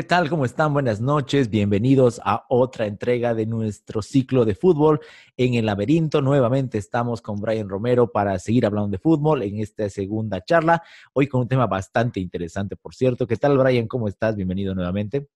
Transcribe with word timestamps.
¿Qué 0.00 0.04
tal? 0.04 0.30
¿Cómo 0.30 0.46
están? 0.46 0.72
Buenas 0.72 1.02
noches. 1.02 1.50
Bienvenidos 1.50 2.22
a 2.24 2.46
otra 2.48 2.86
entrega 2.86 3.34
de 3.34 3.44
nuestro 3.44 4.00
ciclo 4.00 4.46
de 4.46 4.54
fútbol 4.54 4.98
en 5.36 5.52
el 5.52 5.66
laberinto. 5.66 6.22
Nuevamente 6.22 6.78
estamos 6.78 7.20
con 7.20 7.38
Brian 7.38 7.68
Romero 7.68 8.10
para 8.10 8.38
seguir 8.38 8.64
hablando 8.64 8.88
de 8.88 8.96
fútbol 8.96 9.42
en 9.42 9.60
esta 9.60 9.90
segunda 9.90 10.42
charla. 10.42 10.82
Hoy 11.12 11.26
con 11.28 11.42
un 11.42 11.48
tema 11.48 11.66
bastante 11.66 12.18
interesante, 12.18 12.76
por 12.76 12.94
cierto. 12.94 13.26
¿Qué 13.26 13.36
tal, 13.36 13.58
Brian? 13.58 13.86
¿Cómo 13.88 14.08
estás? 14.08 14.36
Bienvenido 14.36 14.74
nuevamente. 14.74 15.28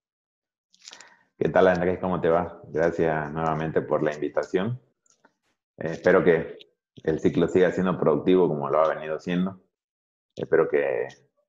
¿Qué 1.37 1.51
tal, 1.51 1.69
Andrés? 1.69 1.99
¿Cómo 2.01 2.19
te 2.23 2.31
va? 2.31 2.63
Gracias 2.69 3.31
nuevamente 3.35 3.83
por 3.83 4.03
la 4.03 4.15
invitación. 4.15 4.81
Eh, 5.77 5.91
espero 5.91 6.25
que 6.25 6.57
el 7.03 7.21
ciclo 7.21 7.49
siga 7.49 7.71
siendo 7.71 7.99
productivo 7.99 8.49
como 8.49 8.71
lo 8.71 8.81
ha 8.81 8.95
venido 8.95 9.21
siendo. 9.21 9.61
Espero 10.35 10.71
que 10.71 11.07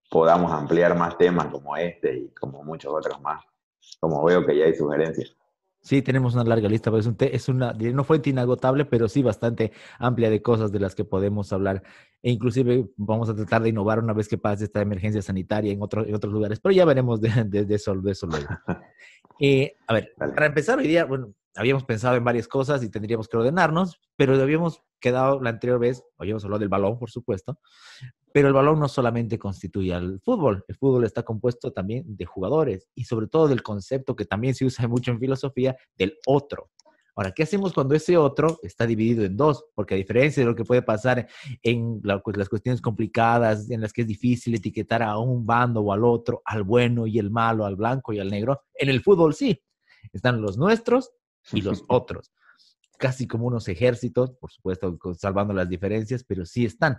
podamos 0.09 0.51
ampliar 0.51 0.97
más 0.97 1.17
temas 1.17 1.47
como 1.47 1.75
este 1.77 2.17
y 2.17 2.29
como 2.29 2.63
muchos 2.63 2.93
otros 2.93 3.21
más. 3.21 3.43
Como 3.99 4.23
veo 4.23 4.45
que 4.45 4.57
ya 4.57 4.65
hay 4.65 4.75
sugerencias. 4.75 5.35
Sí, 5.85 6.01
tenemos 6.01 6.33
una 6.33 6.43
larga 6.43 6.67
lista, 6.67 6.89
pero 6.89 6.99
es, 6.99 7.05
un 7.05 7.15
es 7.19 7.47
una, 7.47 7.71
no 7.73 8.03
fuente 8.03 8.31
inagotable, 8.31 8.85
pero 8.85 9.07
sí 9.07 9.21
bastante 9.21 9.71
amplia 9.99 10.31
de 10.31 10.41
cosas 10.41 10.71
de 10.71 10.79
las 10.79 10.95
que 10.95 11.05
podemos 11.05 11.53
hablar. 11.53 11.83
E 12.23 12.31
inclusive 12.31 12.89
vamos 12.97 13.29
a 13.29 13.35
tratar 13.35 13.61
de 13.61 13.69
innovar 13.69 13.99
una 13.99 14.13
vez 14.13 14.27
que 14.27 14.39
pase 14.39 14.63
esta 14.63 14.81
emergencia 14.81 15.21
sanitaria 15.21 15.71
en, 15.71 15.83
otro, 15.83 16.03
en 16.03 16.15
otros 16.15 16.33
lugares, 16.33 16.59
pero 16.59 16.73
ya 16.73 16.85
veremos 16.85 17.21
de, 17.21 17.29
de, 17.43 17.75
eso, 17.75 17.93
de 17.95 18.11
eso 18.11 18.27
luego. 18.27 18.47
Eh, 19.37 19.75
a 19.87 19.93
ver, 19.93 20.13
para 20.17 20.45
empezar 20.45 20.79
hoy 20.79 20.87
día, 20.87 21.03
bueno, 21.03 21.33
habíamos 21.55 21.83
pensado 21.85 22.15
en 22.15 22.23
varias 22.23 22.47
cosas 22.47 22.83
y 22.83 22.89
tendríamos 22.89 23.27
que 23.27 23.37
ordenarnos, 23.37 23.99
pero 24.15 24.41
habíamos 24.41 24.81
quedado 24.99 25.41
la 25.41 25.51
anterior 25.51 25.79
vez, 25.79 26.03
habíamos 26.17 26.43
hablado 26.43 26.59
del 26.59 26.69
balón, 26.69 26.99
por 26.99 27.09
supuesto, 27.09 27.59
pero 28.33 28.47
el 28.47 28.53
balón 28.53 28.79
no 28.79 28.87
solamente 28.87 29.39
constituye 29.39 29.93
al 29.93 30.19
fútbol, 30.19 30.65
el 30.67 30.75
fútbol 30.75 31.05
está 31.05 31.23
compuesto 31.23 31.71
también 31.71 32.03
de 32.17 32.25
jugadores 32.25 32.89
y 32.95 33.05
sobre 33.05 33.27
todo 33.27 33.47
del 33.47 33.63
concepto 33.63 34.15
que 34.15 34.25
también 34.25 34.55
se 34.55 34.65
usa 34.65 34.87
mucho 34.87 35.11
en 35.11 35.19
filosofía 35.19 35.75
del 35.97 36.17
otro. 36.25 36.69
Ahora, 37.17 37.31
¿qué 37.31 37.43
hacemos 37.43 37.71
cuando 37.71 37.95
ese 37.95 38.17
otro 38.17 38.59
está 38.61 38.85
dividido 38.85 39.23
en 39.23 39.37
dos? 39.37 39.63
Porque 39.73 39.93
a 39.93 39.97
diferencia 39.97 40.43
de 40.43 40.49
lo 40.49 40.55
que 40.55 40.65
puede 40.65 40.81
pasar 40.81 41.25
en 41.63 42.01
pues, 42.01 42.35
las 42.35 42.49
cuestiones 42.49 42.81
complicadas, 42.81 43.69
en 43.71 43.79
las 43.79 43.93
que 43.93 44.01
es 44.01 44.07
difícil 44.07 44.53
etiquetar 44.53 45.01
a 45.01 45.17
un 45.17 45.45
bando 45.45 45.79
o 45.79 45.93
al 45.93 46.03
otro, 46.03 46.41
al 46.43 46.63
bueno 46.63 47.07
y 47.07 47.17
el 47.17 47.31
malo, 47.31 47.65
al 47.65 47.77
blanco 47.77 48.11
y 48.11 48.19
al 48.19 48.29
negro, 48.29 48.63
en 48.73 48.89
el 48.89 49.01
fútbol 49.01 49.33
sí. 49.33 49.61
Están 50.11 50.41
los 50.41 50.57
nuestros 50.57 51.13
y 51.51 51.61
los 51.61 51.83
otros. 51.89 52.31
Casi 52.97 53.27
como 53.27 53.47
unos 53.47 53.67
ejércitos, 53.67 54.31
por 54.31 54.51
supuesto, 54.51 54.97
salvando 55.17 55.53
las 55.53 55.69
diferencias, 55.69 56.23
pero 56.23 56.45
sí 56.45 56.65
están. 56.65 56.97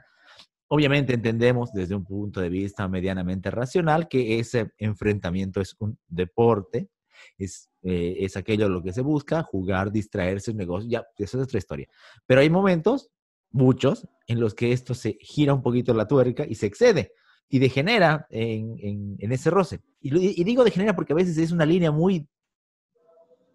Obviamente 0.69 1.15
entendemos 1.15 1.73
desde 1.73 1.95
un 1.95 2.05
punto 2.05 2.41
de 2.41 2.49
vista 2.49 2.89
medianamente 2.89 3.51
racional 3.51 4.09
que 4.09 4.41
ese 4.41 4.73
enfrentamiento 4.79 5.61
es 5.61 5.77
un 5.79 5.97
deporte, 6.09 6.91
es, 7.39 7.71
eh, 7.83 8.17
es 8.21 8.37
aquello 8.37 8.69
lo 8.69 8.83
que 8.83 8.93
se 8.93 9.01
busca, 9.01 9.43
jugar, 9.43 9.93
distraerse, 9.93 10.51
un 10.51 10.57
negocio, 10.57 10.91
ya, 10.91 11.07
eso 11.17 11.39
es 11.39 11.45
otra 11.45 11.59
historia. 11.59 11.89
Pero 12.27 12.41
hay 12.41 12.51
momentos, 12.51 13.11
muchos, 13.51 14.09
en 14.27 14.41
los 14.41 14.55
que 14.55 14.73
esto 14.73 14.95
se 14.95 15.17
gira 15.21 15.55
un 15.55 15.63
poquito 15.63 15.95
la 15.95 16.09
tuerca 16.09 16.45
y 16.47 16.57
se 16.57 16.67
excede 16.67 17.13
y 17.49 17.59
degenera 17.61 18.27
en, 18.31 19.17
en, 19.21 19.33
ese 19.33 19.51
roce. 19.51 19.81
Y, 20.01 20.41
y, 20.41 20.45
digo 20.45 20.65
degenera 20.65 20.97
porque 20.97 21.13
a 21.13 21.17
veces 21.17 21.39
es 21.39 21.53
una 21.53 21.65
línea 21.65 21.93
muy 21.93 22.29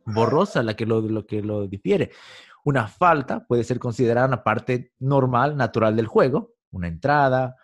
borrosa 0.05 0.63
la 0.63 0.75
que 0.75 0.85
lo, 0.85 1.25
que 1.25 1.41
lo 1.41 1.67
difiere. 1.67 2.11
Una 2.63 2.87
falta 2.87 3.45
puede 3.45 3.63
ser 3.63 3.79
considerada 3.79 4.27
una 4.27 4.43
parte 4.43 4.91
normal, 4.99 5.57
natural 5.57 5.95
del 5.95 6.07
juego, 6.07 6.53
una 6.71 6.87
entrada, 6.87 7.55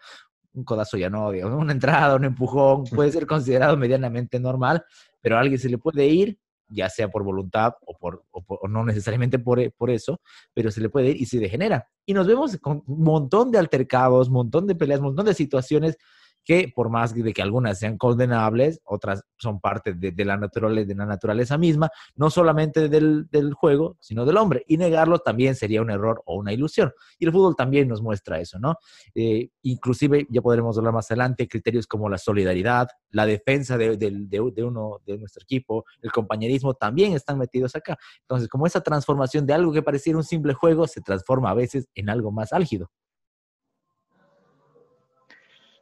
un 0.53 0.63
codazo 0.63 0.97
ya 0.97 1.09
no, 1.09 1.27
una 1.57 1.71
entrada, 1.71 2.15
un 2.15 2.25
empujón, 2.25 2.85
puede 2.85 3.11
ser 3.11 3.27
considerado 3.27 3.77
medianamente 3.77 4.39
normal, 4.39 4.83
pero 5.21 5.37
a 5.37 5.41
alguien 5.41 5.59
se 5.59 5.69
le 5.69 5.77
puede 5.77 6.07
ir, 6.07 6.39
ya 6.69 6.89
sea 6.89 7.09
por 7.09 7.23
voluntad 7.23 7.73
o, 7.85 7.97
por, 7.97 8.25
o, 8.31 8.67
no 8.67 8.83
necesariamente 8.83 9.39
por, 9.39 9.71
por, 9.73 9.89
eso, 9.89 10.19
pero 10.53 10.69
se 10.71 10.81
le 10.81 10.89
puede 10.89 11.11
ir 11.11 11.21
y 11.21 11.25
se 11.25 11.39
degenera. 11.39 11.87
Y 12.05 12.13
nos 12.13 12.27
vemos 12.27 12.57
con 12.57 12.83
un 12.85 13.03
montón 13.03 13.51
de 13.51 13.57
altercados, 13.57 14.27
un 14.27 14.33
montón 14.33 14.67
de 14.67 14.75
peleas, 14.75 14.99
un 14.99 15.07
montón 15.07 15.25
de 15.25 15.33
situaciones 15.33 15.97
que 16.47 16.71
por 16.73 16.89
más 16.89 17.13
de 17.13 17.33
que 17.33 17.41
algunas 17.41 17.77
sean 17.77 17.97
condenables, 17.97 18.79
otras 18.85 19.25
son 19.37 19.59
parte 19.59 19.93
de, 19.93 20.23
la, 20.23 20.37
naturaleza, 20.37 20.87
de 20.87 20.95
la 20.95 21.05
naturaleza 21.05 21.57
misma, 21.57 21.89
no 22.15 22.29
solamente 22.29 22.87
del, 22.87 23.53
juego, 23.53 23.97
sino 23.99 24.25
del 24.25 24.37
hombre. 24.37 24.63
Y 24.65 24.77
negarlo 24.77 25.19
también 25.19 25.55
sería 25.55 25.81
un 25.81 25.91
error 25.91 26.23
o 26.25 26.37
una 26.37 26.53
ilusión. 26.53 26.93
Y 27.19 27.25
el 27.25 27.33
fútbol 27.33 27.57
también 27.57 27.89
nos 27.89 28.01
muestra 28.01 28.39
eso, 28.39 28.59
¿no? 28.59 28.77
Eh, 29.13 29.49
inclusive, 29.63 30.25
ya 30.29 30.41
podremos 30.41 30.77
hablar 30.77 30.93
más 30.93 31.11
adelante, 31.11 31.49
criterios 31.49 31.85
como 31.85 32.07
la 32.07 32.17
solidaridad, 32.17 32.87
la 33.09 33.25
defensa 33.25 33.77
de, 33.77 33.97
de, 33.97 34.63
uno, 34.63 35.01
de 35.05 35.17
nuestro 35.17 35.43
equipo, 35.43 35.83
el 36.01 36.13
compañerismo, 36.13 36.75
también 36.75 37.11
están 37.11 37.37
metidos 37.37 37.75
acá. 37.75 37.97
Entonces, 38.21 38.47
como 38.47 38.65
esa 38.65 38.79
transformación 38.79 39.45
de 39.45 39.53
algo 39.53 39.73
que 39.73 39.83
pareciera 39.83 40.17
un 40.17 40.23
simple 40.23 40.53
juego 40.53 40.87
se 40.87 41.01
transforma 41.01 41.49
a 41.49 41.55
veces 41.55 41.89
en 41.93 42.09
algo 42.09 42.31
más 42.31 42.53
álgido. 42.53 42.89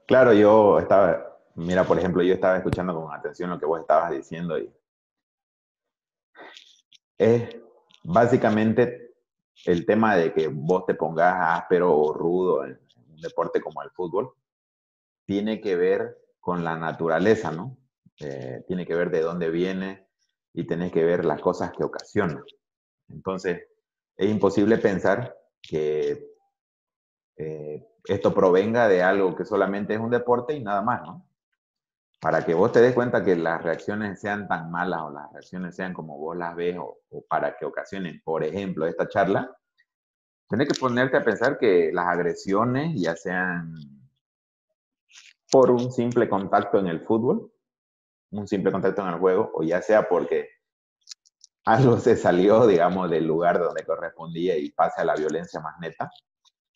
Claro, 0.08 0.34
yo 0.34 0.80
estaba, 0.80 1.40
mira, 1.56 1.84
por 1.84 1.98
ejemplo, 1.98 2.22
yo 2.22 2.34
estaba 2.34 2.58
escuchando 2.58 2.94
con 2.94 3.12
atención 3.14 3.50
lo 3.50 3.60
que 3.60 3.66
vos 3.66 3.80
estabas 3.80 4.12
diciendo 4.12 4.58
y 4.60 4.72
es 7.18 7.56
básicamente 8.04 9.16
el 9.66 9.86
tema 9.86 10.16
de 10.16 10.32
que 10.34 10.48
vos 10.48 10.86
te 10.86 10.94
pongas 10.94 11.60
áspero 11.60 11.98
o 11.98 12.14
rudo 12.14 12.66
en 12.66 12.80
un 13.10 13.22
deporte 13.22 13.62
como 13.62 13.82
el 13.82 13.90
fútbol, 13.92 14.34
tiene 15.26 15.60
que 15.60 15.76
ver 15.76 16.18
con 16.40 16.64
la 16.64 16.76
naturaleza, 16.76 17.52
¿no? 17.52 17.78
Eh, 18.20 18.64
tiene 18.68 18.86
que 18.86 18.96
ver 18.96 19.10
de 19.10 19.22
dónde 19.22 19.50
viene 19.50 20.08
y 20.54 20.68
tenés 20.68 20.92
que 20.92 21.04
ver 21.04 21.26
las 21.26 21.42
cosas 21.42 21.72
que 21.72 21.84
ocasiona. 21.84 22.44
Entonces, 23.10 23.68
es 24.16 24.30
imposible 24.30 24.78
pensar 24.78 25.36
que 25.62 26.28
eh, 27.38 27.88
esto 28.08 28.34
provenga 28.34 28.88
de 28.88 29.04
algo 29.04 29.36
que 29.36 29.46
solamente 29.46 29.94
es 29.94 30.00
un 30.00 30.12
deporte 30.12 30.54
y 30.54 30.64
nada 30.64 30.82
más, 30.82 31.02
¿no? 31.04 31.26
Para 32.20 32.46
que 32.46 32.54
vos 32.54 32.72
te 32.72 32.82
des 32.82 32.96
cuenta 32.96 33.24
que 33.24 33.36
las 33.36 33.62
reacciones 33.62 34.20
sean 34.20 34.48
tan 34.48 34.72
malas 34.72 35.02
o 35.02 35.12
las 35.12 35.32
reacciones 35.32 35.76
sean 35.76 35.94
como 35.94 36.18
vos 36.18 36.36
las 36.36 36.56
ves 36.56 36.78
o, 36.80 36.98
para 37.28 37.56
que 37.56 37.66
ocasionen, 37.66 38.22
por 38.24 38.44
ejemplo, 38.44 38.88
esta 38.88 39.08
charla, 39.08 39.56
tenés 40.50 40.68
que 40.68 40.80
ponerte 40.80 41.18
a 41.18 41.24
pensar 41.24 41.58
que 41.58 41.92
las 41.94 42.08
agresiones, 42.08 43.00
ya 43.00 43.16
sean 43.16 43.76
por 45.52 45.72
un 45.72 45.92
simple 45.92 46.28
contacto 46.28 46.80
en 46.80 46.88
el 46.88 47.02
fútbol, 47.02 47.52
un 48.32 48.48
simple 48.48 48.72
contacto 48.72 49.02
en 49.02 49.10
el 49.10 49.20
juego, 49.20 49.52
o 49.54 49.64
ya 49.64 49.82
sea 49.82 50.08
porque 50.08 50.50
algo 51.66 51.98
se 51.98 52.16
salió, 52.16 52.68
digamos, 52.68 53.10
del 53.10 53.26
lugar 53.26 53.60
donde 53.60 53.84
correspondía 53.84 54.58
y 54.58 54.72
pasa 54.72 55.02
a 55.02 55.06
la 55.06 55.16
violencia 55.16 55.60
más 55.60 55.76
neta, 55.80 56.10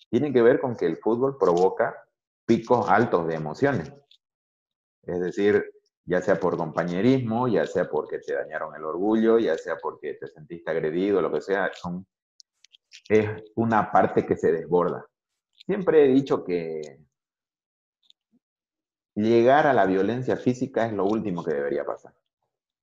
tiene 0.10 0.34
que 0.34 0.42
ver 0.42 0.60
con 0.60 0.76
que 0.76 0.86
el 0.86 0.98
fútbol 0.98 1.38
provoca 1.38 1.96
picos 2.46 2.90
altos 2.90 3.28
de 3.28 3.36
emociones. 3.36 3.94
Es 5.04 5.20
decir, 5.20 5.64
ya 6.06 6.22
sea 6.22 6.40
por 6.40 6.58
compañerismo, 6.58 7.48
ya 7.48 7.66
sea 7.68 7.88
porque 7.90 8.20
te 8.20 8.34
dañaron 8.34 8.76
el 8.76 8.84
orgullo, 8.84 9.38
ya 9.38 9.58
sea 9.58 9.78
porque 9.78 10.16
te 10.16 10.28
sentiste 10.28 10.72
agredido, 10.72 11.22
lo 11.22 11.32
que 11.32 11.42
sea, 11.42 11.72
es 13.08 13.44
una 13.56 13.92
parte 13.92 14.26
que 14.26 14.36
se 14.36 14.52
desborda. 14.52 15.06
Siempre 15.52 16.06
he 16.06 16.08
dicho 16.08 16.44
que 16.44 16.82
llegar 19.14 19.68
a 19.68 19.74
la 19.74 19.86
violencia 19.86 20.36
física 20.38 20.86
es 20.86 20.94
lo 20.94 21.06
último 21.06 21.44
que 21.44 21.54
debería 21.54 21.86
pasar. 21.86 22.14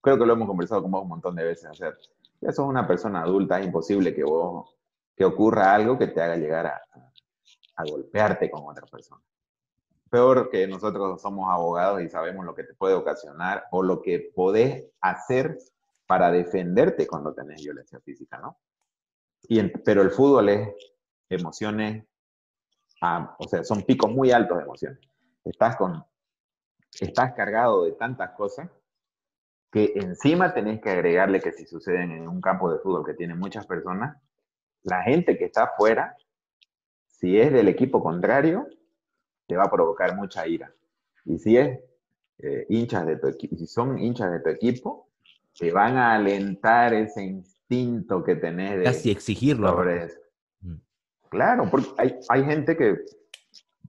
Creo 0.00 0.18
que 0.18 0.26
lo 0.26 0.34
hemos 0.34 0.46
conversado 0.46 0.82
con 0.82 0.92
vos 0.92 1.02
un 1.02 1.08
montón 1.08 1.34
de 1.34 1.44
veces. 1.44 1.66
Hacer. 1.66 1.98
Ya 2.40 2.52
sos 2.52 2.66
una 2.66 2.86
persona 2.86 3.22
adulta, 3.22 3.58
es 3.58 3.66
imposible 3.66 4.14
que 4.14 4.22
vos, 4.22 4.76
que 5.16 5.24
ocurra 5.24 5.74
algo 5.74 5.98
que 5.98 6.06
te 6.06 6.20
haga 6.20 6.36
llegar 6.36 6.66
a, 6.66 6.82
a 7.76 7.84
golpearte 7.84 8.50
con 8.50 8.68
otra 8.68 8.86
persona. 8.86 9.22
Peor 10.10 10.50
que 10.50 10.66
nosotros 10.66 11.20
somos 11.20 11.52
abogados 11.52 12.02
y 12.02 12.08
sabemos 12.08 12.44
lo 12.44 12.54
que 12.54 12.64
te 12.64 12.74
puede 12.74 12.94
ocasionar 12.94 13.64
o 13.70 13.82
lo 13.82 14.02
que 14.02 14.32
podés 14.34 14.84
hacer 15.00 15.58
para 16.06 16.30
defenderte 16.30 17.06
cuando 17.06 17.34
tenés 17.34 17.62
violencia 17.62 18.00
física, 18.00 18.38
¿no? 18.38 18.58
Y 19.42 19.62
pero 19.68 20.02
el 20.02 20.10
fútbol 20.10 20.48
es 20.48 20.68
emociones, 21.28 22.04
ah, 23.02 23.36
o 23.38 23.48
sea, 23.48 23.64
son 23.64 23.82
picos 23.82 24.10
muy 24.10 24.30
altos 24.30 24.58
de 24.58 24.64
emociones. 24.64 25.00
Estás 25.44 25.76
con, 25.76 26.04
estás 27.00 27.34
cargado 27.34 27.84
de 27.84 27.92
tantas 27.92 28.30
cosas 28.36 28.70
que 29.70 29.92
encima 29.96 30.54
tenés 30.54 30.80
que 30.80 30.90
agregarle 30.90 31.40
que 31.40 31.52
si 31.52 31.66
suceden 31.66 32.12
en 32.12 32.28
un 32.28 32.40
campo 32.40 32.72
de 32.72 32.78
fútbol 32.78 33.04
que 33.04 33.14
tiene 33.14 33.34
muchas 33.34 33.66
personas, 33.66 34.16
la 34.82 35.02
gente 35.02 35.36
que 35.36 35.46
está 35.46 35.64
afuera 35.64 36.16
si 37.18 37.38
es 37.38 37.52
del 37.52 37.68
equipo 37.68 38.02
contrario, 38.02 38.68
te 39.46 39.56
va 39.56 39.64
a 39.64 39.70
provocar 39.70 40.16
mucha 40.16 40.46
ira. 40.46 40.72
Y 41.24 41.38
si 41.38 41.56
es 41.56 41.78
eh, 42.38 42.66
hinchas 42.68 43.06
de 43.06 43.16
tu 43.16 43.28
equipo, 43.28 43.56
si 43.56 43.66
son 43.66 43.98
hinchas 43.98 44.30
de 44.30 44.40
tu 44.40 44.48
equipo, 44.48 45.08
te 45.58 45.72
van 45.72 45.96
a 45.96 46.14
alentar 46.14 46.94
ese 46.94 47.22
instinto 47.22 48.22
que 48.22 48.36
tenés 48.36 48.78
de 48.78 48.84
casi 48.84 49.10
exigirlo. 49.10 49.68
Sobre 49.68 50.08
mm. 50.60 50.74
Claro, 51.28 51.68
porque 51.70 51.88
hay, 51.96 52.18
hay 52.28 52.44
gente 52.44 52.76
que 52.76 53.04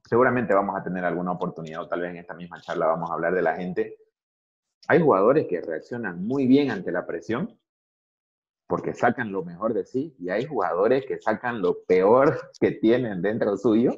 seguramente 0.07 0.53
vamos 0.53 0.75
a 0.79 0.83
tener 0.83 1.03
alguna 1.03 1.33
oportunidad, 1.33 1.81
o 1.81 1.87
tal 1.87 2.01
vez 2.01 2.11
en 2.11 2.17
esta 2.17 2.33
misma 2.33 2.61
charla 2.61 2.87
vamos 2.87 3.11
a 3.11 3.13
hablar 3.13 3.33
de 3.33 3.41
la 3.41 3.55
gente 3.55 3.97
hay 4.87 5.01
jugadores 5.01 5.47
que 5.47 5.61
reaccionan 5.61 6.25
muy 6.25 6.47
bien 6.47 6.71
ante 6.71 6.91
la 6.91 7.05
presión 7.05 7.57
porque 8.67 8.93
sacan 8.93 9.31
lo 9.31 9.43
mejor 9.43 9.73
de 9.73 9.85
sí 9.85 10.15
y 10.19 10.29
hay 10.29 10.45
jugadores 10.45 11.05
que 11.05 11.19
sacan 11.21 11.61
lo 11.61 11.83
peor 11.85 12.51
que 12.59 12.71
tienen 12.71 13.21
dentro 13.21 13.57
suyo 13.57 13.97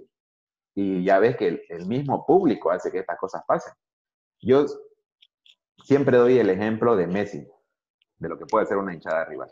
y 0.75 1.03
ya 1.03 1.19
ves 1.19 1.35
que 1.35 1.65
el, 1.69 1.85
mismo 1.87 2.25
público 2.25 2.71
hace 2.71 2.91
que 2.91 2.99
estas 2.99 3.17
cosas 3.17 3.43
pasen. 3.47 3.73
Yo 4.41 4.65
siempre 5.83 6.17
doy 6.17 6.37
el 6.37 6.49
ejemplo 6.49 6.95
de 6.95 7.07
Messi, 7.07 7.45
de 8.17 8.29
lo 8.29 8.37
que 8.37 8.45
puede 8.45 8.67
ser 8.67 8.77
una 8.77 8.93
hinchada 8.93 9.25
rival. 9.25 9.51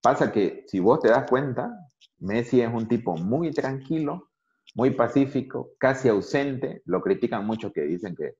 Pasa 0.00 0.30
que 0.32 0.64
si 0.68 0.80
vos 0.80 1.00
te 1.00 1.08
das 1.08 1.28
cuenta, 1.28 1.70
Messi 2.18 2.60
es 2.60 2.72
un 2.72 2.86
tipo 2.86 3.16
muy 3.16 3.50
tranquilo, 3.50 4.30
muy 4.74 4.90
pacífico, 4.90 5.72
casi 5.78 6.08
ausente. 6.08 6.82
Lo 6.84 7.02
critican 7.02 7.44
mucho 7.46 7.72
que 7.72 7.82
dicen 7.82 8.14
que 8.14 8.36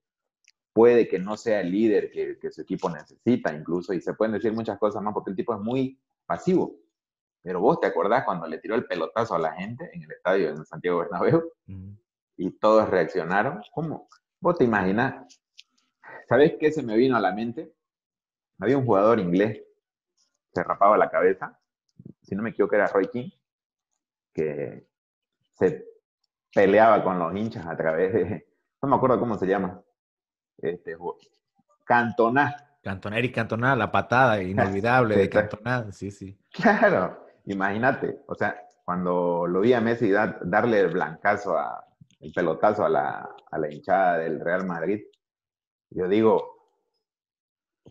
puede 0.75 1.07
que 1.09 1.21
no 1.21 1.37
sea 1.37 1.61
el 1.61 1.71
líder 1.71 2.11
que, 2.11 2.51
su 2.51 2.61
equipo 2.61 2.91
necesita 2.91 3.55
incluso, 3.55 3.95
y 3.95 4.01
se 4.01 4.13
pueden 4.13 4.35
decir 4.35 4.53
muchas 4.53 4.79
cosas 4.79 5.01
más 5.03 5.15
porque 5.15 5.31
el 5.31 5.37
tipo 5.37 5.55
es 5.55 5.61
muy 5.61 5.99
pasivo. 6.27 6.77
Pero 7.43 7.61
vos 7.61 7.81
te 7.81 7.87
acordás 7.87 8.25
cuando 8.25 8.47
le 8.47 8.59
tiró 8.59 8.75
el 8.75 8.85
pelotazo 8.85 9.37
a 9.37 9.39
la 9.39 9.53
gente 9.53 9.89
en 9.95 10.03
el 10.03 10.11
estadio 10.11 10.55
de 10.55 10.65
Santiago 10.67 10.99
Bernabéu 10.99 11.53
y 12.37 12.51
todos 12.59 12.89
reaccionaron. 12.91 13.63
¿Cómo? 13.73 14.09
Vos 14.41 14.59
te 14.59 14.65
imaginás. 14.65 15.27
¿Sabés 16.29 16.55
qué 16.59 16.73
se 16.73 16.83
me 16.83 16.97
vino 16.97 17.17
a 17.17 17.21
la 17.21 17.33
mente? 17.33 17.73
Había 18.59 18.77
un 18.77 18.85
jugador 18.85 19.21
inglés, 19.21 19.63
se 20.53 20.63
rapaba 20.63 20.97
la 20.97 21.11
cabeza, 21.11 21.59
si 22.23 22.35
no 22.35 22.43
me 22.43 22.51
equivoco 22.51 22.75
era 22.75 22.89
Roy 22.89 23.09
King, 23.09 23.31
que 24.33 24.89
se 25.53 25.87
peleaba 26.53 27.05
con 27.05 27.19
los 27.19 27.35
hinchas 27.37 27.67
a 27.67 27.77
través 27.77 28.13
de, 28.13 28.47
no 28.83 28.89
me 28.89 28.97
acuerdo 28.97 29.21
cómo 29.21 29.37
se 29.37 29.47
llama, 29.47 29.83
este, 30.59 30.97
Cantona. 31.85 32.57
Cantona, 32.83 33.19
Eric 33.19 33.35
Cantona, 33.35 33.75
la 33.77 33.91
patada 33.91 34.43
inolvidable 34.43 35.17
de 35.17 35.29
Cantona, 35.29 35.91
sí, 35.93 36.11
sí. 36.11 36.39
Claro, 36.53 37.27
imagínate, 37.47 38.23
o 38.27 38.35
sea, 38.35 38.61
cuando 38.85 39.47
lo 39.47 39.61
vi 39.61 39.73
a 39.73 39.81
Messi 39.81 40.11
darle 40.11 40.81
el 40.81 40.89
blancazo, 40.89 41.57
a, 41.57 41.85
el 42.21 42.33
pelotazo 42.33 42.85
a 42.85 42.89
la, 42.89 43.35
a 43.51 43.59
la 43.59 43.73
hinchada 43.73 44.19
del 44.19 44.41
Real 44.41 44.67
Madrid, 44.67 45.03
yo 45.91 46.09
digo, 46.09 46.55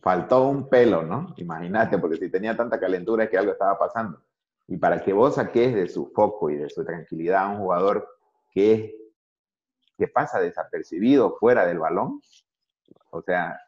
faltó 0.02 0.48
un 0.48 0.70
pelo, 0.70 1.04
¿no? 1.04 1.34
Imagínate, 1.38 1.98
porque 1.98 2.18
si 2.18 2.30
tenía 2.30 2.56
tanta 2.56 2.80
calentura 2.80 3.24
es 3.24 3.30
que 3.30 3.38
algo 3.38 3.54
estaba 3.54 3.78
pasando. 3.80 4.22
Y 4.68 4.78
para 4.78 5.02
que 5.02 5.14
vos 5.14 5.36
saques 5.36 5.74
de 5.74 5.88
su 5.88 6.12
foco 6.14 6.50
y 6.50 6.58
de 6.58 6.70
su 6.70 6.84
tranquilidad 6.86 7.44
a 7.44 7.50
un 7.50 7.58
jugador 7.60 8.08
que, 8.52 8.96
que 9.98 10.08
pasa 10.08 10.40
desapercibido 10.40 11.38
fuera 11.40 11.66
del 11.66 11.80
balón, 11.80 12.22
o 13.14 13.22
sea, 13.22 13.60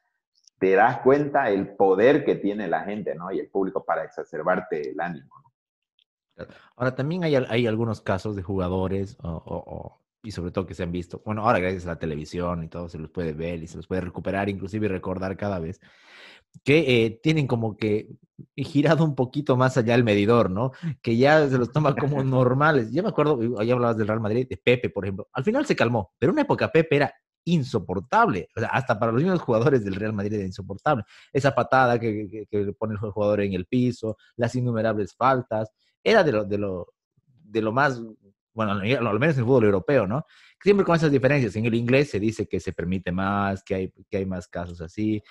te 0.60 0.72
das 0.72 1.00
cuenta 1.00 1.50
el 1.50 1.76
poder 1.76 2.26
que 2.26 2.36
tiene 2.36 2.68
la 2.68 2.82
gente, 2.82 3.16
¿no? 3.16 3.32
Y 3.32 3.40
el 3.40 3.50
público 3.50 3.84
para 3.84 4.04
exacerbarte 4.04 4.92
el 4.92 5.00
ánimo. 5.00 5.36
¿no? 5.44 6.46
Ahora, 6.76 6.96
también 6.96 7.24
hay, 7.24 7.36
hay, 7.36 7.68
algunos 7.68 8.02
casos 8.02 8.36
de 8.36 8.44
jugadores, 8.44 9.18
y 10.24 10.32
sobre 10.32 10.52
todo 10.52 10.66
que 10.66 10.74
se 10.74 10.84
han 10.84 10.92
visto, 10.92 11.22
bueno, 11.26 11.44
ahora 11.44 11.60
gracias 11.60 11.86
a 11.86 11.90
la 11.90 12.00
televisión 12.00 12.64
y 12.64 12.68
todo 12.68 12.90
se 12.90 12.98
los 12.98 13.10
puede 13.10 13.34
ver 13.34 13.62
y 13.62 13.68
se 13.68 13.78
los 13.78 13.88
puede 13.88 14.02
recuperar, 14.02 14.50
inclusive 14.50 14.88
y 14.88 14.90
recordar 14.90 15.38
cada 15.38 15.60
vez, 15.60 15.80
que 16.64 17.06
eh, 17.06 17.20
tienen 17.22 17.48
como 17.48 17.78
que 17.78 18.10
girado 18.56 19.04
un 19.06 19.16
poquito 19.16 19.56
más 19.56 19.78
allá 19.78 19.96
el 19.96 20.04
medidor, 20.04 20.50
¿no? 20.50 20.72
Que 21.02 21.16
ya 21.16 21.48
se 21.48 21.58
los 21.58 21.72
toma 21.72 21.96
como 21.96 22.24
normales. 22.24 22.92
Yo 22.92 23.04
me 23.04 23.10
acuerdo, 23.10 23.40
ahí 23.60 23.72
hablabas 23.72 23.98
del 23.98 24.08
Real 24.08 24.20
Madrid, 24.20 24.48
de 24.50 24.58
Pepe, 24.58 24.90
por 24.90 25.06
ejemplo. 25.06 25.30
Al 25.32 25.44
final 25.44 25.66
se 25.66 25.76
calmó, 25.76 26.14
pero 26.18 26.32
en 26.32 26.36
una 26.36 26.42
época 26.42 26.72
Pepe 26.72 26.98
era 26.98 27.14
insoportable. 27.46 28.50
O 28.56 28.60
sea, 28.60 28.70
hasta 28.70 29.00
para 29.00 29.12
los 29.12 29.22
mismos 29.22 29.42
jugadores 29.42 29.86
del 29.86 29.96
Real 29.96 30.14
Madrid 30.14 30.34
era 30.34 30.46
insoportable. 30.46 31.04
Esa 31.32 31.54
patada 31.56 32.00
que, 32.00 32.48
que, 32.50 32.74
pone 32.74 32.94
el 32.94 33.00
jugador 33.00 33.42
en 33.42 33.54
el 33.54 33.66
piso, 33.66 34.18
las 34.36 34.56
innumerables 34.56 35.16
faltas, 35.16 35.72
era 36.04 36.24
de 36.24 36.32
lo, 36.32 36.44
de 36.44 36.58
lo, 36.58 36.88
de 37.26 37.62
lo 37.62 37.72
más, 37.72 38.02
bueno, 38.54 38.74
al 38.74 39.20
menos 39.20 39.36
en 39.36 39.42
el 39.42 39.46
fútbol 39.46 39.66
europeo, 39.66 40.06
¿no? 40.08 40.26
Siempre 40.62 40.86
con 40.86 40.96
esas 40.96 41.12
diferencias. 41.12 41.56
En 41.56 41.66
el 41.66 41.76
inglés 41.76 42.10
se 42.10 42.20
dice 42.20 42.48
que 42.48 42.60
se 42.60 42.74
permite 42.74 43.12
más, 43.12 43.64
que 43.64 43.76
hay, 43.76 43.94
que 44.10 44.18
hay 44.18 44.26
más 44.26 44.48
casos 44.48 44.82
así. 44.82 45.22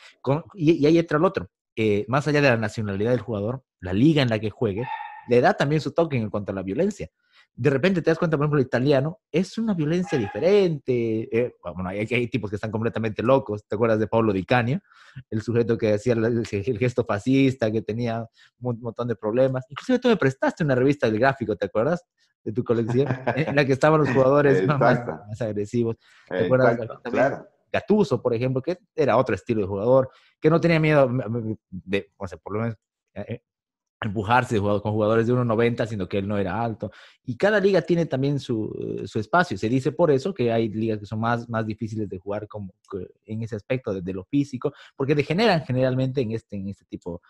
y, 0.54 0.86
ahí 0.86 0.98
entra 0.98 1.18
el 1.18 1.24
otro. 1.24 1.50
Eh, 1.76 2.04
más 2.06 2.26
allá 2.28 2.40
de 2.40 2.50
la 2.50 2.56
nacionalidad 2.56 3.10
del 3.10 3.20
jugador, 3.20 3.64
la 3.80 3.92
liga 3.92 4.22
en 4.22 4.28
la 4.28 4.38
que 4.38 4.50
juegue, 4.50 4.84
le 5.28 5.40
da 5.40 5.54
también 5.54 5.80
su 5.80 5.92
toque 5.92 6.16
en 6.16 6.30
cuanto 6.30 6.52
a 6.52 6.54
la 6.54 6.62
violencia 6.62 7.10
de 7.56 7.70
repente 7.70 8.02
te 8.02 8.10
das 8.10 8.18
cuenta, 8.18 8.36
por 8.36 8.44
ejemplo, 8.44 8.58
el 8.58 8.66
italiano 8.66 9.20
es 9.30 9.58
una 9.58 9.74
violencia 9.74 10.18
diferente. 10.18 11.28
Eh, 11.30 11.54
bueno, 11.62 11.88
hay, 11.88 12.00
hay, 12.00 12.28
tipos 12.28 12.50
que 12.50 12.56
están 12.56 12.72
completamente 12.72 13.22
locos. 13.22 13.64
¿Te 13.66 13.76
acuerdas 13.76 14.00
de 14.00 14.08
Pablo 14.08 14.32
Di 14.32 14.44
Canio? 14.44 14.80
El 15.30 15.40
sujeto 15.40 15.78
que 15.78 15.94
hacía 15.94 16.14
el, 16.14 16.44
gesto 16.46 17.04
fascista, 17.04 17.70
que 17.70 17.82
tenía 17.82 18.26
un 18.60 18.80
montón 18.80 19.06
de 19.06 19.14
problemas. 19.14 19.64
Inclusive 19.68 20.00
tú 20.00 20.08
me 20.08 20.16
prestaste 20.16 20.64
una 20.64 20.74
revista 20.74 21.08
del 21.08 21.20
gráfico, 21.20 21.54
¿te 21.54 21.66
acuerdas? 21.66 22.04
De 22.42 22.52
tu 22.52 22.64
colección, 22.64 23.06
en 23.36 23.54
la 23.54 23.64
que 23.64 23.72
estaban 23.72 24.00
los 24.00 24.10
jugadores 24.10 24.66
más, 24.66 25.00
agresivos. 25.40 25.96
¿Te 26.28 26.46
acuerdas? 26.46 26.76
Claro. 27.04 27.48
Gatuso, 27.72 28.20
por 28.20 28.34
ejemplo, 28.34 28.62
que 28.62 28.78
era 28.94 29.16
otro 29.16 29.34
estilo 29.34 29.60
de 29.60 29.66
jugador, 29.66 30.10
que 30.40 30.50
no 30.50 30.60
tenía 30.60 30.78
miedo 30.78 31.08
de, 31.70 32.12
o 32.16 32.26
sea, 32.26 32.38
por 32.38 32.52
lo 32.52 32.60
menos 32.60 32.76
eh, 33.14 33.42
empujarse 34.08 34.58
con 34.58 34.80
jugadores 34.80 35.26
de 35.26 35.32
1,90, 35.32 35.86
sino 35.86 36.08
que 36.08 36.18
él 36.18 36.28
no 36.28 36.38
era 36.38 36.62
alto. 36.62 36.90
Y 37.24 37.36
cada 37.36 37.60
liga 37.60 37.82
tiene 37.82 38.06
también 38.06 38.38
su, 38.38 39.04
su, 39.06 39.18
espacio. 39.18 39.56
Se 39.56 39.68
dice 39.68 39.92
por 39.92 40.10
eso 40.10 40.34
que 40.34 40.52
hay 40.52 40.68
ligas 40.68 40.98
que 41.00 41.06
son 41.06 41.20
más, 41.20 41.48
más 41.48 41.66
difíciles 41.66 42.08
de 42.08 42.18
jugar 42.18 42.48
como 42.48 42.74
en 43.24 43.42
ese 43.42 43.56
aspecto 43.56 44.00
de, 44.00 44.12
lo 44.12 44.24
físico, 44.24 44.72
porque 44.96 45.14
degeneran 45.14 45.64
generalmente 45.64 46.20
en 46.20 46.32
este, 46.32 46.56
en, 46.56 46.68
este 46.68 46.84
tipo, 46.84 47.22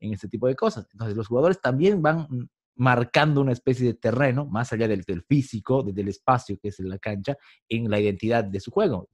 en 0.00 0.14
este 0.14 0.28
tipo 0.28 0.46
de 0.46 0.56
cosas. 0.56 0.86
Entonces 0.92 1.16
los 1.16 1.28
jugadores 1.28 1.60
también 1.60 2.02
van 2.02 2.26
marcando 2.74 3.40
una 3.40 3.52
especie 3.52 3.86
de 3.86 3.94
terreno, 3.94 4.46
más 4.46 4.72
allá 4.72 4.88
del, 4.88 5.02
del 5.02 5.22
físico, 5.22 5.82
del 5.82 6.08
espacio 6.08 6.58
que 6.60 6.68
es 6.68 6.80
la 6.80 6.98
cancha, 6.98 7.36
en 7.68 7.90
la 7.90 8.00
identidad 8.00 8.44
de 8.44 8.60
su 8.60 8.70
juego 8.70 9.08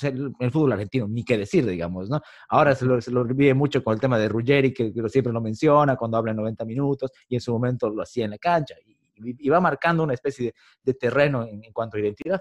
el, 0.00 0.50
fútbol 0.50 0.72
argentino, 0.72 1.06
ni 1.08 1.24
qué 1.24 1.36
decir, 1.36 1.66
digamos, 1.66 2.08
¿no? 2.08 2.20
Ahora 2.48 2.74
se 2.74 2.84
lo, 2.84 3.00
se 3.00 3.10
mucho 3.54 3.84
con 3.84 3.94
el 3.94 4.00
tema 4.00 4.18
de 4.18 4.28
Ruggeri, 4.28 4.72
que, 4.72 4.92
siempre 5.08 5.32
lo 5.32 5.40
menciona 5.40 5.96
cuando 5.96 6.16
habla 6.16 6.30
en 6.30 6.38
90 6.38 6.64
minutos, 6.64 7.10
y 7.28 7.34
en 7.34 7.40
su 7.40 7.52
momento 7.52 7.90
lo 7.90 8.02
hacía 8.02 8.24
en 8.24 8.32
la 8.32 8.38
cancha, 8.38 8.74
y, 8.84 9.48
va 9.48 9.60
marcando 9.60 10.02
una 10.02 10.14
especie 10.14 10.54
de, 10.82 10.94
terreno 10.94 11.44
en, 11.44 11.72
cuanto 11.72 11.96
a 11.96 12.00
identidad. 12.00 12.40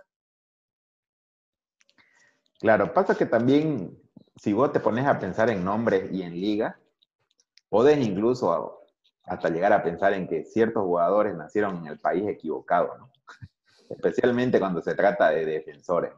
Claro, 2.60 2.94
pasa 2.94 3.16
que 3.16 3.26
también, 3.26 3.98
si 4.36 4.54
vos 4.54 4.72
te 4.72 4.80
pones 4.80 5.06
a 5.06 5.20
pensar 5.20 5.50
en 5.50 5.64
nombres 5.64 6.12
y 6.12 6.22
en 6.22 6.34
liga, 6.34 6.80
podés 7.70 8.06
incluso 8.06 8.82
hasta 9.26 9.50
llegar 9.50 9.74
a 9.74 9.84
pensar 9.84 10.14
en 10.14 10.28
que 10.28 10.44
ciertos 10.46 10.84
jugadores 10.84 11.36
nacieron 11.36 11.78
en 11.78 11.88
el 11.88 12.00
país 12.00 12.28
equivocado, 12.28 12.98
¿no? 12.98 13.12
Especialmente 13.90 14.60
cuando 14.60 14.82
se 14.82 14.96
trata 14.96 15.30
de 15.30 15.46
defensores. 15.46 16.14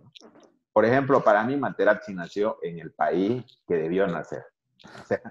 Por 0.73 0.85
ejemplo, 0.85 1.23
para 1.23 1.43
mí 1.43 1.55
Materazzi 1.55 2.13
nació 2.13 2.57
en 2.63 2.79
el 2.79 2.91
país 2.91 3.45
que 3.67 3.75
debió 3.75 4.07
nacer. 4.07 4.43
O 4.83 5.05
sea, 5.05 5.21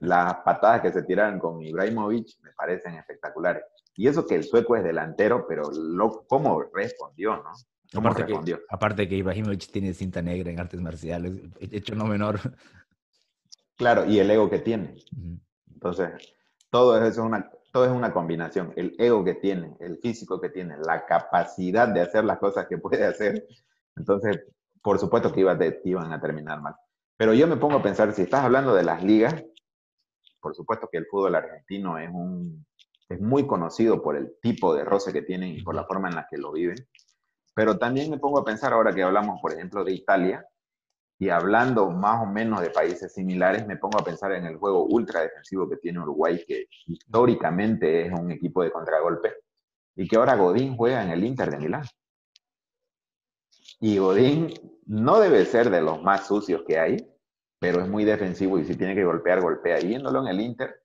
las 0.00 0.34
patadas 0.36 0.82
que 0.82 0.92
se 0.92 1.02
tiraron 1.02 1.38
con 1.38 1.62
Ibrahimovic 1.62 2.38
me 2.42 2.52
parecen 2.52 2.94
espectaculares. 2.94 3.64
Y 3.96 4.06
eso 4.06 4.26
que 4.26 4.34
el 4.34 4.44
sueco 4.44 4.76
es 4.76 4.84
delantero, 4.84 5.46
pero 5.48 5.70
lo, 5.72 6.24
cómo 6.26 6.62
respondió, 6.72 7.36
¿no? 7.36 7.52
¿Cómo 7.92 8.08
aparte, 8.08 8.26
respondió? 8.26 8.58
Que, 8.58 8.64
aparte 8.68 9.08
que 9.08 9.16
Ibrahimovic 9.16 9.70
tiene 9.70 9.92
cinta 9.92 10.22
negra 10.22 10.50
en 10.50 10.60
artes 10.60 10.80
marciales, 10.80 11.40
hecho 11.58 11.94
no 11.94 12.04
menor. 12.04 12.38
Claro, 13.76 14.04
y 14.06 14.18
el 14.18 14.30
ego 14.30 14.48
que 14.48 14.60
tiene. 14.60 14.94
Entonces, 15.72 16.10
todo 16.70 16.96
eso 16.96 17.06
es 17.06 17.18
una, 17.18 17.50
todo 17.72 17.84
es 17.84 17.90
una 17.90 18.12
combinación. 18.12 18.72
El 18.76 18.94
ego 18.98 19.24
que 19.24 19.34
tiene, 19.34 19.76
el 19.80 19.98
físico 19.98 20.40
que 20.40 20.50
tiene, 20.50 20.76
la 20.78 21.04
capacidad 21.04 21.88
de 21.88 22.02
hacer 22.02 22.24
las 22.24 22.38
cosas 22.38 22.66
que 22.66 22.78
puede 22.78 23.04
hacer. 23.04 23.46
Entonces, 23.96 24.40
por 24.82 24.98
supuesto 24.98 25.32
que 25.32 25.40
iban 25.40 26.12
a 26.12 26.20
terminar 26.20 26.60
mal. 26.60 26.74
Pero 27.16 27.34
yo 27.34 27.46
me 27.46 27.56
pongo 27.56 27.76
a 27.76 27.82
pensar, 27.82 28.12
si 28.12 28.22
estás 28.22 28.44
hablando 28.44 28.74
de 28.74 28.82
las 28.82 29.02
ligas, 29.02 29.44
por 30.40 30.54
supuesto 30.54 30.88
que 30.90 30.98
el 30.98 31.06
fútbol 31.06 31.36
argentino 31.36 31.98
es, 31.98 32.10
un, 32.10 32.66
es 33.08 33.20
muy 33.20 33.46
conocido 33.46 34.02
por 34.02 34.16
el 34.16 34.34
tipo 34.40 34.74
de 34.74 34.84
roce 34.84 35.12
que 35.12 35.22
tienen 35.22 35.50
y 35.50 35.62
por 35.62 35.74
la 35.74 35.84
forma 35.84 36.08
en 36.08 36.16
la 36.16 36.26
que 36.28 36.36
lo 36.36 36.52
viven. 36.52 36.76
Pero 37.54 37.78
también 37.78 38.10
me 38.10 38.18
pongo 38.18 38.40
a 38.40 38.44
pensar, 38.44 38.72
ahora 38.72 38.92
que 38.92 39.02
hablamos, 39.02 39.40
por 39.40 39.52
ejemplo, 39.52 39.84
de 39.84 39.92
Italia, 39.92 40.46
y 41.18 41.28
hablando 41.28 41.88
más 41.90 42.22
o 42.22 42.26
menos 42.26 42.60
de 42.60 42.70
países 42.70 43.12
similares, 43.14 43.66
me 43.66 43.76
pongo 43.76 44.00
a 44.00 44.04
pensar 44.04 44.32
en 44.32 44.44
el 44.44 44.56
juego 44.56 44.86
ultra 44.86 45.20
defensivo 45.20 45.68
que 45.68 45.76
tiene 45.76 46.00
Uruguay, 46.00 46.42
que 46.46 46.66
históricamente 46.86 48.06
es 48.06 48.12
un 48.12 48.32
equipo 48.32 48.64
de 48.64 48.72
contragolpe, 48.72 49.32
y 49.94 50.08
que 50.08 50.16
ahora 50.16 50.34
Godín 50.34 50.76
juega 50.76 51.04
en 51.04 51.10
el 51.10 51.22
Inter 51.22 51.50
de 51.52 51.58
Milán. 51.58 51.84
Y 53.82 53.98
Godín 53.98 54.54
no 54.86 55.18
debe 55.18 55.44
ser 55.44 55.68
de 55.68 55.82
los 55.82 56.00
más 56.04 56.28
sucios 56.28 56.62
que 56.64 56.78
hay, 56.78 57.04
pero 57.58 57.80
es 57.80 57.88
muy 57.88 58.04
defensivo 58.04 58.56
y 58.56 58.64
si 58.64 58.76
tiene 58.76 58.94
que 58.94 59.04
golpear, 59.04 59.40
golpea. 59.40 59.80
Y 59.80 59.88
viéndolo 59.88 60.20
en 60.20 60.28
el 60.28 60.40
Inter, 60.40 60.82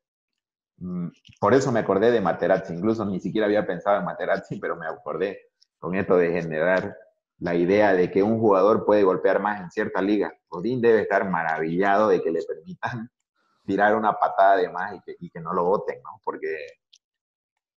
mm, 0.78 1.10
por 1.40 1.54
eso 1.54 1.72
me 1.72 1.82
acordé 1.82 2.10
de 2.10 2.22
Materazzi. 2.22 2.74
Incluso 2.74 3.06
ni 3.06 3.20
siquiera 3.20 3.46
había 3.46 3.68
pensado 3.68 4.00
en 4.00 4.06
Materazzi, 4.06 4.60
pero 4.60 4.76
me 4.76 4.88
acordé 4.88 5.52
con 5.78 5.94
esto 5.94 6.18
de 6.18 6.32
generar 6.32 6.98
la 7.38 7.54
idea 7.54 7.94
de 7.94 8.10
que 8.10 8.24
un 8.24 8.40
jugador 8.40 8.84
puede 8.84 9.04
golpear 9.04 9.40
más 9.42 9.62
en 9.62 9.70
cierta 9.70 10.02
liga. 10.02 10.34
Godín 10.50 10.82
debe 10.82 11.02
estar 11.02 11.30
maravillado 11.30 12.10
de 12.10 12.24
que 12.24 12.32
le 12.32 12.42
permitan 12.42 13.12
tirar 13.64 13.96
una 13.96 14.14
patada 14.14 14.58
de 14.58 14.70
más 14.70 14.96
y 14.96 15.02
que, 15.02 15.16
y 15.20 15.30
que 15.30 15.40
no 15.40 15.54
lo 15.54 15.66
voten, 15.66 16.02
¿no? 16.02 16.20
Porque 16.24 16.48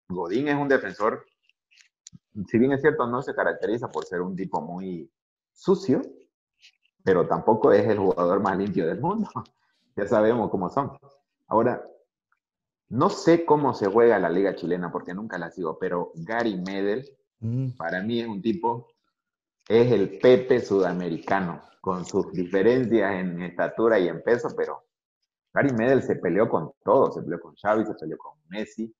Godín 0.09 0.49
es 0.49 0.55
un 0.55 0.69
defensor, 0.69 1.27
si 2.47 2.59
bien 2.59 2.73
es 2.73 2.81
cierto, 2.81 3.07
no 3.07 3.23
se 3.23 3.35
caracteriza 3.35 3.91
por 3.91 4.05
ser 4.05 4.21
un 4.21 4.37
tipo 4.37 4.61
muy 4.61 5.11
sucio, 5.53 6.03
pero 7.03 7.27
tampoco 7.27 7.73
es 7.73 7.87
el 7.87 7.99
jugador 7.99 8.41
más 8.41 8.57
limpio 8.57 8.87
del 8.87 9.01
mundo. 9.01 9.29
ya 9.97 10.07
sabemos 10.07 10.51
cómo 10.51 10.69
son. 10.69 10.93
Ahora, 11.49 11.85
no 12.89 13.11
sé 13.11 13.45
cómo 13.45 13.75
se 13.75 13.87
juega 13.87 14.19
la 14.19 14.31
liga 14.31 14.55
chilena 14.55 14.91
porque 14.91 15.15
nunca 15.15 15.39
la 15.39 15.51
sigo, 15.51 15.79
pero 15.79 16.13
Gary 16.15 16.57
Medel, 16.57 17.09
mm. 17.41 17.77
para 17.77 18.03
mí 18.03 18.21
es 18.21 18.27
un 18.27 18.43
tipo 18.43 18.89
es 19.71 19.93
el 19.93 20.19
Pepe 20.19 20.61
sudamericano, 20.61 21.63
con 21.81 22.05
sus 22.05 22.33
diferencias 22.33 23.13
en 23.15 23.41
estatura 23.43 24.01
y 24.01 24.09
en 24.09 24.21
peso, 24.21 24.49
pero 24.57 24.83
Gary 25.55 25.73
Medel 25.73 26.03
se 26.03 26.17
peleó 26.17 26.49
con 26.49 26.73
todo, 26.83 27.13
se 27.13 27.23
peleó 27.23 27.41
con 27.41 27.55
Xavi, 27.55 27.87
se 27.87 27.95
peleó 27.95 28.19
con 28.19 28.33
Messi, 28.49 28.93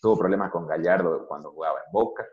tuvo 0.00 0.18
problemas 0.18 0.50
con 0.50 0.66
Gallardo 0.66 1.26
cuando 1.26 1.50
jugaba 1.52 1.78
en 1.86 1.92
Boca, 1.92 2.26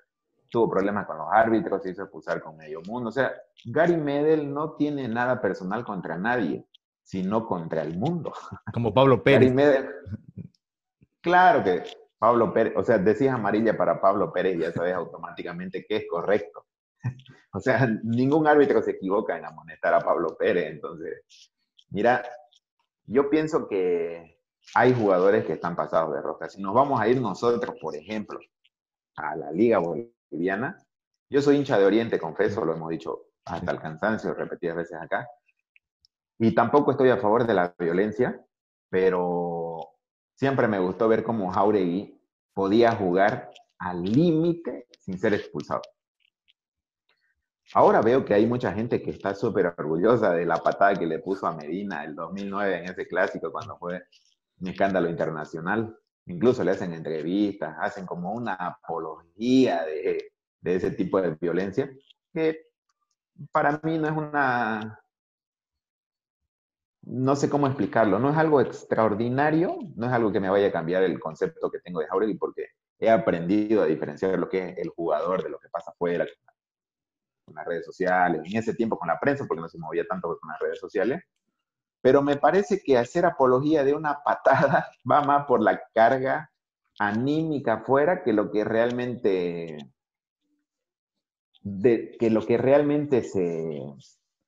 tuvo 0.50 0.70
problemas 0.70 1.06
con 1.06 1.18
los 1.18 1.28
árbitros, 1.32 1.84
se 1.84 1.92
hizo 1.92 2.04
expulsar 2.04 2.42
con 2.42 2.58
medio 2.58 2.82
mundo. 2.88 3.10
O 3.10 3.12
sea, 3.12 3.34
Gary 3.66 3.98
Medel 3.98 4.54
no 4.54 4.76
tiene 4.76 5.08
nada 5.08 5.42
personal 5.42 5.84
contra 5.84 6.18
nadie, 6.18 6.66
sino 7.04 7.46
contra 7.46 7.82
el 7.82 7.98
mundo. 7.98 8.34
Como 8.74 8.94
Pablo 8.94 9.24
Pérez. 9.24 9.42
Gary 9.42 9.54
Medel, 9.54 9.90
claro 11.22 11.64
que 11.64 11.84
Pablo 12.18 12.54
Pérez, 12.54 12.74
o 12.76 12.84
sea, 12.84 12.98
decís 12.98 13.30
amarilla 13.30 13.78
para 13.78 14.02
Pablo 14.02 14.32
Pérez 14.32 14.56
y 14.56 14.62
ya 14.62 14.72
sabes 14.72 14.94
automáticamente 14.94 15.86
que 15.86 15.98
es 15.98 16.06
correcto. 16.10 16.66
O 17.54 17.60
sea, 17.60 17.88
ningún 18.04 18.48
árbitro 18.48 18.82
se 18.82 18.92
equivoca 18.92 19.38
en 19.38 19.46
amonestar 19.46 19.94
a 19.94 20.02
Pablo 20.02 20.36
Pérez. 20.38 20.72
Entonces, 20.72 21.22
mira, 21.90 22.22
yo 23.06 23.30
pienso 23.30 23.68
que 23.68 24.35
hay 24.74 24.94
jugadores 24.94 25.46
que 25.46 25.54
están 25.54 25.76
pasados 25.76 26.14
de 26.14 26.22
roca. 26.22 26.50
Si 26.50 26.62
nos 26.62 26.74
vamos 26.74 27.00
a 27.00 27.08
ir 27.08 27.22
nosotros, 27.22 27.76
por 27.80 27.96
ejemplo, 27.96 28.40
a 29.16 29.36
la 29.36 29.52
Liga 29.52 29.78
Boliviana, 29.78 30.78
yo 31.30 31.42
soy 31.42 31.58
hincha 31.58 31.78
de 31.78 31.86
Oriente, 31.86 32.20
confieso, 32.20 32.66
lo 32.66 32.74
hemos 32.74 32.90
dicho 32.90 33.28
hasta 33.46 33.72
el 33.72 33.80
cansancio 33.80 34.34
repetidas 34.34 34.78
veces 34.78 34.98
acá, 35.00 35.28
y 36.38 36.54
tampoco 36.54 36.92
estoy 36.92 37.10
a 37.10 37.18
favor 37.18 37.46
de 37.46 37.54
la 37.54 37.74
violencia, 37.78 38.44
pero 38.90 39.92
siempre 40.36 40.68
me 40.68 40.80
gustó 40.80 41.08
ver 41.08 41.24
cómo 41.24 41.52
Jauregui 41.52 42.20
podía 42.54 42.92
jugar 42.94 43.52
al 43.78 44.04
límite 44.04 44.88
sin 45.00 45.18
ser 45.18 45.34
expulsado. 45.34 45.82
Ahora 47.74 48.02
veo 48.02 48.24
que 48.24 48.34
hay 48.34 48.46
mucha 48.46 48.72
gente 48.74 49.02
que 49.02 49.12
está 49.12 49.34
súper 49.34 49.74
orgullosa 49.78 50.34
de 50.34 50.46
la 50.46 50.58
patada 50.58 50.94
que 50.94 51.08
le 51.08 51.20
puso 51.20 51.48
a 51.48 51.56
Medina 51.56 52.04
el 52.04 52.16
2009 52.16 52.78
en 52.78 52.86
ese 52.86 53.08
clásico 53.08 53.52
cuando 53.52 53.78
fue 53.78 54.04
un 54.60 54.68
escándalo 54.68 55.10
internacional. 55.10 55.98
Incluso 56.28 56.64
le 56.64 56.72
hacen 56.72 56.94
entrevistas, 56.94 57.76
hacen 57.80 58.06
como 58.06 58.34
una 58.34 58.56
apología 58.56 59.84
de, 59.84 60.32
de 60.62 60.76
ese 60.76 60.92
tipo 60.92 61.22
de 61.22 61.36
violencia, 61.36 61.92
que 62.34 62.66
para 63.52 63.80
mí 63.84 63.98
no 64.00 64.08
es 64.08 64.14
una, 64.14 65.00
no 67.04 67.36
sé 67.36 67.50
cómo 67.50 67.68
explicarlo, 67.68 68.18
no 68.18 68.32
es 68.32 68.38
algo 68.38 68.62
extraordinario, 68.62 69.78
no 69.96 70.08
es 70.08 70.12
algo 70.12 70.32
que 70.32 70.40
me 70.40 70.50
vaya 70.50 70.68
a 70.68 70.72
cambiar 70.72 71.04
el 71.04 71.20
concepto 71.20 71.70
que 71.70 71.80
tengo 71.80 72.00
de 72.00 72.08
Jauregui, 72.08 72.36
porque 72.36 72.70
he 72.98 73.10
aprendido 73.10 73.84
a 73.84 73.86
diferenciar 73.86 74.40
lo 74.40 74.50
que 74.50 74.70
es 74.70 74.78
el 74.80 74.90
jugador 74.90 75.44
de 75.44 75.50
lo 75.50 75.60
que 75.60 75.70
pasa 75.70 75.92
afuera, 75.92 76.26
con 77.46 77.56
las 77.56 77.66
redes 77.66 77.86
sociales, 77.86 78.42
en 78.44 78.58
ese 78.58 78.74
tiempo 78.74 78.98
con 78.98 79.08
la 79.08 79.20
prensa, 79.20 79.46
porque 79.48 79.62
no 79.62 79.70
se 79.70 79.78
movía 79.78 80.06
tanto 80.08 80.36
con 80.40 80.50
las 80.50 80.60
redes 80.60 80.80
sociales. 80.80 81.22
Pero 82.06 82.22
me 82.22 82.38
parece 82.38 82.84
que 82.84 83.00
hacer 83.00 83.26
apología 83.26 83.84
de 83.84 83.96
una 83.96 84.22
patada 84.24 84.92
va 85.12 85.24
más 85.24 85.48
por 85.48 85.60
la 85.64 85.82
carga 85.92 86.52
anímica 87.00 87.74
afuera 87.74 88.22
que 88.24 88.32
lo 88.32 88.52
que 88.52 88.64
realmente 88.64 89.76
de, 91.64 92.16
que 92.20 92.30
lo 92.30 92.46
que 92.46 92.60
realmente 92.60 93.24
se, 93.24 93.82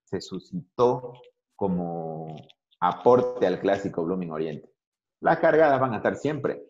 se 0.03 0.21
suscitó 0.21 1.13
como 1.55 2.35
aporte 2.79 3.47
al 3.47 3.59
clásico 3.59 4.05
Blooming 4.05 4.33
Oriente. 4.33 4.71
Las 5.19 5.39
cargadas 5.39 5.79
van 5.79 5.93
a 5.93 5.97
estar 5.97 6.15
siempre, 6.15 6.63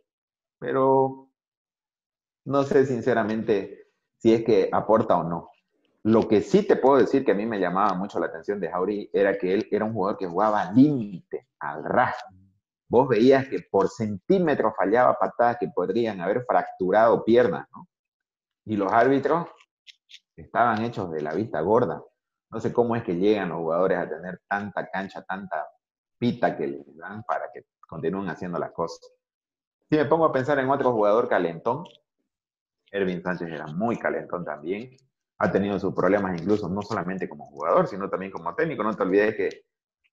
pero 0.58 1.30
no 2.46 2.64
sé 2.64 2.86
sinceramente 2.86 3.90
si 4.20 4.34
es 4.34 4.46
que 4.46 4.70
aporta 4.72 5.18
o 5.18 5.24
no. 5.26 5.50
Lo 6.08 6.26
que 6.26 6.42
sí 6.42 6.66
te 6.66 6.78
puedo 6.78 7.00
decir 7.00 7.26
que 7.26 7.34
a 7.34 7.36
mí 7.36 7.46
me 7.46 7.60
llamaba 7.60 7.94
mucho 7.94 8.18
la 8.18 8.28
atención 8.28 8.62
de 8.62 8.70
Jauri 8.70 9.10
era 9.12 9.38
que 9.38 9.54
él 9.54 9.68
era 9.70 9.84
un 9.84 9.92
jugador 9.92 10.18
que 10.18 10.26
jugaba 10.26 10.72
límite, 10.72 11.50
al 11.60 11.84
ras. 11.84 12.16
Vos 12.88 13.10
veías 13.10 13.50
que 13.50 13.60
por 13.70 13.90
centímetro 13.90 14.74
fallaba 14.74 15.20
patadas 15.20 15.58
que 15.60 15.68
podrían 15.68 16.22
haber 16.22 16.46
fracturado 16.46 17.26
piernas, 17.26 17.68
¿no? 17.76 17.90
Y 18.64 18.78
los 18.78 18.90
árbitros 18.90 19.50
estaban 20.38 20.82
hechos 20.86 21.12
de 21.12 21.22
la 21.22 21.34
vista 21.34 21.60
gorda. 21.60 22.02
No 22.52 22.62
sé 22.62 22.72
cómo 22.72 22.96
es 22.96 23.04
que 23.04 23.18
llegan 23.18 23.50
los 23.50 23.58
jugadores 23.58 23.98
a 23.98 24.08
tener 24.08 24.40
tanta 24.48 24.90
cancha, 24.90 25.24
tanta 25.24 25.68
pita 26.18 26.56
que 26.56 26.68
les 26.68 26.96
dan 26.96 27.22
para 27.24 27.52
que 27.54 27.66
continúen 27.86 28.30
haciendo 28.30 28.58
las 28.58 28.72
cosas. 28.72 29.12
Si 29.90 29.98
me 29.98 30.06
pongo 30.06 30.24
a 30.24 30.32
pensar 30.32 30.58
en 30.58 30.70
otro 30.70 30.94
jugador 30.94 31.28
calentón, 31.28 31.84
Ervin 32.92 33.22
Sánchez 33.22 33.50
era 33.50 33.68
muy 33.68 33.98
calentón 33.98 34.46
también 34.46 34.96
ha 35.40 35.52
tenido 35.52 35.80
sus 35.80 35.94
problemas 35.94 36.40
incluso 36.40 36.68
no 36.70 36.82
solamente 36.82 37.30
como 37.30 37.46
jugador, 37.46 37.88
sino 37.88 38.10
también 38.10 38.32
como 38.32 38.54
técnico. 38.56 38.84
No 38.84 38.96
te 38.96 39.04
olvides 39.04 39.36
que 39.36 39.50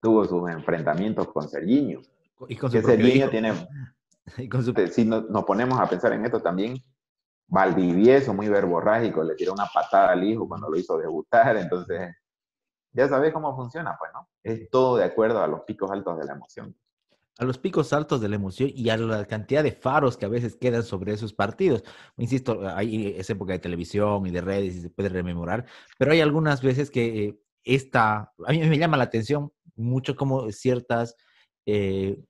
tuvo 0.01 0.25
sus 0.25 0.51
enfrentamientos 0.51 1.33
con 1.33 1.49
Serginho. 1.49 2.01
Y 2.49 2.57
con 2.57 2.71
su 2.71 2.81
Serginho 2.81 3.31
tiene... 3.31 3.53
Si 4.91 5.05
nos 5.05 5.45
ponemos 5.45 5.79
a 5.79 5.87
pensar 5.87 6.15
en 6.15 6.25
esto 6.25 6.41
también, 6.41 6.79
Valdivieso, 7.47 8.33
muy 8.33 8.49
verborrágico, 8.49 9.23
le 9.23 9.35
tiró 9.35 9.53
una 9.53 9.67
patada 9.67 10.13
al 10.13 10.25
hijo 10.25 10.49
cuando 10.49 10.71
lo 10.71 10.79
hizo 10.79 10.97
debutar, 10.97 11.59
entonces 11.59 12.17
ya 12.93 13.07
sabes 13.07 13.35
cómo 13.35 13.55
funciona, 13.55 13.95
pues, 13.99 14.13
¿no? 14.15 14.27
Es 14.43 14.71
todo 14.71 14.97
de 14.97 15.05
acuerdo 15.05 15.43
a 15.43 15.47
los 15.47 15.61
picos 15.65 15.91
altos 15.91 16.19
de 16.19 16.25
la 16.25 16.33
emoción 16.33 16.75
a 17.39 17.45
los 17.45 17.59
picos 17.59 17.93
altos 17.93 18.21
de 18.21 18.29
la 18.29 18.37
emoción 18.37 18.71
y 18.75 18.91
a 18.91 18.97
la 18.97 19.25
cantidad 19.27 19.63
de 19.63 19.73
faros 19.73 20.17
que 20.17 20.27
a 20.27 20.29
veces 20.29 20.57
quedan 20.57 20.85
sobre 20.85 21.13
esos 21.13 21.33
partidos. 21.33 21.83
Insisto, 22.17 22.61
hay 22.69 23.15
esa 23.17 23.33
época 23.33 23.53
de 23.53 23.59
televisión 23.59 24.27
y 24.27 24.31
de 24.31 24.41
redes 24.41 24.77
y 24.77 24.81
se 24.83 24.91
puede 24.91 25.09
rememorar, 25.09 25.67
pero 25.99 26.13
hay 26.13 26.21
algunas 26.21 26.63
veces 26.63 26.91
que 26.91 27.25
eh, 27.25 27.41
esta, 27.65 28.33
a 28.47 28.53
mí 28.53 28.59
me 28.61 28.79
llama 28.79 28.97
la 28.97 29.05
atención 29.05 29.53
mucho 29.75 30.15
como 30.17 30.51
ciertas, 30.53 31.17
eh, 31.67 32.23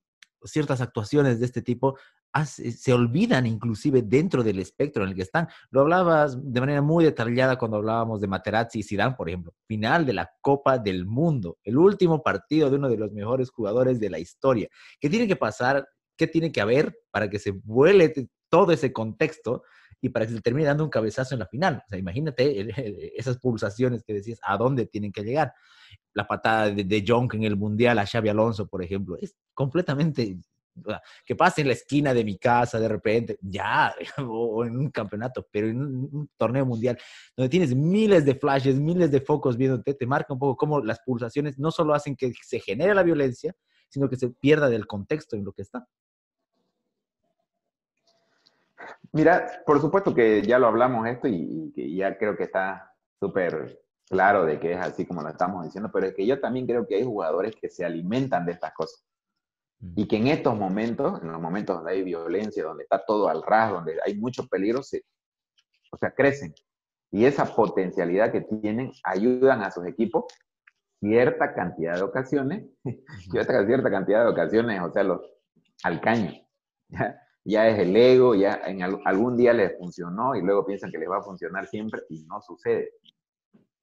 ciertas 0.44 0.80
actuaciones 0.80 1.40
de 1.40 1.46
este 1.46 1.62
tipo 1.62 1.98
se 2.44 2.92
olvidan 2.92 3.46
inclusive 3.46 4.02
dentro 4.02 4.42
del 4.42 4.58
espectro 4.58 5.04
en 5.04 5.10
el 5.10 5.14
que 5.14 5.22
están. 5.22 5.48
Lo 5.70 5.82
hablabas 5.82 6.36
de 6.42 6.60
manera 6.60 6.82
muy 6.82 7.04
detallada 7.04 7.56
cuando 7.56 7.76
hablábamos 7.76 8.20
de 8.20 8.26
Materazzi 8.26 8.80
y 8.80 8.82
Zidane, 8.82 9.14
por 9.14 9.28
ejemplo. 9.28 9.54
Final 9.68 10.04
de 10.04 10.14
la 10.14 10.32
Copa 10.40 10.78
del 10.78 11.06
Mundo, 11.06 11.58
el 11.62 11.78
último 11.78 12.22
partido 12.22 12.70
de 12.70 12.76
uno 12.76 12.88
de 12.88 12.96
los 12.96 13.12
mejores 13.12 13.50
jugadores 13.50 14.00
de 14.00 14.10
la 14.10 14.18
historia. 14.18 14.68
¿Qué 14.98 15.08
tiene 15.08 15.28
que 15.28 15.36
pasar? 15.36 15.86
¿Qué 16.16 16.26
tiene 16.26 16.50
que 16.50 16.60
haber 16.60 16.96
para 17.12 17.30
que 17.30 17.38
se 17.38 17.52
vuele 17.52 18.12
todo 18.48 18.72
ese 18.72 18.92
contexto 18.92 19.62
y 20.00 20.08
para 20.08 20.26
que 20.26 20.32
se 20.32 20.40
termine 20.40 20.66
dando 20.66 20.82
un 20.82 20.90
cabezazo 20.90 21.36
en 21.36 21.38
la 21.38 21.46
final? 21.46 21.82
O 21.86 21.88
sea, 21.88 21.98
imagínate 21.98 23.12
esas 23.16 23.38
pulsaciones 23.38 24.02
que 24.02 24.12
decías, 24.12 24.40
¿a 24.42 24.56
dónde 24.56 24.86
tienen 24.86 25.12
que 25.12 25.22
llegar? 25.22 25.52
La 26.14 26.26
patada 26.26 26.70
de, 26.70 26.82
de 26.82 27.04
Jonk 27.06 27.34
en 27.34 27.44
el 27.44 27.56
Mundial 27.56 27.96
a 28.00 28.06
Xavi 28.06 28.28
Alonso, 28.28 28.66
por 28.66 28.82
ejemplo, 28.82 29.16
es 29.20 29.36
completamente 29.54 30.36
que 31.24 31.36
pase 31.36 31.60
en 31.60 31.68
la 31.68 31.74
esquina 31.74 32.12
de 32.12 32.24
mi 32.24 32.38
casa 32.38 32.78
de 32.78 32.88
repente, 32.88 33.38
ya, 33.40 33.94
o 34.18 34.64
en 34.64 34.76
un 34.76 34.90
campeonato, 34.90 35.46
pero 35.50 35.68
en 35.68 35.80
un, 35.80 36.30
torneo 36.36 36.66
mundial, 36.66 36.98
donde 37.36 37.48
tienes 37.48 37.74
miles 37.74 38.24
de 38.24 38.34
flashes, 38.34 38.78
miles 38.78 39.10
de 39.10 39.20
focos 39.20 39.56
viéndote, 39.56 39.94
te 39.94 40.06
marca 40.06 40.32
un 40.32 40.38
poco 40.38 40.56
cómo 40.56 40.80
las 40.80 41.00
pulsaciones 41.00 41.58
no 41.58 41.70
solo 41.70 41.94
hacen 41.94 42.16
que 42.16 42.32
se 42.42 42.60
genere 42.60 42.94
la 42.94 43.02
violencia, 43.02 43.54
sino 43.88 44.08
que 44.08 44.16
se 44.16 44.30
pierda 44.30 44.68
del 44.68 44.86
contexto 44.86 45.36
en 45.36 45.44
lo 45.44 45.52
que 45.52 45.62
está. 45.62 45.86
Mira, 49.12 49.62
por 49.64 49.80
supuesto 49.80 50.14
que 50.14 50.42
ya 50.42 50.58
lo 50.58 50.66
hablamos 50.66 51.06
esto 51.06 51.28
y, 51.28 51.72
que 51.74 51.94
ya 51.94 52.18
creo 52.18 52.36
que 52.36 52.44
está 52.44 52.92
súper 53.20 53.80
claro 54.08 54.44
de 54.44 54.58
que 54.58 54.72
es 54.72 54.78
así 54.78 55.06
como 55.06 55.22
lo 55.22 55.28
estamos 55.28 55.64
diciendo, 55.64 55.90
pero 55.92 56.06
es 56.06 56.14
que 56.14 56.26
yo 56.26 56.40
también 56.40 56.66
creo 56.66 56.86
que 56.86 56.96
hay 56.96 57.04
jugadores 57.04 57.54
que 57.56 57.68
se 57.68 57.84
alimentan 57.84 58.44
de 58.44 58.52
estas 58.52 58.72
cosas. 58.74 59.04
Y 59.96 60.08
que 60.08 60.16
en 60.16 60.28
estos 60.28 60.56
momentos, 60.56 61.20
en 61.22 61.30
los 61.30 61.40
momentos 61.40 61.76
donde 61.76 61.92
hay 61.92 62.02
violencia, 62.02 62.64
donde 62.64 62.84
está 62.84 63.04
todo 63.04 63.28
al 63.28 63.42
ras, 63.42 63.70
donde 63.72 63.98
hay 64.04 64.16
mucho 64.16 64.46
peligro, 64.46 64.82
se, 64.82 65.02
o 65.90 65.96
sea, 65.96 66.10
crecen. 66.12 66.54
Y 67.10 67.26
esa 67.26 67.44
potencialidad 67.44 68.32
que 68.32 68.40
tienen 68.40 68.90
ayudan 69.04 69.62
a 69.62 69.70
sus 69.70 69.86
equipos 69.86 70.24
cierta 71.00 71.54
cantidad 71.54 71.96
de 71.96 72.02
ocasiones, 72.02 72.64
cierta, 73.30 73.66
cierta 73.66 73.90
cantidad 73.90 74.24
de 74.24 74.30
ocasiones, 74.30 74.80
o 74.80 74.90
sea, 74.90 75.02
los 75.04 75.20
al 75.82 76.00
caño. 76.00 76.32
¿ya? 76.88 77.20
ya 77.44 77.68
es 77.68 77.78
el 77.78 77.94
ego, 77.94 78.34
ya 78.34 78.60
en 78.64 78.82
algún 78.82 79.36
día 79.36 79.52
les 79.52 79.76
funcionó 79.76 80.34
y 80.34 80.42
luego 80.42 80.64
piensan 80.64 80.90
que 80.90 80.98
les 80.98 81.10
va 81.10 81.18
a 81.18 81.22
funcionar 81.22 81.66
siempre 81.66 82.02
y 82.08 82.24
no 82.24 82.40
sucede. 82.40 82.92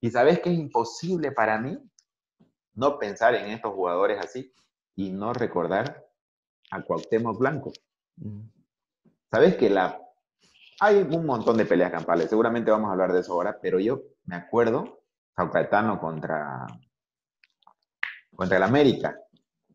Y 0.00 0.10
sabes 0.10 0.40
que 0.40 0.50
es 0.50 0.58
imposible 0.58 1.30
para 1.30 1.58
mí 1.58 1.78
no 2.74 2.98
pensar 2.98 3.34
en 3.36 3.50
estos 3.50 3.72
jugadores 3.72 4.18
así 4.18 4.52
y 4.96 5.10
no 5.10 5.32
recordar 5.32 6.06
a 6.70 6.82
Cuauhtémoc 6.82 7.38
Blanco. 7.38 7.72
Mm. 8.16 8.40
Sabes 9.30 9.56
que 9.56 9.70
la 9.70 9.98
hay 10.82 10.96
un 10.96 11.24
montón 11.24 11.56
de 11.56 11.64
peleas 11.64 11.92
campales, 11.92 12.28
seguramente 12.28 12.72
vamos 12.72 12.88
a 12.88 12.92
hablar 12.92 13.12
de 13.12 13.20
eso 13.20 13.34
ahora, 13.34 13.56
pero 13.62 13.78
yo 13.78 14.02
me 14.24 14.34
acuerdo, 14.34 15.04
Saucatano 15.36 16.00
contra, 16.00 16.66
contra 18.34 18.56
el 18.56 18.62
América, 18.64 19.16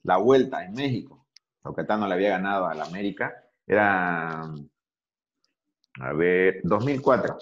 la 0.04 0.18
vuelta 0.18 0.66
en 0.66 0.74
México. 0.74 1.28
Saucatano 1.64 2.10
le 2.10 2.14
había 2.14 2.32
ganado 2.32 2.68
al 2.68 2.82
América, 2.82 3.34
era, 3.66 4.42
a 6.02 6.14
ver, 6.14 6.60
2004. 6.64 7.38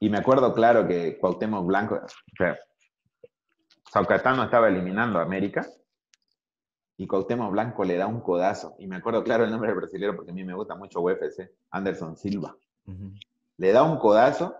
Y 0.00 0.08
me 0.08 0.16
acuerdo 0.16 0.54
claro 0.54 0.88
que 0.88 1.18
Cuauhtémoc 1.18 1.66
Blanco, 1.66 1.96
o 1.96 2.36
sea, 2.36 2.58
Saucatano 3.90 4.44
estaba 4.44 4.68
eliminando 4.68 5.18
a 5.18 5.22
América 5.22 5.66
y 6.96 7.06
Cuauhtémoc 7.06 7.50
Blanco 7.52 7.84
le 7.84 7.96
da 7.96 8.06
un 8.06 8.20
codazo. 8.20 8.74
Y 8.78 8.86
me 8.86 8.96
acuerdo 8.96 9.24
claro 9.24 9.44
el 9.44 9.50
nombre 9.50 9.70
del 9.70 9.80
brasileño 9.80 10.14
porque 10.14 10.30
a 10.30 10.34
mí 10.34 10.44
me 10.44 10.54
gusta 10.54 10.74
mucho 10.74 11.00
UFC, 11.00 11.50
Anderson 11.70 12.16
Silva. 12.16 12.56
Le 13.56 13.72
da 13.72 13.82
un 13.82 13.98
codazo 13.98 14.54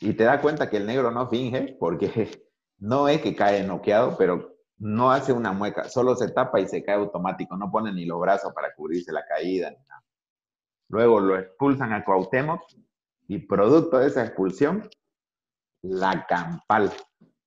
y 0.00 0.14
te 0.14 0.24
das 0.24 0.40
cuenta 0.40 0.68
que 0.68 0.76
el 0.76 0.86
negro 0.86 1.10
no 1.10 1.28
finge 1.28 1.76
porque 1.78 2.30
no 2.78 3.08
es 3.08 3.20
que 3.20 3.34
cae 3.34 3.64
noqueado, 3.64 4.16
pero 4.16 4.56
no 4.78 5.10
hace 5.10 5.32
una 5.32 5.52
mueca, 5.52 5.88
solo 5.88 6.14
se 6.16 6.30
tapa 6.30 6.60
y 6.60 6.68
se 6.68 6.82
cae 6.82 6.96
automático, 6.96 7.56
no 7.56 7.70
pone 7.70 7.92
ni 7.92 8.04
los 8.04 8.20
brazos 8.20 8.52
para 8.52 8.74
cubrirse 8.74 9.12
la 9.12 9.24
caída 9.24 9.70
ni 9.70 9.78
nada. 9.86 10.04
Luego 10.88 11.20
lo 11.20 11.38
expulsan 11.38 11.92
a 11.92 12.04
Cuauhtémoc 12.04 12.62
y 13.28 13.38
producto 13.38 13.98
de 13.98 14.08
esa 14.08 14.24
expulsión, 14.24 14.88
la 15.82 16.26
campal, 16.26 16.92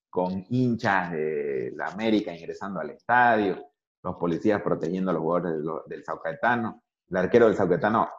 con 0.09 0.45
hinchas 0.49 1.11
de 1.11 1.71
la 1.75 1.85
América 1.87 2.35
ingresando 2.35 2.79
al 2.79 2.89
estadio, 2.89 3.63
los 4.09 4.17
policías 4.17 4.61
protegiendo 4.61 5.11
a 5.11 5.13
los 5.13 5.21
jugadores 5.21 5.63
del, 5.87 6.03
Saucatano. 6.03 6.81
El 7.09 7.17
arquero 7.17 7.45
del 7.45 7.55
Saucatano 7.55 8.09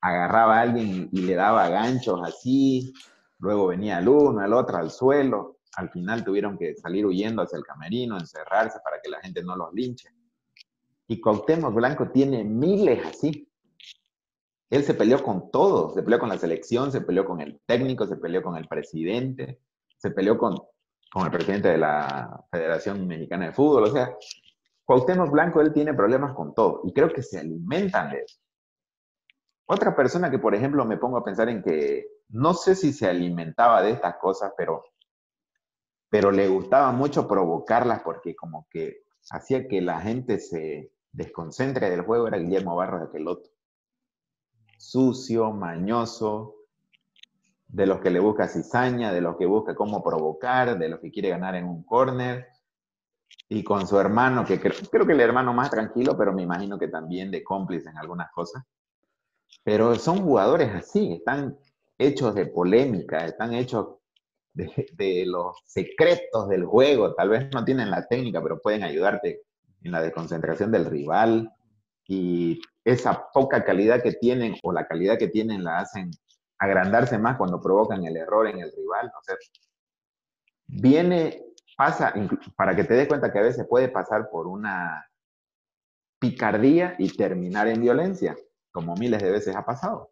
agarraba 0.00 0.58
a 0.58 0.62
alguien 0.62 1.08
y, 1.12 1.22
le 1.22 1.34
daba 1.34 1.68
ganchos 1.68 2.20
así, 2.24 2.92
luego 3.38 3.68
venía 3.68 3.98
el 3.98 4.08
uno, 4.08 4.44
el 4.44 4.52
otro 4.52 4.76
al 4.78 4.90
suelo. 4.90 5.58
Al 5.76 5.90
final 5.90 6.24
tuvieron 6.24 6.58
que 6.58 6.74
salir 6.74 7.06
huyendo 7.06 7.42
hacia 7.42 7.58
el 7.58 7.64
camerino, 7.64 8.18
encerrarse 8.18 8.78
para 8.82 9.00
que 9.00 9.10
la 9.10 9.20
gente 9.20 9.42
no 9.42 9.56
los 9.56 9.72
linche. 9.72 10.08
Y 11.06 11.20
Cuauhtémoc 11.20 11.74
Blanco 11.74 12.10
tiene 12.10 12.42
miles 12.42 13.04
así. 13.06 13.48
Él 14.68 14.82
se 14.82 14.94
peleó 14.94 15.22
con 15.22 15.52
todos, 15.52 15.94
se 15.94 16.02
peleó 16.02 16.18
con 16.18 16.28
la 16.28 16.38
selección, 16.38 16.90
se 16.90 17.02
peleó 17.02 17.24
con 17.24 17.40
el 17.40 17.60
técnico, 17.66 18.06
se 18.06 18.16
peleó 18.16 18.42
con 18.42 18.56
el 18.56 18.66
presidente, 18.66 19.60
se 19.96 20.10
peleó 20.10 20.36
con, 20.36 20.56
con 21.12 21.24
el 21.24 21.30
presidente 21.30 21.68
de 21.68 21.78
la 21.78 22.44
Federación 22.50 23.06
Mexicana 23.06 23.46
de 23.46 23.52
Fútbol. 23.52 23.84
O 23.84 23.92
sea, 23.92 24.16
Cuauhtémoc 24.86 25.30
Blanco, 25.30 25.60
él 25.60 25.72
tiene 25.74 25.92
problemas 25.92 26.32
con 26.34 26.54
todo 26.54 26.80
y 26.84 26.94
creo 26.94 27.12
que 27.12 27.22
se 27.22 27.38
alimentan 27.38 28.10
de 28.10 28.20
eso. 28.20 28.38
Otra 29.66 29.94
persona 29.94 30.30
que, 30.30 30.38
por 30.38 30.54
ejemplo, 30.54 30.84
me 30.86 30.96
pongo 30.96 31.18
a 31.18 31.24
pensar 31.24 31.50
en 31.50 31.62
que 31.62 32.06
no 32.28 32.54
sé 32.54 32.74
si 32.74 32.92
se 32.94 33.06
alimentaba 33.06 33.82
de 33.82 33.90
estas 33.90 34.16
cosas, 34.16 34.52
pero, 34.56 34.84
pero 36.08 36.30
le 36.30 36.48
gustaba 36.48 36.92
mucho 36.92 37.28
provocarlas 37.28 38.00
porque 38.02 38.34
como 38.34 38.66
que 38.70 39.02
hacía 39.30 39.68
que 39.68 39.82
la 39.82 40.00
gente 40.00 40.38
se 40.38 40.92
desconcentre 41.12 41.90
del 41.90 42.02
juego, 42.02 42.28
era 42.28 42.38
Guillermo 42.38 42.76
Barros 42.76 43.02
de 43.02 43.10
Queloto 43.10 43.50
sucio, 44.78 45.52
mañoso, 45.52 46.54
de 47.68 47.86
los 47.86 48.00
que 48.00 48.10
le 48.10 48.20
busca 48.20 48.48
cizaña, 48.48 49.12
de 49.12 49.20
los 49.20 49.36
que 49.36 49.46
busca 49.46 49.74
cómo 49.74 50.02
provocar, 50.02 50.78
de 50.78 50.88
los 50.88 51.00
que 51.00 51.10
quiere 51.10 51.30
ganar 51.30 51.54
en 51.56 51.66
un 51.66 51.82
corner, 51.82 52.48
y 53.48 53.62
con 53.62 53.86
su 53.86 53.98
hermano, 53.98 54.44
que 54.44 54.60
creo, 54.60 54.74
creo, 54.90 55.06
que 55.06 55.12
el 55.12 55.20
hermano 55.20 55.52
más 55.52 55.70
tranquilo, 55.70 56.16
pero 56.16 56.32
me 56.32 56.42
imagino 56.42 56.78
que 56.78 56.88
también 56.88 57.30
de 57.30 57.44
cómplice 57.44 57.90
en 57.90 57.98
algunas 57.98 58.30
cosas. 58.32 58.64
Pero 59.62 59.94
son 59.96 60.22
jugadores 60.22 60.74
así, 60.74 61.12
están 61.12 61.56
hechos 61.98 62.34
de 62.34 62.46
polémica, 62.46 63.24
están 63.24 63.54
hechos 63.54 63.98
de, 64.52 64.88
de, 64.92 65.24
los 65.26 65.56
secretos 65.64 66.48
del 66.48 66.64
juego. 66.64 67.14
Tal 67.14 67.28
vez 67.28 67.48
no 67.52 67.64
tienen 67.64 67.90
la 67.90 68.06
técnica, 68.06 68.42
pero 68.42 68.60
pueden 68.60 68.82
ayudarte 68.82 69.42
en 69.82 69.92
la 69.92 70.02
desconcentración 70.02 70.72
del 70.72 70.86
rival. 70.86 71.52
Y 72.08 72.60
esa 72.84 73.28
poca 73.32 73.64
calidad 73.64 74.02
que 74.02 74.12
tienen 74.12 74.54
o 74.62 74.72
la 74.72 74.86
calidad 74.86 75.18
que 75.18 75.28
tienen 75.28 75.64
la 75.64 75.78
hacen 75.78 76.10
agrandarse 76.58 77.18
más 77.18 77.36
cuando 77.36 77.60
provocan 77.60 78.04
el 78.04 78.16
error 78.16 78.48
en 78.48 78.60
el 78.60 78.72
rival. 78.72 79.10
O 79.18 79.22
sea, 79.22 79.36
viene, 80.66 81.42
pasa, 81.76 82.12
para 82.56 82.74
que 82.74 82.84
te 82.84 82.94
des 82.94 83.06
cuenta 83.06 83.32
que 83.32 83.38
a 83.38 83.42
veces 83.42 83.66
puede 83.68 83.88
pasar 83.88 84.28
por 84.30 84.46
una 84.46 85.06
picardía 86.18 86.94
y 86.98 87.14
terminar 87.14 87.68
en 87.68 87.82
violencia, 87.82 88.36
como 88.72 88.94
miles 88.96 89.22
de 89.22 89.30
veces 89.30 89.54
ha 89.54 89.64
pasado. 89.64 90.10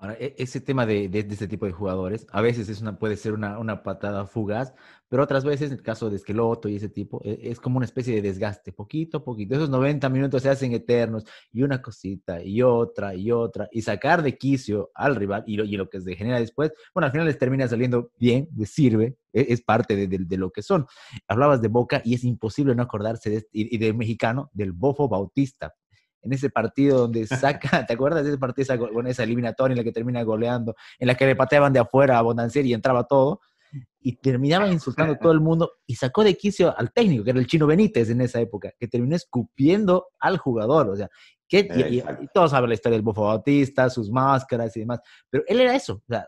Ahora, 0.00 0.16
e, 0.18 0.34
ese 0.38 0.62
tema 0.62 0.86
de, 0.86 1.10
de, 1.10 1.18
este 1.18 1.46
tipo 1.46 1.66
de 1.66 1.72
jugadores, 1.72 2.26
a 2.32 2.40
veces 2.40 2.70
es 2.70 2.80
una, 2.80 2.98
puede 2.98 3.16
ser 3.16 3.34
una, 3.34 3.58
una, 3.58 3.82
patada 3.82 4.24
fugaz, 4.24 4.72
pero 5.10 5.22
otras 5.22 5.44
veces, 5.44 5.70
en 5.70 5.76
el 5.76 5.82
caso 5.82 6.08
de 6.08 6.16
Esqueloto 6.16 6.70
y 6.70 6.76
ese 6.76 6.88
tipo, 6.88 7.20
e, 7.22 7.38
es, 7.50 7.60
como 7.60 7.76
una 7.76 7.84
especie 7.84 8.14
de 8.14 8.22
desgaste, 8.22 8.72
poquito 8.72 9.18
a 9.18 9.24
poquito. 9.24 9.54
Esos 9.54 9.68
90 9.68 10.08
minutos 10.08 10.42
se 10.42 10.48
hacen 10.48 10.72
eternos, 10.72 11.26
y 11.52 11.62
una 11.62 11.82
cosita, 11.82 12.42
y 12.42 12.62
otra, 12.62 13.14
y 13.14 13.30
otra, 13.30 13.68
y 13.70 13.82
sacar 13.82 14.22
de 14.22 14.38
quicio 14.38 14.90
al 14.94 15.16
rival, 15.16 15.44
y 15.46 15.56
lo, 15.56 15.64
y 15.64 15.76
lo 15.76 15.90
que 15.90 16.00
se 16.00 16.16
genera 16.16 16.40
después, 16.40 16.72
bueno, 16.94 17.04
al 17.04 17.12
final 17.12 17.26
les 17.26 17.36
termina 17.36 17.68
saliendo 17.68 18.10
bien, 18.18 18.48
les 18.56 18.70
sirve, 18.70 19.18
es, 19.32 19.62
parte 19.62 19.96
de, 19.96 20.06
de, 20.06 20.36
lo 20.36 20.50
que 20.50 20.62
son. 20.62 20.86
Hablabas 21.28 21.60
de 21.62 21.68
Boca, 21.68 22.02
y 22.04 22.14
es 22.14 22.24
imposible 22.24 22.74
no 22.74 22.82
acordarse 22.82 23.30
de, 23.30 23.46
y, 23.52 23.74
y 23.74 23.78
de 23.78 23.92
mexicano, 23.92 24.50
del 24.52 24.72
Bofo 24.72 25.08
Bautista, 25.08 25.74
en 26.22 26.32
ese 26.32 26.50
partido 26.50 26.98
donde 26.98 27.26
saca, 27.26 27.60
¿te 27.86 27.94
acuerdas 27.94 28.24
de 28.24 28.30
ese 28.30 28.38
partido 28.38 28.90
con 28.92 29.06
esa 29.06 29.24
eliminatoria 29.24 29.72
en 29.72 29.78
la 29.78 29.84
que 29.84 29.92
termina 29.92 30.22
goleando, 30.22 30.74
en 30.98 31.06
la 31.06 31.14
que 31.14 31.26
le 31.26 31.36
pateaban 31.36 31.72
de 31.72 31.80
afuera 31.80 32.18
a 32.18 32.22
Bonancieri 32.22 32.70
y 32.70 32.74
entraba 32.74 33.04
todo? 33.04 33.40
Y 34.00 34.16
terminaba 34.16 34.68
insultando 34.68 35.12
a 35.12 35.18
todo 35.18 35.30
el 35.30 35.40
mundo 35.40 35.72
y 35.86 35.94
sacó 35.94 36.24
de 36.24 36.36
quicio 36.36 36.76
al 36.76 36.92
técnico, 36.92 37.22
que 37.22 37.30
era 37.30 37.38
el 37.38 37.46
chino 37.46 37.68
Benítez 37.68 38.10
en 38.10 38.20
esa 38.20 38.40
época, 38.40 38.72
que 38.78 38.88
terminó 38.88 39.14
escupiendo 39.14 40.08
al 40.18 40.38
jugador. 40.38 40.88
O 40.88 40.96
sea, 40.96 41.08
que, 41.46 41.68
y, 41.88 42.02
todos 42.34 42.50
saben 42.50 42.70
la 42.70 42.74
historia 42.74 42.96
del 42.96 43.04
Bofo 43.04 43.24
Bautista, 43.24 43.88
sus 43.88 44.10
máscaras 44.10 44.76
y 44.76 44.80
demás, 44.80 45.00
pero 45.28 45.44
él 45.46 45.60
era 45.60 45.76
eso. 45.76 45.94
O 45.94 46.08
sea, 46.08 46.26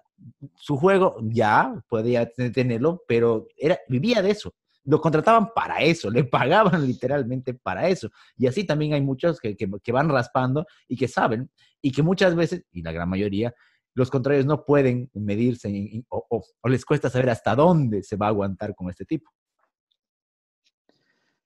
su 0.54 0.76
juego 0.76 1.16
ya 1.22 1.82
podía 1.88 2.30
tenerlo, 2.32 3.02
pero 3.06 3.46
era, 3.56 3.78
vivía 3.88 4.22
de 4.22 4.30
eso 4.30 4.54
lo 4.84 5.00
contrataban 5.00 5.50
para 5.54 5.80
eso, 5.80 6.10
le 6.10 6.24
pagaban 6.24 6.86
literalmente 6.86 7.54
para 7.54 7.88
eso. 7.88 8.10
Y 8.36 8.46
así 8.46 8.64
también 8.64 8.94
hay 8.94 9.00
muchos 9.00 9.40
que, 9.40 9.56
que, 9.56 9.92
van 9.92 10.08
raspando 10.08 10.66
y 10.88 10.96
que 10.96 11.08
saben, 11.08 11.50
y 11.80 11.92
que 11.92 12.02
muchas 12.02 12.34
veces, 12.34 12.64
y 12.72 12.82
la 12.82 12.92
gran 12.92 13.08
mayoría, 13.08 13.54
los 13.94 14.10
contrarios 14.10 14.46
no 14.46 14.64
pueden 14.64 15.10
medirse 15.12 16.04
o, 16.08 16.42
les 16.64 16.84
cuesta 16.84 17.10
saber 17.10 17.30
hasta 17.30 17.54
dónde 17.54 18.02
se 18.02 18.16
va 18.16 18.26
a 18.26 18.30
aguantar 18.30 18.74
con 18.74 18.88
este 18.88 19.04
tipo. 19.04 19.30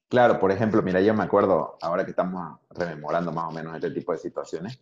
Claro, 0.09 0.39
por 0.39 0.53
ejemplo, 0.53 0.81
mira, 0.83 1.01
yo 1.01 1.13
me 1.15 1.25
acuerdo, 1.25 1.77
ahora 1.83 2.05
que 2.05 2.11
estamos 2.11 2.61
rememorando 2.71 3.33
más 3.33 3.49
o 3.49 3.51
menos 3.51 3.75
este 3.75 3.91
tipo 3.91 4.13
de 4.13 4.19
situaciones, 4.19 4.81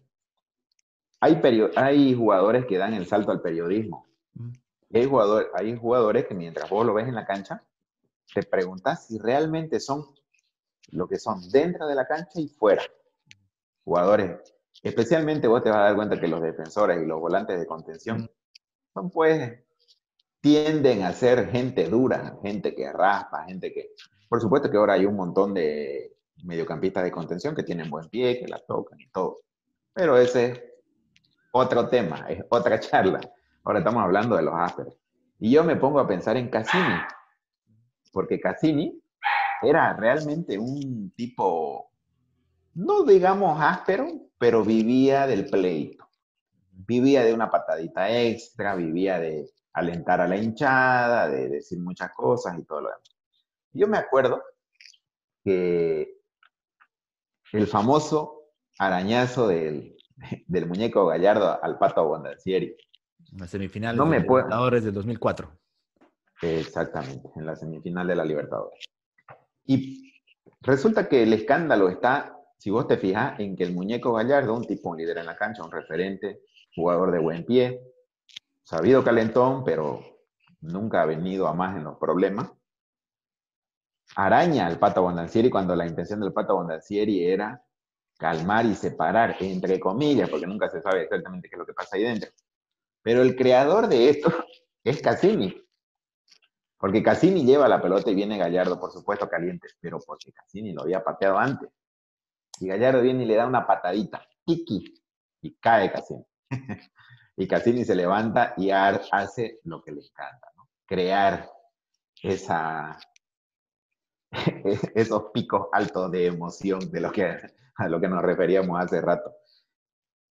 hay, 1.25 1.41
hay 1.77 2.15
jugadores 2.15 2.67
que 2.67 2.77
dan 2.77 2.93
el 2.93 3.07
salto 3.07 3.33
al 3.33 3.41
periodismo. 3.41 4.07
Mm. 4.35 4.53
Hay, 4.93 5.07
jugador, 5.07 5.51
hay 5.55 5.77
jugadores 5.77 6.27
que 6.27 6.35
mientras 6.35 6.69
vos 6.69 6.85
lo 6.85 6.95
ves 6.95 7.09
en 7.09 7.15
la 7.15 7.25
cancha, 7.25 7.65
te 8.33 8.43
preguntas 8.43 9.07
si 9.07 9.19
realmente 9.19 9.81
son 9.81 10.05
lo 10.91 11.09
que 11.09 11.19
son 11.19 11.41
dentro 11.51 11.87
de 11.87 11.95
la 11.95 12.07
cancha 12.07 12.41
y 12.41 12.49
fuera. 12.49 12.83
Jugadores, 13.85 14.55
especialmente 14.83 15.49
vos 15.49 15.63
te 15.63 15.71
vas 15.71 15.79
a 15.79 15.85
dar 15.85 15.97
cuenta 15.97 16.21
que 16.21 16.29
los 16.29 16.43
defensores 16.43 17.03
y 17.03 17.07
los 17.07 17.21
volantes 17.21 17.59
de 17.59 17.67
contención 17.67 18.31
son 18.93 19.11
pues, 19.11 19.61
tienden 20.41 21.03
a 21.03 21.13
ser 21.13 21.49
gente 21.49 21.89
dura, 21.89 22.39
gente 22.43 22.75
que 22.75 22.93
raspa, 22.93 23.45
gente 23.45 23.73
que, 23.73 23.93
por 24.29 24.41
supuesto 24.41 24.71
que 24.71 24.77
ahora 24.77 24.93
hay 24.93 25.07
un 25.07 25.17
montón 25.17 25.55
de 25.55 26.17
mediocampistas 26.45 27.03
de 27.03 27.11
contención 27.11 27.55
que 27.55 27.63
tienen 27.63 27.91
buen 27.91 28.11
pie, 28.11 28.39
que 28.39 28.47
la 28.47 28.59
tocan 28.59 29.01
y 29.01 29.09
todo. 29.09 29.39
Pero 29.95 30.19
ese 30.19 30.51
es 30.51 30.74
otro 31.57 31.88
tema, 31.88 32.27
es 32.29 32.45
otra 32.49 32.81
charla. 32.81 33.21
Ahora 33.62 33.79
estamos 33.79 34.03
hablando 34.03 34.37
de 34.37 34.43
los 34.43 34.55
ásperos. 34.55 34.95
Y 35.38 35.51
yo 35.51 35.62
me 35.62 35.77
pongo 35.77 36.01
a 36.01 36.07
pensar 36.07 36.37
en 36.37 36.49
Cassini 36.49 37.01
porque 38.14 38.40
Cassini 38.40 38.99
era 39.61 39.93
realmente 39.95 40.57
un 40.57 41.12
tipo, 41.17 41.90
no 42.75 43.03
digamos 43.03 43.61
áspero, 43.61 44.07
pero 44.38 44.64
vivía 44.64 45.27
del 45.27 45.51
pleito. 45.51 46.09
Vivía 46.71 47.25
de 47.25 47.35
una 47.35 47.51
patadita 47.51 48.11
extra, 48.11 48.75
vivía 48.75 49.19
de 49.19 49.51
alentar 49.73 50.21
a 50.21 50.29
la 50.29 50.37
hinchada, 50.37 51.29
de 51.29 51.49
decir 51.49 51.81
muchas 51.81 52.12
cosas 52.12 52.59
y 52.59 52.64
todo 52.64 52.83
lo 52.83 52.88
demás. 52.88 53.17
Yo 53.73 53.88
me 53.88 53.99
acuerdo 53.99 54.43
que 55.43 56.21
el 57.53 57.67
famoso 57.67 58.45
arañazo 58.79 59.49
del, 59.49 59.94
muñeco 60.66 61.07
Gallardo 61.07 61.62
al 61.62 61.79
pato 61.79 62.07
Bondancieri. 62.07 62.77
La 63.33 63.46
semifinal 63.46 63.96
no 63.96 64.05
de 64.05 64.20
me 64.20 64.81
del 64.81 64.94
2004 64.94 65.50
Exactamente, 66.42 67.31
en 67.37 67.46
la 67.46 67.57
semifinal 67.57 68.07
de 68.07 68.16
la 68.16 68.24
Libertadores. 68.24 68.85
Y 69.64 70.12
resulta 70.61 71.09
que 71.09 71.22
el 71.22 71.33
escándalo 71.33 71.88
está, 71.88 72.37
si 72.59 72.70
vos 72.70 72.87
te 72.87 72.98
fijas, 72.98 73.38
en 73.40 73.57
que 73.57 73.64
el 73.64 73.72
muñeco 73.72 74.12
Gallardo, 74.12 74.55
un 74.55 74.66
tipo 74.66 74.90
un 74.90 74.98
líder 74.98 75.18
en 75.18 75.27
la 75.27 75.37
cancha, 75.37 75.64
un 75.64 75.72
referente, 75.72 76.42
jugador 76.74 77.12
de 77.12 77.18
buen 77.18 77.44
pie, 77.44 77.81
sabido 78.62 79.05
calentón, 79.05 79.64
pero 79.64 80.03
nunca 80.61 81.03
ha 81.03 81.07
venido 81.07 81.46
a 81.46 81.55
más 81.55 81.77
en 81.77 81.85
los 81.85 81.98
problemas, 81.98 82.50
araña 84.16 84.66
al 84.66 84.79
Pato 84.79 85.03
Bondancieri 85.03 85.50
cuando 85.50 85.74
la 85.74 85.87
intención 85.87 86.20
del 86.20 86.33
Pato 86.33 86.57
Bondancieri 86.57 87.24
era 87.24 87.64
calmar 88.18 88.66
y 88.66 88.74
separar, 88.74 89.37
entre 89.40 89.79
comillas, 89.81 90.29
porque 90.29 90.46
nunca 90.46 90.68
se 90.68 90.81
sabe 90.81 91.03
exactamente 91.03 91.48
qué 91.48 91.57
es 91.57 91.59
lo 91.59 91.66
que 91.66 91.74
pasa 91.74 91.96
ahí 91.96 92.05
dentro. 92.05 92.31
Pero 93.03 93.22
el 93.22 93.37
creador 93.37 93.88
de 93.88 94.11
esto 94.11 94.33
es 94.85 95.00
Cassini. 95.03 95.61
Porque 96.79 97.03
Cassini 97.03 97.44
lleva 97.44 97.68
la 97.68 97.81
pelota 97.81 98.11
y 98.11 98.14
viene 98.14 98.37
Gallardo, 98.37 98.79
por 98.79 98.92
supuesto, 98.92 99.29
caliente, 99.29 99.68
pero 99.81 99.98
porque 100.05 100.33
Cassini 100.33 100.72
lo 100.72 100.83
había 100.83 101.03
pateado 101.03 101.38
antes. 101.38 101.70
Y 102.61 102.68
Gallardo 102.68 103.03
viene 103.03 103.24
y 103.24 103.27
le 103.27 103.37
da 103.37 103.46
una 103.46 103.66
patadita, 103.66 104.27
tiki, 104.44 105.03
y 105.40 105.55
cae 105.57 105.90
Cassini. 105.90 106.24
y 107.37 107.48
Cassini 107.48 107.85
se 107.85 107.94
levanta 107.94 108.55
y 108.57 108.70
hace 108.70 109.61
lo 109.64 109.83
que 109.83 109.92
le 109.92 110.03
encanta, 110.03 110.48
crear 110.87 111.50
esa, 112.22 112.98
esos 114.94 115.25
picos 115.33 115.68
altos 115.73 116.11
de 116.11 116.27
emoción 116.27 116.90
de 116.90 117.01
lo 117.01 117.12
que, 117.12 117.37
a 117.77 117.88
lo 117.88 118.01
que 118.01 118.09
nos 118.09 118.23
referíamos 118.23 118.81
hace 118.81 119.01
rato. 119.01 119.33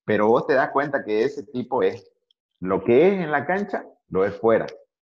Pero 0.05 0.27
vos 0.27 0.45
te 0.47 0.53
das 0.53 0.71
cuenta 0.71 1.03
que 1.03 1.23
ese 1.23 1.43
tipo 1.43 1.81
es 1.81 2.11
lo 2.59 2.83
que 2.83 3.07
es 3.07 3.13
en 3.21 3.31
la 3.31 3.45
cancha, 3.45 3.85
lo 4.09 4.25
es 4.25 4.35
fuera. 4.35 4.67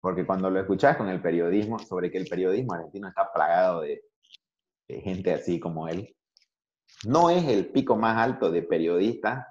Porque 0.01 0.25
cuando 0.25 0.49
lo 0.49 0.59
escuchás 0.59 0.97
con 0.97 1.07
el 1.07 1.21
periodismo, 1.21 1.79
sobre 1.79 2.11
que 2.11 2.17
el 2.17 2.27
periodismo 2.27 2.73
argentino 2.73 3.07
está 3.07 3.31
plagado 3.31 3.81
de, 3.81 4.03
gente 4.87 5.33
así 5.33 5.59
como 5.59 5.87
él, 5.87 6.15
no 7.05 7.29
es 7.29 7.47
el 7.47 7.67
pico 7.67 7.95
más 7.95 8.17
alto 8.17 8.51
de 8.51 8.61
periodistas 8.61 9.47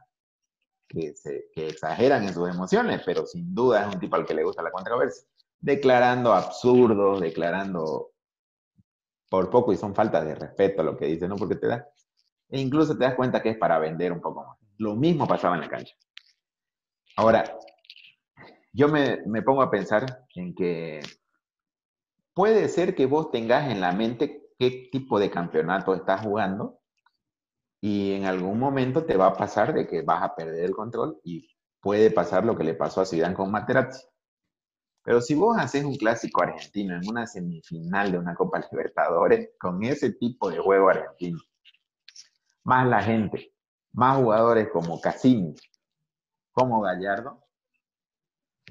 que, 0.86 1.14
que 1.52 1.68
exageran 1.68 2.24
en 2.24 2.34
sus 2.34 2.48
emociones, 2.48 3.02
pero 3.04 3.26
sin 3.26 3.54
duda 3.54 3.88
es 3.88 3.94
un 3.94 4.00
tipo 4.00 4.14
al 4.16 4.26
que 4.26 4.34
le 4.34 4.44
gusta 4.44 4.62
la 4.62 4.70
controversia. 4.70 5.26
Declarando 5.58 6.32
absurdos, 6.32 7.20
declarando 7.20 8.11
por 9.32 9.48
poco 9.48 9.72
y 9.72 9.78
son 9.78 9.94
faltas 9.94 10.26
de 10.26 10.34
respeto 10.34 10.82
a 10.82 10.84
lo 10.84 10.94
que 10.94 11.06
dice, 11.06 11.26
¿no? 11.26 11.36
Porque 11.36 11.56
te 11.56 11.66
da, 11.66 11.88
e 12.50 12.60
incluso 12.60 12.98
te 12.98 13.04
das 13.04 13.14
cuenta 13.14 13.40
que 13.40 13.48
es 13.48 13.56
para 13.56 13.78
vender 13.78 14.12
un 14.12 14.20
poco 14.20 14.44
más. 14.44 14.58
Lo 14.76 14.94
mismo 14.94 15.26
pasaba 15.26 15.54
en 15.54 15.62
la 15.62 15.70
cancha. 15.70 15.94
Ahora, 17.16 17.42
yo 18.74 18.88
me, 18.88 19.22
me 19.24 19.40
pongo 19.40 19.62
a 19.62 19.70
pensar 19.70 20.26
en 20.34 20.54
que 20.54 21.00
puede 22.34 22.68
ser 22.68 22.94
que 22.94 23.06
vos 23.06 23.30
tengas 23.30 23.70
en 23.70 23.80
la 23.80 23.92
mente 23.92 24.50
qué 24.58 24.90
tipo 24.92 25.18
de 25.18 25.30
campeonato 25.30 25.94
estás 25.94 26.20
jugando 26.20 26.80
y 27.80 28.12
en 28.12 28.26
algún 28.26 28.58
momento 28.58 29.06
te 29.06 29.16
va 29.16 29.28
a 29.28 29.32
pasar 29.32 29.72
de 29.72 29.86
que 29.86 30.02
vas 30.02 30.22
a 30.22 30.34
perder 30.34 30.64
el 30.64 30.74
control 30.74 31.22
y 31.24 31.48
puede 31.80 32.10
pasar 32.10 32.44
lo 32.44 32.54
que 32.54 32.64
le 32.64 32.74
pasó 32.74 33.00
a 33.00 33.06
Zidane 33.06 33.34
con 33.34 33.50
Materazzi. 33.50 34.06
Pero 35.04 35.20
si 35.20 35.34
vos 35.34 35.56
haces 35.58 35.84
un 35.84 35.96
clásico 35.96 36.42
argentino 36.42 36.94
en 36.94 37.08
una 37.08 37.26
semifinal 37.26 38.12
de 38.12 38.18
una 38.18 38.34
Copa 38.34 38.64
Libertadores 38.70 39.50
con 39.58 39.82
ese 39.82 40.12
tipo 40.12 40.50
de 40.50 40.58
juego 40.58 40.90
argentino, 40.90 41.40
más 42.62 42.86
la 42.86 43.02
gente, 43.02 43.52
más 43.92 44.16
jugadores 44.18 44.68
como 44.72 45.00
Cassini, 45.00 45.54
como 46.52 46.82
Gallardo, 46.82 47.44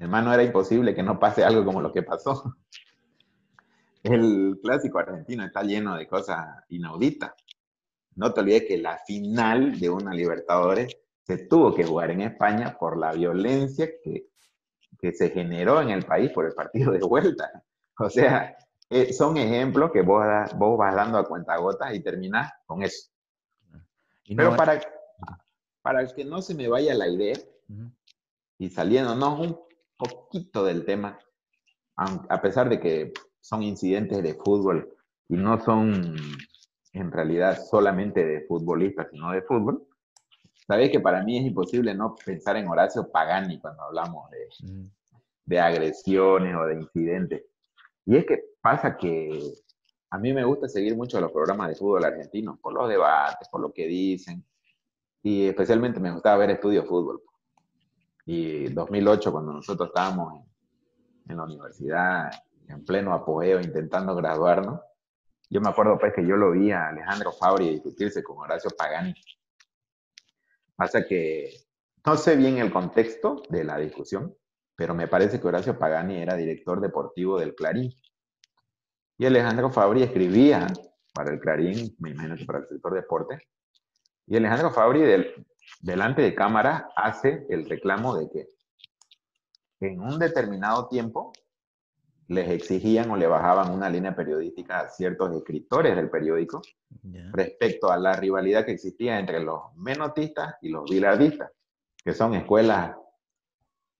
hermano, 0.00 0.32
era 0.32 0.42
imposible 0.42 0.94
que 0.94 1.02
no 1.02 1.18
pase 1.18 1.44
algo 1.44 1.64
como 1.64 1.82
lo 1.82 1.92
que 1.92 2.02
pasó. 2.02 2.56
El 4.02 4.58
clásico 4.62 4.98
argentino 4.98 5.44
está 5.44 5.62
lleno 5.62 5.96
de 5.96 6.08
cosas 6.08 6.64
inauditas. 6.70 7.32
No 8.14 8.32
te 8.32 8.40
olvides 8.40 8.64
que 8.66 8.78
la 8.78 8.98
final 9.06 9.78
de 9.78 9.90
una 9.90 10.12
Libertadores 10.12 10.96
se 11.22 11.46
tuvo 11.46 11.74
que 11.74 11.84
jugar 11.84 12.10
en 12.10 12.22
España 12.22 12.76
por 12.78 12.98
la 12.98 13.12
violencia 13.12 13.88
que 14.02 14.31
que 15.02 15.12
se 15.12 15.30
generó 15.30 15.82
en 15.82 15.90
el 15.90 16.04
país 16.04 16.30
por 16.30 16.46
el 16.46 16.54
partido 16.54 16.92
de 16.92 17.00
vuelta. 17.00 17.50
O 17.98 18.08
sea, 18.08 18.56
eh, 18.88 19.12
son 19.12 19.36
ejemplos 19.36 19.90
que 19.90 20.00
vos, 20.02 20.24
vos 20.54 20.78
vas 20.78 20.94
dando 20.94 21.18
a 21.18 21.26
cuentagotas 21.26 21.92
y 21.92 22.00
terminás 22.00 22.52
con 22.64 22.84
eso. 22.84 23.10
Pero 24.24 24.56
para, 24.56 24.80
para 25.82 26.06
que 26.06 26.24
no 26.24 26.40
se 26.40 26.54
me 26.54 26.68
vaya 26.68 26.94
la 26.94 27.08
idea, 27.08 27.36
y 28.58 28.70
saliéndonos 28.70 29.40
un 29.40 29.60
poquito 29.96 30.64
del 30.64 30.84
tema, 30.84 31.18
a 31.96 32.40
pesar 32.40 32.68
de 32.68 32.78
que 32.78 33.12
son 33.40 33.64
incidentes 33.64 34.22
de 34.22 34.34
fútbol 34.34 34.96
y 35.28 35.34
no 35.36 35.60
son 35.60 36.16
en 36.92 37.10
realidad 37.10 37.58
solamente 37.68 38.24
de 38.24 38.42
futbolistas, 38.42 39.08
sino 39.10 39.32
de 39.32 39.42
fútbol, 39.42 39.84
Sabéis 40.66 40.90
que 40.90 41.00
para 41.00 41.22
mí 41.22 41.38
es 41.38 41.44
imposible 41.44 41.94
no 41.94 42.14
pensar 42.14 42.56
en 42.56 42.68
Horacio 42.68 43.10
Pagani 43.10 43.58
cuando 43.58 43.82
hablamos 43.82 44.30
de, 44.30 44.48
mm. 44.66 44.86
de 45.46 45.60
agresiones 45.60 46.54
o 46.56 46.66
de 46.66 46.74
incidentes. 46.74 47.42
Y 48.06 48.16
es 48.16 48.26
que 48.26 48.42
pasa 48.60 48.96
que 48.96 49.54
a 50.10 50.18
mí 50.18 50.32
me 50.32 50.44
gusta 50.44 50.68
seguir 50.68 50.96
mucho 50.96 51.20
los 51.20 51.32
programas 51.32 51.68
de 51.68 51.74
fútbol 51.74 52.04
argentinos, 52.04 52.58
por 52.60 52.72
los 52.74 52.88
debates, 52.88 53.48
por 53.48 53.60
lo 53.60 53.72
que 53.72 53.86
dicen. 53.86 54.44
Y 55.22 55.46
especialmente 55.46 56.00
me 56.00 56.12
gustaba 56.12 56.36
ver 56.38 56.50
Estudio 56.50 56.84
Fútbol. 56.84 57.22
Y 58.26 58.68
2008, 58.68 59.32
cuando 59.32 59.52
nosotros 59.52 59.88
estábamos 59.88 60.34
en, 60.34 61.32
en 61.32 61.36
la 61.36 61.44
universidad, 61.44 62.30
en 62.68 62.84
pleno 62.84 63.12
apogeo, 63.14 63.60
intentando 63.60 64.14
graduarnos, 64.14 64.80
yo 65.48 65.60
me 65.60 65.68
acuerdo 65.68 65.98
pues 65.98 66.12
que 66.14 66.26
yo 66.26 66.36
lo 66.36 66.52
vi 66.52 66.70
a 66.70 66.88
Alejandro 66.88 67.32
Fabri 67.32 67.68
discutirse 67.68 68.22
con 68.22 68.38
Horacio 68.38 68.70
Pagani 68.76 69.14
Pasa 70.76 71.06
que 71.06 71.54
no 72.04 72.16
sé 72.16 72.36
bien 72.36 72.58
el 72.58 72.72
contexto 72.72 73.42
de 73.48 73.64
la 73.64 73.78
discusión, 73.78 74.36
pero 74.74 74.94
me 74.94 75.08
parece 75.08 75.40
que 75.40 75.46
Horacio 75.46 75.78
Pagani 75.78 76.16
era 76.16 76.34
director 76.34 76.80
deportivo 76.80 77.38
del 77.38 77.54
Clarín. 77.54 77.92
Y 79.18 79.26
Alejandro 79.26 79.70
Fabri 79.70 80.02
escribía 80.02 80.66
para 81.14 81.32
el 81.32 81.40
Clarín, 81.40 81.94
me 81.98 82.10
imagino 82.10 82.36
que 82.36 82.44
para 82.44 82.60
el 82.60 82.68
sector 82.68 82.94
deporte. 82.94 83.48
Y 84.26 84.36
Alejandro 84.36 84.70
Fabri, 84.70 85.02
delante 85.80 86.22
de 86.22 86.34
cámara, 86.34 86.88
hace 86.96 87.46
el 87.50 87.68
reclamo 87.68 88.16
de 88.16 88.30
que 88.30 88.48
en 89.80 90.00
un 90.00 90.18
determinado 90.18 90.88
tiempo 90.88 91.32
les 92.28 92.48
exigían 92.50 93.10
o 93.10 93.16
le 93.16 93.26
bajaban 93.26 93.70
una 93.70 93.90
línea 93.90 94.14
periodística 94.14 94.80
a 94.80 94.88
ciertos 94.88 95.34
escritores 95.36 95.96
del 95.96 96.10
periódico 96.10 96.62
respecto 97.32 97.90
a 97.90 97.98
la 97.98 98.14
rivalidad 98.14 98.64
que 98.64 98.72
existía 98.72 99.18
entre 99.18 99.40
los 99.40 99.74
menotistas 99.76 100.56
y 100.62 100.68
los 100.68 100.88
bilardistas, 100.88 101.50
que 102.04 102.14
son 102.14 102.34
escuelas 102.34 102.96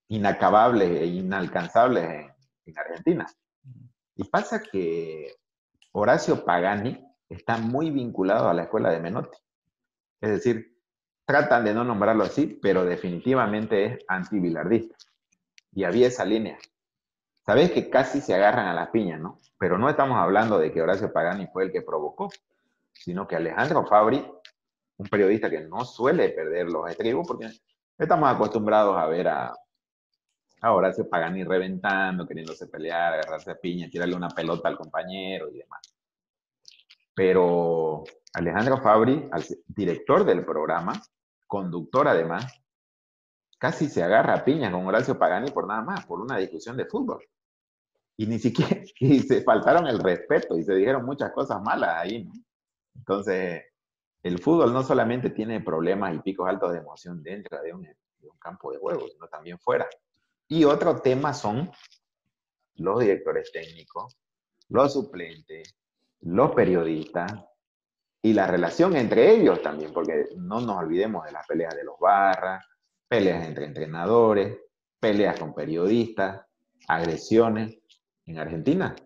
inacabables 0.08 1.00
e 1.00 1.06
inalcanzables 1.06 2.04
en, 2.04 2.32
en 2.66 2.78
Argentina. 2.78 3.26
Y 4.16 4.24
pasa 4.24 4.62
que 4.62 5.34
Horacio 5.92 6.44
Pagani 6.44 7.04
está 7.28 7.58
muy 7.58 7.90
vinculado 7.90 8.48
a 8.48 8.54
la 8.54 8.64
escuela 8.64 8.90
de 8.90 9.00
Menotti. 9.00 9.38
Es 10.20 10.30
decir, 10.30 10.78
tratan 11.24 11.64
de 11.64 11.74
no 11.74 11.84
nombrarlo 11.84 12.24
así, 12.24 12.58
pero 12.60 12.84
definitivamente 12.84 13.84
es 13.84 13.98
anti-bilardista. 14.08 14.96
Y 15.72 15.84
había 15.84 16.08
esa 16.08 16.24
línea. 16.24 16.58
Sabes 17.44 17.72
que 17.72 17.90
casi 17.90 18.20
se 18.20 18.34
agarran 18.34 18.66
a 18.66 18.74
las 18.74 18.88
piñas, 18.90 19.20
¿no? 19.20 19.40
Pero 19.58 19.78
no 19.78 19.88
estamos 19.88 20.16
hablando 20.18 20.58
de 20.58 20.72
que 20.72 20.80
Horacio 20.80 21.12
Pagani 21.12 21.48
fue 21.48 21.64
el 21.64 21.72
que 21.72 21.82
provocó, 21.82 22.30
sino 22.92 23.26
que 23.26 23.36
Alejandro 23.36 23.84
Fabri, 23.86 24.24
un 24.98 25.06
periodista 25.08 25.50
que 25.50 25.60
no 25.60 25.84
suele 25.84 26.28
perder 26.30 26.70
los 26.70 26.88
estribos, 26.88 27.26
porque 27.26 27.50
estamos 27.98 28.30
acostumbrados 28.30 28.96
a 28.96 29.06
ver 29.06 29.28
a, 29.28 29.52
a 30.60 30.72
Horacio 30.72 31.08
Pagani 31.08 31.42
reventando, 31.42 32.26
queriéndose 32.26 32.68
pelear, 32.68 33.14
agarrarse 33.14 33.50
a 33.50 33.56
piña, 33.56 33.88
tirarle 33.90 34.14
una 34.14 34.28
pelota 34.28 34.68
al 34.68 34.76
compañero 34.76 35.48
y 35.50 35.58
demás. 35.58 35.96
Pero 37.14 38.04
Alejandro 38.34 38.78
Fabri, 38.80 39.28
director 39.66 40.24
del 40.24 40.44
programa, 40.44 40.92
conductor 41.46 42.06
además, 42.06 42.61
casi 43.62 43.88
se 43.88 44.02
agarra 44.02 44.34
a 44.34 44.44
piña 44.44 44.72
con 44.72 44.84
Horacio 44.84 45.16
Pagani 45.16 45.52
por 45.52 45.68
nada 45.68 45.82
más, 45.82 46.04
por 46.04 46.20
una 46.20 46.36
discusión 46.36 46.76
de 46.76 46.84
fútbol 46.84 47.24
y 48.16 48.26
ni 48.26 48.40
siquiera, 48.40 48.82
y 48.98 49.20
se 49.20 49.42
faltaron 49.42 49.86
el 49.86 50.00
respeto 50.00 50.58
y 50.58 50.64
se 50.64 50.74
dijeron 50.74 51.04
muchas 51.04 51.30
cosas 51.30 51.62
malas 51.62 51.94
ahí, 51.94 52.24
¿no? 52.24 52.32
Entonces, 52.96 53.62
el 54.24 54.40
fútbol 54.40 54.72
no 54.72 54.82
solamente 54.82 55.30
tiene 55.30 55.60
problemas 55.60 56.12
y 56.12 56.18
picos 56.18 56.48
altos 56.48 56.72
de 56.72 56.80
emoción 56.80 57.22
dentro 57.22 57.62
de 57.62 57.72
un, 57.72 57.86
campo 58.40 58.72
de 58.72 58.78
juego, 58.78 59.06
sino 59.08 59.28
también 59.28 59.60
fuera. 59.60 59.86
Y 60.48 60.64
otro 60.64 61.00
tema 61.00 61.32
son 61.32 61.70
los 62.74 62.98
directores 62.98 63.52
técnicos, 63.52 64.18
los 64.70 64.92
suplentes, 64.92 65.76
los 66.22 66.50
periodistas 66.50 67.32
y 68.20 68.32
la 68.32 68.48
relación 68.48 68.96
entre 68.96 69.30
ellos 69.36 69.62
también, 69.62 69.92
porque 69.92 70.30
no 70.36 70.60
nos 70.60 70.78
olvidemos 70.78 71.24
de 71.26 71.30
las 71.30 71.46
peleas 71.46 71.76
de 71.76 71.84
los 71.84 71.96
barras, 72.00 72.66
peleas 73.12 73.46
entre 73.46 73.66
entrenadores, 73.66 74.56
peleas 74.98 75.38
con 75.38 75.52
periodistas, 75.52 76.46
agresiones. 76.88 77.78
en 78.24 78.38
Argentina. 78.38 78.96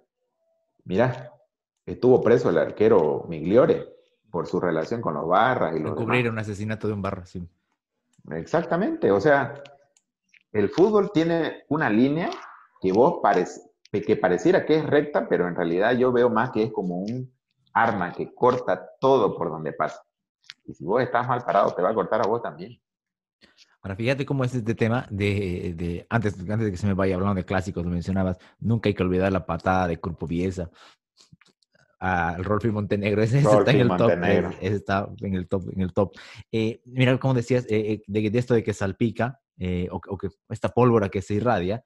Mira, 0.84 1.32
estuvo 1.84 2.22
preso 2.22 2.50
el 2.50 2.58
arquero 2.58 3.24
Migliore 3.28 3.84
por 4.30 4.46
su 4.46 4.60
relación 4.60 5.00
con 5.00 5.14
los 5.14 5.26
barras 5.26 5.74
y 5.74 5.80
los 5.80 5.96
cubrir 5.96 6.30
un 6.30 6.38
asesinato 6.38 6.86
de 6.86 6.92
un 6.92 7.02
barra, 7.02 7.26
sí. 7.26 7.48
Exactamente, 8.30 9.10
o 9.10 9.20
sea, 9.20 9.60
el 10.52 10.68
fútbol 10.68 11.10
tiene 11.12 11.64
una 11.68 11.90
línea 11.90 12.30
que 12.80 12.92
vos 12.92 13.18
parece, 13.20 13.60
que 13.90 14.16
pareciera 14.16 14.64
que 14.64 14.76
es 14.76 14.86
recta, 14.86 15.26
pero 15.28 15.48
en 15.48 15.56
realidad 15.56 15.96
yo 15.96 16.12
veo 16.12 16.30
más 16.30 16.50
que 16.50 16.62
es 16.62 16.72
como 16.72 16.98
un 16.98 17.32
arma 17.72 18.12
que 18.12 18.32
corta 18.32 18.88
todo 19.00 19.36
por 19.36 19.50
donde 19.50 19.72
pasa. 19.72 20.00
Y 20.64 20.74
si 20.74 20.84
vos 20.84 21.02
estás 21.02 21.26
mal 21.26 21.42
parado, 21.44 21.74
te 21.74 21.82
va 21.82 21.90
a 21.90 21.94
cortar 21.94 22.20
a 22.20 22.28
vos 22.28 22.40
también. 22.40 22.78
Ahora, 23.86 23.94
fíjate 23.94 24.26
cómo 24.26 24.42
es 24.42 24.52
este 24.52 24.74
tema 24.74 25.06
de, 25.10 25.72
de 25.76 26.06
antes, 26.10 26.34
antes 26.40 26.58
de 26.58 26.70
que 26.72 26.76
se 26.76 26.88
me 26.88 26.94
vaya 26.94 27.14
hablando 27.14 27.36
de 27.36 27.44
clásicos, 27.44 27.84
lo 27.84 27.90
mencionabas, 27.92 28.36
nunca 28.58 28.88
hay 28.88 28.94
que 28.94 29.04
olvidar 29.04 29.30
la 29.30 29.46
patada 29.46 29.86
de 29.86 29.98
Curpo 29.98 30.26
Viesa 30.26 30.72
al 32.00 32.44
Rolfi 32.44 32.72
Montenegro, 32.72 33.22
ese, 33.22 33.38
está 33.38 33.70
en 33.70 33.82
el 33.82 33.88
top, 33.96 34.10
ese, 34.60 34.74
está 34.74 35.08
en 35.20 35.34
el 35.36 35.46
top, 35.46 35.70
en 35.72 35.82
el 35.82 35.92
top. 35.92 36.16
Eh, 36.50 36.82
mira, 36.86 37.16
como 37.18 37.34
decías, 37.34 37.64
eh, 37.66 37.92
eh, 37.92 38.02
de, 38.08 38.28
de, 38.28 38.38
esto 38.40 38.54
de 38.54 38.64
que 38.64 38.74
salpica, 38.74 39.40
o, 39.92 40.00
o, 40.08 40.18
que 40.18 40.30
esta 40.48 40.70
pólvora 40.70 41.08
que 41.08 41.22
se 41.22 41.34
irradia, 41.34 41.84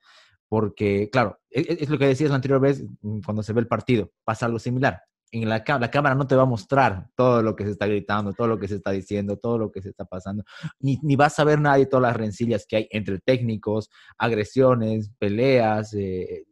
porque, 0.49 1.11
claro, 1.13 1.39
es, 1.51 1.69
es, 1.69 1.91
lo 1.91 1.99
que 1.99 2.07
decías 2.07 2.31
la 2.31 2.37
anterior 2.37 2.63
vez, 2.63 2.83
mm, 3.03 3.21
cuando 3.27 3.43
se 3.43 3.53
ve 3.53 3.61
el 3.61 3.69
partido, 3.69 4.11
pasa 4.25 4.47
algo 4.47 4.59
similar 4.59 5.03
en 5.33 5.49
la, 5.49 5.63
la 5.67 5.91
cámara 5.91 6.15
no 6.15 6.27
te 6.27 6.35
va 6.35 6.43
a 6.43 6.47
mostrar 6.47 7.09
todo 7.15 7.43
lo 7.43 7.55
que 7.55 7.65
se 7.65 7.71
está 7.71 7.87
gritando, 7.87 8.33
todo 8.33 8.49
lo 8.49 8.59
que 8.59 8.69
se 8.69 8.77
está 8.77 8.91
diciendo, 8.91 9.37
todo 9.37 9.59
lo 9.59 9.71
que 9.71 9.81
se 9.81 9.91
está 9.91 10.05
pasando, 10.05 10.45
ni, 10.81 10.99
ni 11.03 11.17
vas 11.17 11.39
a 11.39 11.45
ver 11.45 11.61
nadie 11.61 11.87
todas 11.87 12.03
las 12.03 12.17
rencillas 12.17 12.67
que 12.67 12.77
hay 12.77 12.89
entre 12.91 13.19
técnicos, 13.21 13.91
agresiones, 14.19 15.11
peleas, 15.19 15.95
eh, 15.95 16.47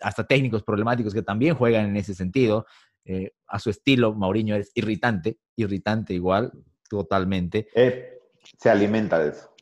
hasta 0.00 0.26
técnicos 0.26 0.62
problemáticos 0.62 1.14
que 1.14 1.22
también 1.22 1.54
juegan 1.54 1.86
en 1.86 1.96
ese 1.96 2.14
sentido. 2.14 2.66
Eh, 3.04 3.32
a 3.46 3.58
su 3.58 3.70
estilo, 3.70 4.14
Mauriño 4.14 4.54
es 4.54 4.70
irritante, 4.74 5.38
irritante 5.56 6.12
igual, 6.12 6.52
totalmente. 6.90 7.68
Eh, 7.74 8.20
se 8.58 8.68
alimenta 8.68 9.18
de 9.18 9.30
eso. 9.30 9.54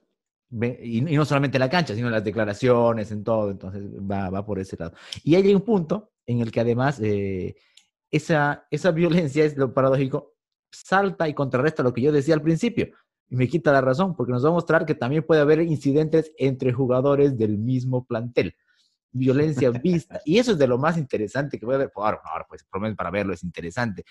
Y, 0.50 0.98
y, 0.98 1.16
no 1.16 1.24
solamente 1.24 1.56
en 1.56 1.60
la 1.60 1.70
cancha, 1.70 1.94
sino 1.94 2.08
en 2.08 2.12
las 2.12 2.24
declaraciones, 2.24 3.10
en 3.12 3.22
todo, 3.22 3.50
entonces 3.50 3.84
va, 3.84 4.30
va 4.30 4.44
por 4.44 4.58
ese 4.58 4.76
lado. 4.76 4.94
Y 5.22 5.36
hay 5.36 5.54
un 5.54 5.62
punto 5.62 6.12
en 6.26 6.40
el 6.40 6.50
que 6.50 6.60
además 6.60 7.00
esa, 8.10 8.66
esa 8.70 8.90
violencia 8.90 9.44
es 9.44 9.56
lo 9.56 9.72
paradójico, 9.72 10.34
salta 10.70 11.28
y 11.28 11.34
contrarresta 11.34 11.82
lo 11.82 11.92
que 11.92 12.02
yo 12.02 12.12
decía 12.12 12.34
al 12.34 12.42
principio. 12.42 12.88
Y 13.28 13.36
me 13.36 13.48
quita 13.48 13.72
la 13.72 13.80
razón, 13.80 14.14
porque 14.14 14.32
nos 14.32 14.44
va 14.44 14.50
a 14.50 14.52
mostrar 14.52 14.86
que 14.86 14.94
también 14.94 15.24
puede 15.24 15.40
haber 15.40 15.60
incidentes 15.60 16.32
entre 16.38 16.72
jugadores 16.72 17.36
del 17.36 17.58
mismo 17.58 18.04
plantel. 18.04 18.54
Violencia 19.10 19.70
vista. 19.82 20.20
Y 20.24 20.38
eso 20.38 20.52
es 20.52 20.58
de 20.58 20.68
lo 20.68 20.78
más 20.78 20.96
interesante 20.96 21.58
que 21.58 21.66
voy 21.66 21.74
a 21.74 21.78
ver. 21.78 21.92
Ahora, 21.96 22.20
ahora 22.24 22.46
pues, 22.48 22.62
por 22.64 22.80
lo 22.80 22.82
menos 22.84 22.96
para 22.96 23.10
verlo 23.10 23.32
es 23.34 23.42
interesante. 23.42 24.04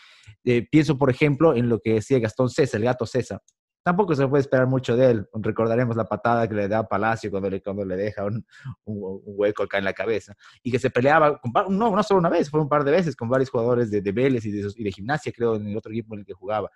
Eh, 0.43 0.67
pienso, 0.69 0.97
por 0.97 1.09
ejemplo, 1.09 1.55
en 1.55 1.69
lo 1.69 1.79
que 1.79 1.93
decía 1.95 2.19
Gastón 2.19 2.49
César, 2.49 2.79
el 2.79 2.85
gato 2.85 3.05
César 3.05 3.41
tampoco 3.85 4.15
se 4.15 4.27
puede 4.27 4.41
esperar 4.41 4.65
mucho 4.65 4.97
de 4.97 5.11
él. 5.11 5.29
Recordaremos 5.31 5.95
la 5.95 6.05
patada 6.05 6.47
que 6.47 6.55
le 6.55 6.67
da 6.67 6.79
a 6.79 6.87
Palacio 6.87 7.29
cuando 7.29 7.51
le, 7.51 7.61
cuando 7.61 7.85
le 7.85 7.95
deja 7.95 8.25
un, 8.25 8.43
hueco 8.83 9.61
acá 9.61 9.77
en 9.77 9.83
la 9.83 9.93
cabeza. 9.93 10.35
Y 10.63 10.71
que 10.71 10.79
se 10.79 10.89
peleaba, 10.89 11.39
no, 11.69 11.95
no 11.95 12.03
solo 12.03 12.19
una 12.19 12.29
vez, 12.29 12.49
fue 12.49 12.59
un 12.59 12.67
par 12.67 12.83
de 12.83 12.89
veces 12.89 13.15
con 13.15 13.29
varios 13.29 13.51
jugadores 13.51 13.91
de, 13.91 14.01
de 14.01 14.11
Vélez 14.11 14.43
y 14.43 14.51
de, 14.51 14.73
y 14.75 14.83
de, 14.83 14.91
Gimnasia, 14.91 15.31
creo, 15.31 15.55
en 15.55 15.67
el 15.67 15.77
otro 15.77 15.91
equipo 15.91 16.15
en 16.15 16.21
el 16.21 16.25
que 16.25 16.33
jugaba. 16.33 16.71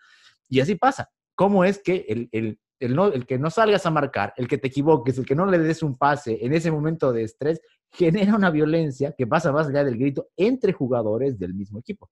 Y 0.48 0.60
así 0.60 0.76
pasa. 0.76 1.10
¿Cómo 1.34 1.66
es 1.66 1.82
que 1.82 2.06
el, 2.08 2.30
el, 2.32 2.60
el, 2.80 2.96
no, 2.96 3.08
el 3.08 3.26
que 3.26 3.40
no 3.40 3.50
salgas 3.50 3.88
a 3.88 3.92
marcar, 3.92 4.34
el 4.38 4.48
que 4.48 4.60
te 4.60 4.68
equivoques, 4.68 5.18
el 5.18 5.26
que 5.26 5.36
no 5.36 5.48
le 5.48 5.58
des 5.58 5.82
un 5.82 5.98
pase 5.98 6.38
en 6.46 6.54
ese 6.54 6.70
momento 6.70 7.12
de 7.12 7.24
estrés, 7.24 7.60
genera 7.90 8.36
una 8.36 8.52
violencia 8.52 9.16
que 9.18 9.26
pasa 9.26 9.52
más 9.52 9.68
allá 9.68 9.84
del 9.84 9.98
grito 9.98 10.28
entre 10.38 10.74
jugadores 10.74 11.40
del 11.40 11.56
mismo 11.56 11.80
equipo? 11.80 12.08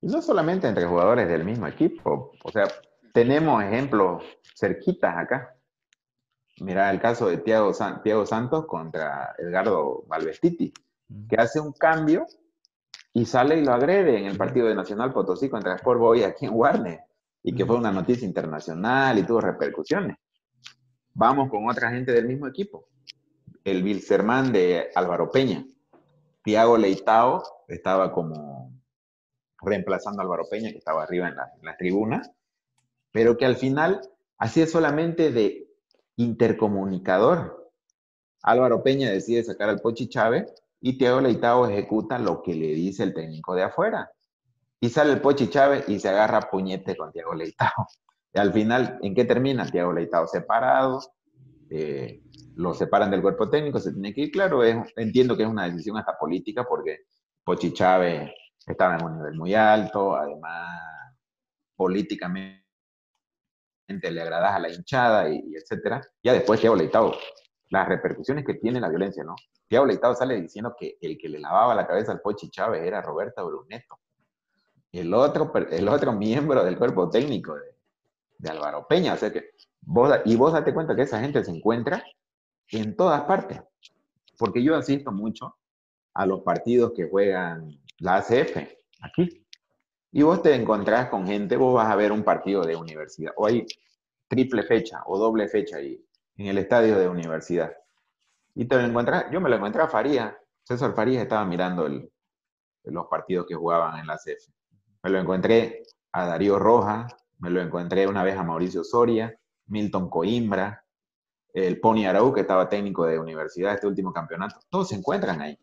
Y 0.00 0.08
no 0.08 0.20
solamente 0.20 0.66
entre 0.66 0.86
jugadores 0.86 1.28
del 1.28 1.44
mismo 1.44 1.66
equipo, 1.68 2.32
o 2.42 2.50
sea, 2.50 2.66
tenemos 3.16 3.64
ejemplos 3.64 4.22
cerquitas 4.54 5.16
acá. 5.16 5.56
Mira 6.60 6.90
el 6.90 7.00
caso 7.00 7.30
de 7.30 7.38
Tiago, 7.38 7.72
San, 7.72 8.02
Santos 8.26 8.66
contra 8.66 9.34
Edgardo 9.38 10.04
Valvestiti, 10.06 10.70
que 11.26 11.36
hace 11.36 11.58
un 11.58 11.72
cambio 11.72 12.26
y 13.14 13.24
sale 13.24 13.56
y 13.56 13.64
lo 13.64 13.72
agrede 13.72 14.18
en 14.18 14.26
el 14.26 14.36
partido 14.36 14.66
de 14.68 14.74
Nacional 14.74 15.14
Potosí 15.14 15.48
contra 15.48 15.76
Sport 15.76 15.98
Boy 15.98 16.24
aquí 16.24 16.44
en 16.44 16.52
Warner, 16.52 17.00
y 17.42 17.54
que 17.54 17.64
fue 17.64 17.76
una 17.76 17.90
noticia 17.90 18.28
internacional 18.28 19.18
y 19.18 19.22
tuvo 19.22 19.40
repercusiones. 19.40 20.18
Vamos 21.14 21.48
con 21.48 21.70
otra 21.70 21.90
gente 21.90 22.12
del 22.12 22.26
mismo 22.26 22.46
equipo. 22.46 22.86
El 23.64 23.82
Bilserman 23.82 24.52
de 24.52 24.90
Álvaro 24.94 25.30
Peña. 25.30 25.64
Tiago 26.44 26.76
Leitao 26.76 27.42
estaba 27.66 28.12
como 28.12 28.74
reemplazando 29.62 30.20
a 30.20 30.24
Álvaro 30.24 30.44
Peña, 30.50 30.70
que 30.70 30.76
estaba 30.76 31.02
arriba 31.02 31.28
en, 31.28 31.36
la, 31.36 31.50
en 31.58 31.64
las 31.64 31.78
tribunas, 31.78 32.30
pero 33.16 33.38
que 33.38 33.46
al 33.46 33.56
final 33.56 34.02
hacía 34.36 34.66
solamente 34.66 35.32
de 35.32 35.70
intercomunicador. 36.16 37.72
Álvaro 38.42 38.82
Peña 38.82 39.10
decide 39.10 39.42
sacar 39.42 39.70
al 39.70 39.80
Pochi 39.80 40.06
Chávez 40.06 40.52
y 40.82 40.98
Tiago 40.98 41.22
Leitao 41.22 41.66
ejecuta 41.66 42.18
lo 42.18 42.42
que 42.42 42.52
le 42.52 42.74
dice 42.74 43.04
el 43.04 43.14
técnico 43.14 43.54
de 43.54 43.62
afuera. 43.62 44.10
Y 44.80 44.90
sale 44.90 45.14
el 45.14 45.22
Pochi 45.22 45.48
Chávez 45.48 45.88
y 45.88 45.98
se 45.98 46.10
agarra 46.10 46.50
puñete 46.50 46.94
con 46.94 47.10
Tiago 47.10 47.34
Leitao. 47.34 47.70
Y 48.34 48.38
al 48.38 48.52
final, 48.52 48.98
¿en 49.00 49.14
qué 49.14 49.24
termina? 49.24 49.64
Tiago 49.64 49.94
Leitao 49.94 50.26
separado, 50.26 51.00
eh, 51.70 52.20
lo 52.54 52.74
separan 52.74 53.10
del 53.10 53.22
cuerpo 53.22 53.48
técnico, 53.48 53.78
se 53.78 53.94
tiene 53.94 54.12
que 54.12 54.24
ir. 54.24 54.30
Claro, 54.30 54.62
entiendo 54.62 55.38
que 55.38 55.44
es 55.44 55.48
una 55.48 55.64
decisión 55.64 55.96
hasta 55.96 56.18
política 56.18 56.66
porque 56.68 57.06
Pochi 57.42 57.72
Chávez 57.72 58.30
estaba 58.66 58.96
en 58.96 59.06
un 59.06 59.16
nivel 59.16 59.36
muy 59.36 59.54
alto, 59.54 60.14
además 60.14 60.68
políticamente 61.74 62.65
le 63.88 64.22
agradas 64.22 64.54
a 64.54 64.58
la 64.58 64.68
hinchada 64.68 65.28
y, 65.28 65.54
etcétera. 65.54 66.00
Ya 66.22 66.32
después 66.32 66.60
Tiago 66.60 66.76
Leitao, 66.76 67.12
las 67.70 67.88
repercusiones 67.88 68.44
que 68.44 68.54
tiene 68.54 68.80
la 68.80 68.88
violencia, 68.88 69.24
¿no? 69.24 69.34
Tiago 69.68 69.86
Leitao 69.86 70.14
sale 70.14 70.40
diciendo 70.40 70.74
que 70.78 70.96
el 71.00 71.18
que 71.18 71.28
le 71.28 71.38
lavaba 71.38 71.74
la 71.74 71.86
cabeza 71.86 72.12
al 72.12 72.20
Pochi 72.20 72.50
Chávez 72.50 72.82
era 72.84 73.02
Roberto 73.02 73.44
Bruneto. 73.46 73.98
El 74.92 75.12
otro, 75.12 75.52
el 75.70 75.88
otro 75.88 76.12
miembro 76.12 76.64
del 76.64 76.78
cuerpo 76.78 77.10
técnico 77.10 77.54
de, 77.54 77.74
de 78.38 78.50
Álvaro 78.50 78.86
Peña. 78.88 79.14
O 79.14 79.16
sea 79.16 79.32
que 79.32 79.50
vos, 79.82 80.12
y 80.24 80.36
vos 80.36 80.52
date 80.52 80.72
cuenta 80.72 80.94
que 80.94 81.02
esa 81.02 81.20
gente 81.20 81.44
se 81.44 81.50
encuentra 81.50 82.04
en 82.68 82.96
todas 82.96 83.22
partes. 83.22 83.60
Porque 84.38 84.62
yo 84.62 84.76
asisto 84.76 85.10
mucho 85.10 85.56
a 86.14 86.26
los 86.26 86.42
partidos 86.42 86.92
que 86.94 87.08
juegan 87.08 87.78
la 87.98 88.16
ACF 88.16 88.56
aquí 89.00 89.45
y 90.16 90.22
vos 90.22 90.40
te 90.40 90.54
encontrás 90.54 91.10
con 91.10 91.26
gente, 91.26 91.58
vos 91.58 91.74
vas 91.74 91.90
a 91.90 91.94
ver 91.94 92.10
un 92.10 92.22
partido 92.22 92.64
de 92.64 92.74
universidad, 92.74 93.34
o 93.36 93.44
hay 93.44 93.66
triple 94.26 94.62
fecha 94.62 95.02
o 95.04 95.18
doble 95.18 95.46
fecha 95.46 95.76
ahí, 95.76 96.02
en 96.36 96.46
el 96.46 96.56
estadio 96.56 96.98
de 96.98 97.06
universidad. 97.06 97.76
Y 98.54 98.64
te 98.64 98.76
lo 98.76 98.86
encontrás, 98.86 99.26
yo 99.30 99.42
me 99.42 99.50
lo 99.50 99.56
encontré 99.56 99.82
a 99.82 99.88
Farías, 99.88 100.32
César 100.62 100.94
Farías 100.94 101.22
estaba 101.22 101.44
mirando 101.44 101.86
los 102.84 103.06
partidos 103.08 103.44
que 103.46 103.56
jugaban 103.56 104.00
en 104.00 104.06
la 104.06 104.16
CF. 104.16 104.48
Me 105.02 105.10
lo 105.10 105.18
encontré 105.18 105.82
a 106.12 106.24
Darío 106.24 106.58
Rojas, 106.58 107.14
me 107.38 107.50
lo 107.50 107.60
encontré 107.60 108.06
una 108.06 108.22
vez 108.22 108.38
a 108.38 108.42
Mauricio 108.42 108.84
Soria, 108.84 109.38
Milton 109.66 110.08
Coimbra, 110.08 110.82
el 111.52 111.78
Pony 111.78 112.06
Arau, 112.06 112.32
que 112.32 112.40
estaba 112.40 112.70
técnico 112.70 113.04
de 113.04 113.18
universidad 113.18 113.74
este 113.74 113.86
último 113.86 114.14
campeonato. 114.14 114.60
Todos 114.70 114.88
se 114.88 114.94
encuentran 114.94 115.42
ahí. 115.42 115.58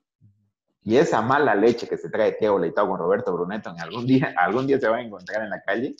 Y 0.85 0.97
esa 0.97 1.21
mala 1.21 1.55
leche 1.55 1.87
que 1.87 1.97
se 1.97 2.09
trae 2.09 2.33
Tiago 2.33 2.59
Leitao 2.59 2.87
con 2.87 2.99
Roberto 2.99 3.33
Bruneto 3.33 3.69
en 3.69 3.79
algún 3.79 4.05
día, 4.05 4.33
algún 4.37 4.67
día 4.67 4.79
se 4.79 4.89
va 4.89 4.97
a 4.97 5.01
encontrar 5.01 5.43
en 5.43 5.49
la 5.49 5.61
calle. 5.61 5.95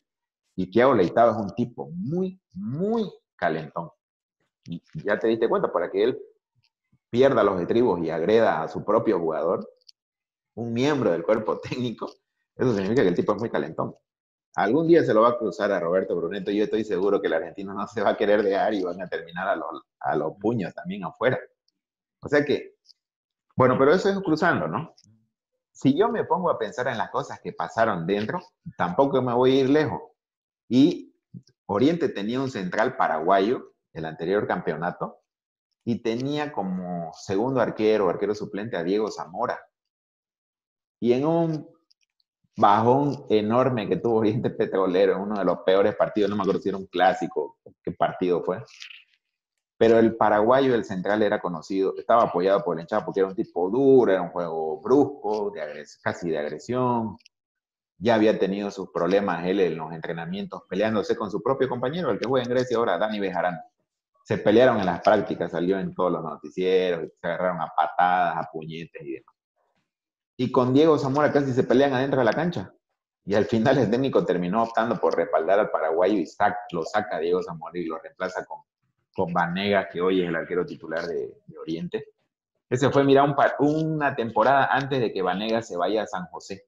Y 0.55 0.69
Tiago 0.69 0.93
Leitao 0.93 1.31
es 1.31 1.37
un 1.37 1.49
tipo 1.55 1.89
muy, 1.91 2.39
muy 2.53 3.09
calentón. 3.35 3.89
Y 4.65 4.81
ya 5.03 5.17
te 5.17 5.27
diste 5.27 5.49
cuenta, 5.49 5.71
para 5.71 5.89
que 5.89 6.03
él 6.03 6.19
pierda 7.09 7.43
los 7.43 7.59
estribos 7.61 8.01
y 8.01 8.09
agreda 8.09 8.63
a 8.63 8.67
su 8.67 8.83
propio 8.83 9.19
jugador, 9.19 9.67
un 10.55 10.73
miembro 10.73 11.11
del 11.11 11.23
cuerpo 11.23 11.59
técnico, 11.69 12.11
eso 12.55 12.73
significa 12.73 13.03
que 13.03 13.09
el 13.09 13.15
tipo 13.15 13.33
es 13.33 13.39
muy 13.39 13.49
calentón. 13.49 13.95
Algún 14.55 14.87
día 14.87 15.03
se 15.03 15.13
lo 15.13 15.21
va 15.21 15.29
a 15.29 15.37
cruzar 15.37 15.71
a 15.71 15.79
Roberto 15.79 16.15
Bruneto 16.15 16.51
yo 16.51 16.65
estoy 16.65 16.83
seguro 16.83 17.19
que 17.19 17.25
el 17.25 17.33
argentino 17.33 17.73
no 17.73 17.87
se 17.87 18.03
va 18.03 18.11
a 18.11 18.17
querer 18.17 18.43
dejar 18.43 18.75
y 18.75 18.83
van 18.83 19.01
a 19.01 19.07
terminar 19.07 19.47
a, 19.47 19.55
los, 19.55 19.81
a 19.99 20.15
los 20.15 20.33
puños 20.39 20.73
también 20.75 21.03
afuera. 21.03 21.39
O 22.21 22.27
sea 22.27 22.45
que 22.45 22.72
bueno, 23.55 23.77
pero 23.77 23.93
eso 23.93 24.09
es 24.09 24.19
cruzando, 24.19 24.67
¿no? 24.67 24.95
Si 25.71 25.97
yo 25.97 26.09
me 26.09 26.23
pongo 26.23 26.49
a 26.49 26.59
pensar 26.59 26.87
en 26.87 26.97
las 26.97 27.09
cosas 27.09 27.39
que 27.41 27.53
pasaron 27.53 28.05
dentro, 28.05 28.39
tampoco 28.77 29.21
me 29.21 29.33
voy 29.33 29.51
a 29.51 29.61
ir 29.61 29.69
lejos. 29.69 30.01
Y 30.69 31.15
Oriente 31.65 32.09
tenía 32.09 32.41
un 32.41 32.51
central 32.51 32.95
paraguayo, 32.95 33.73
el 33.93 34.05
anterior 34.05 34.47
campeonato, 34.47 35.19
y 35.85 36.01
tenía 36.01 36.51
como 36.51 37.11
segundo 37.13 37.59
arquero, 37.59 38.09
arquero 38.09 38.33
suplente 38.35 38.77
a 38.77 38.83
Diego 38.83 39.11
Zamora. 39.11 39.59
Y 40.99 41.13
en 41.13 41.25
un 41.25 41.69
bajón 42.55 43.25
enorme 43.29 43.89
que 43.89 43.97
tuvo 43.97 44.19
Oriente 44.19 44.49
Petrolero, 44.51 45.15
en 45.15 45.21
uno 45.21 45.39
de 45.39 45.45
los 45.45 45.59
peores 45.65 45.95
partidos, 45.95 46.29
no 46.29 46.35
me 46.35 46.43
acuerdo 46.43 46.61
si 46.61 46.69
era 46.69 46.77
un 46.77 46.85
clásico, 46.87 47.57
qué 47.83 47.91
partido 47.91 48.43
fue, 48.43 48.63
Pero 49.77 49.97
el 49.99 50.15
paraguayo, 50.15 50.75
el 50.75 50.86
central, 50.86 51.23
era 51.23 51.39
conocido, 51.41 51.95
estaba 51.97 52.23
apoyado 52.23 52.63
por 52.63 52.77
el 52.77 52.81
hinchada 52.81 53.03
porque 53.03 53.19
era 53.19 53.29
un 53.29 53.36
tipo 53.36 53.69
duro, 53.69 54.12
era 54.12 54.21
un 54.21 54.29
juego 54.29 54.79
brusco, 54.81 55.51
de 55.51 55.86
casi 56.01 56.29
de 56.29 56.38
agresión. 56.38 57.17
Ya 57.97 58.15
había 58.15 58.38
tenido 58.38 58.69
sus 58.71 58.91
problemas 58.91 59.45
él 59.45 59.59
en 59.59 59.77
los 59.77 59.91
entrenamientos, 59.93 60.63
peleándose 60.69 61.15
con 61.15 61.31
su 61.31 61.41
propio 61.41 61.69
compañero, 61.69 62.12
el 62.12 62.19
que 62.19 62.27
juega 62.27 62.43
en 62.43 62.49
Grecia 62.49 62.77
ahora, 62.77 62.97
Dani 62.97 63.19
Bejarán. 63.19 63.59
Se 64.23 64.38
pelearon 64.38 64.79
en 64.79 64.86
las 64.86 65.01
prácticas, 65.01 65.51
salió 65.51 65.79
en 65.79 65.93
todos 65.93 66.12
los 66.12 66.23
noticieros, 66.23 67.09
se 67.19 67.27
agarraron 67.27 67.62
a 67.62 67.67
patadas, 67.75 68.38
a 68.38 68.49
puñetes 68.51 69.01
y 69.01 69.13
demás. 69.13 69.36
Y 70.38 70.51
con 70.51 70.73
Diego 70.73 70.97
Zamora 70.97 71.31
casi 71.31 71.53
se 71.53 71.63
pelean 71.63 71.93
adentro 71.93 72.19
de 72.19 72.25
la 72.25 72.33
cancha. 72.33 72.73
Y 73.25 73.36
al 73.36 73.45
final 73.45 73.77
el 73.77 73.89
técnico 73.89 74.25
terminó 74.25 74.63
optando 74.63 74.99
por 74.99 75.15
respaldar 75.15 75.59
al 75.59 75.71
paraguayo 75.71 76.17
y 76.17 76.27
lo 76.71 76.83
saca 76.83 77.17
a 77.17 77.19
Diego 77.19 77.41
Zamora 77.41 77.77
y 77.79 77.86
lo 77.86 77.97
reemplaza 77.99 78.45
con, 78.45 78.59
con 79.13 79.34
Vanega, 79.34 79.89
que 79.89 80.02
hoy 80.02 80.21
es 80.21 80.30
el 80.30 80.36
arquero 80.36 80.65
titular 80.65 81.06
de, 81.06 81.34
Oriente. 81.60 82.08
Ese 82.69 82.89
fue, 82.89 83.04
mira, 83.04 83.23
un, 83.23 83.36
una 83.60 84.15
temporada 84.15 84.67
antes 84.71 84.99
de 84.99 85.13
que 85.13 85.21
Vanega 85.21 85.62
se 85.62 85.78
vaya 85.78 86.04
a 86.04 86.08
San 86.08 86.26
José. 86.26 86.65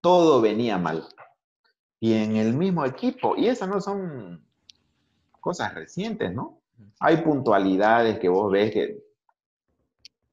Todo 0.00 0.40
venía 0.40 0.78
mal. 0.78 1.06
Y 2.00 2.14
en 2.14 2.36
el 2.36 2.54
mismo 2.54 2.84
equipo, 2.84 3.36
y 3.36 3.48
esas 3.48 3.68
no 3.68 3.80
son 3.80 4.46
cosas 5.40 5.74
recientes, 5.74 6.32
¿no? 6.32 6.60
Hay 7.00 7.18
puntualidades 7.18 8.18
que 8.18 8.28
vos 8.28 8.50
ves 8.50 8.72
que 8.72 9.04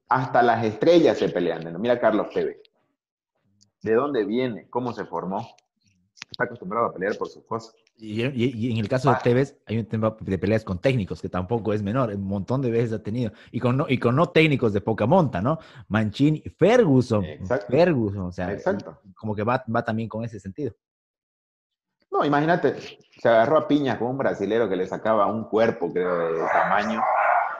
hasta 0.08 0.42
las 0.42 0.64
estrellas 0.64 1.18
se 1.18 1.28
pelean. 1.28 1.80
Mira 1.80 1.98
Carlos 1.98 2.28
Pérez 2.32 2.64
de 3.84 3.94
dónde 3.94 4.24
viene, 4.24 4.66
cómo 4.70 4.92
se 4.94 5.04
formó. 5.04 5.46
Está 6.30 6.44
acostumbrado 6.44 6.86
a 6.86 6.92
pelear 6.92 7.16
por 7.18 7.28
sus 7.28 7.44
cosas. 7.44 7.76
Y, 7.96 8.70
en 8.70 8.78
el 8.78 8.88
caso 8.88 9.10
de 9.10 9.16
Tevez, 9.22 9.56
hay 9.66 9.78
un 9.78 9.86
tema 9.86 10.16
de 10.20 10.38
peleas 10.38 10.64
con 10.64 10.78
técnicos, 10.78 11.22
que 11.22 11.28
tampoco 11.28 11.72
es 11.72 11.82
menor, 11.82 12.10
un 12.10 12.26
montón 12.26 12.60
de 12.60 12.70
veces 12.70 12.92
ha 12.92 13.02
tenido. 13.02 13.32
Y 13.52 13.60
con 13.60 13.76
no, 13.76 13.86
y 13.88 13.98
con 13.98 14.16
no 14.16 14.26
técnicos 14.26 14.72
de 14.72 14.80
poca 14.80 15.06
monta, 15.06 15.40
¿no? 15.40 15.58
Mancini, 15.88 16.40
Ferguson. 16.40 17.24
Exacto. 17.24 17.66
Ferguson, 17.70 18.22
o 18.22 18.32
sea, 18.32 18.52
Exacto. 18.52 19.00
como 19.14 19.34
que 19.34 19.44
va, 19.44 19.64
va 19.74 19.84
también 19.84 20.08
con 20.08 20.24
ese 20.24 20.40
sentido. 20.40 20.74
No, 22.10 22.24
imagínate, 22.24 22.76
se 23.20 23.28
agarró 23.28 23.58
a 23.58 23.68
piña 23.68 23.98
con 23.98 24.08
un 24.08 24.18
brasilero 24.18 24.68
que 24.68 24.76
le 24.76 24.86
sacaba 24.86 25.26
un 25.26 25.44
cuerpo, 25.44 25.92
creo, 25.92 26.32
de 26.32 26.40
tamaño. 26.48 27.00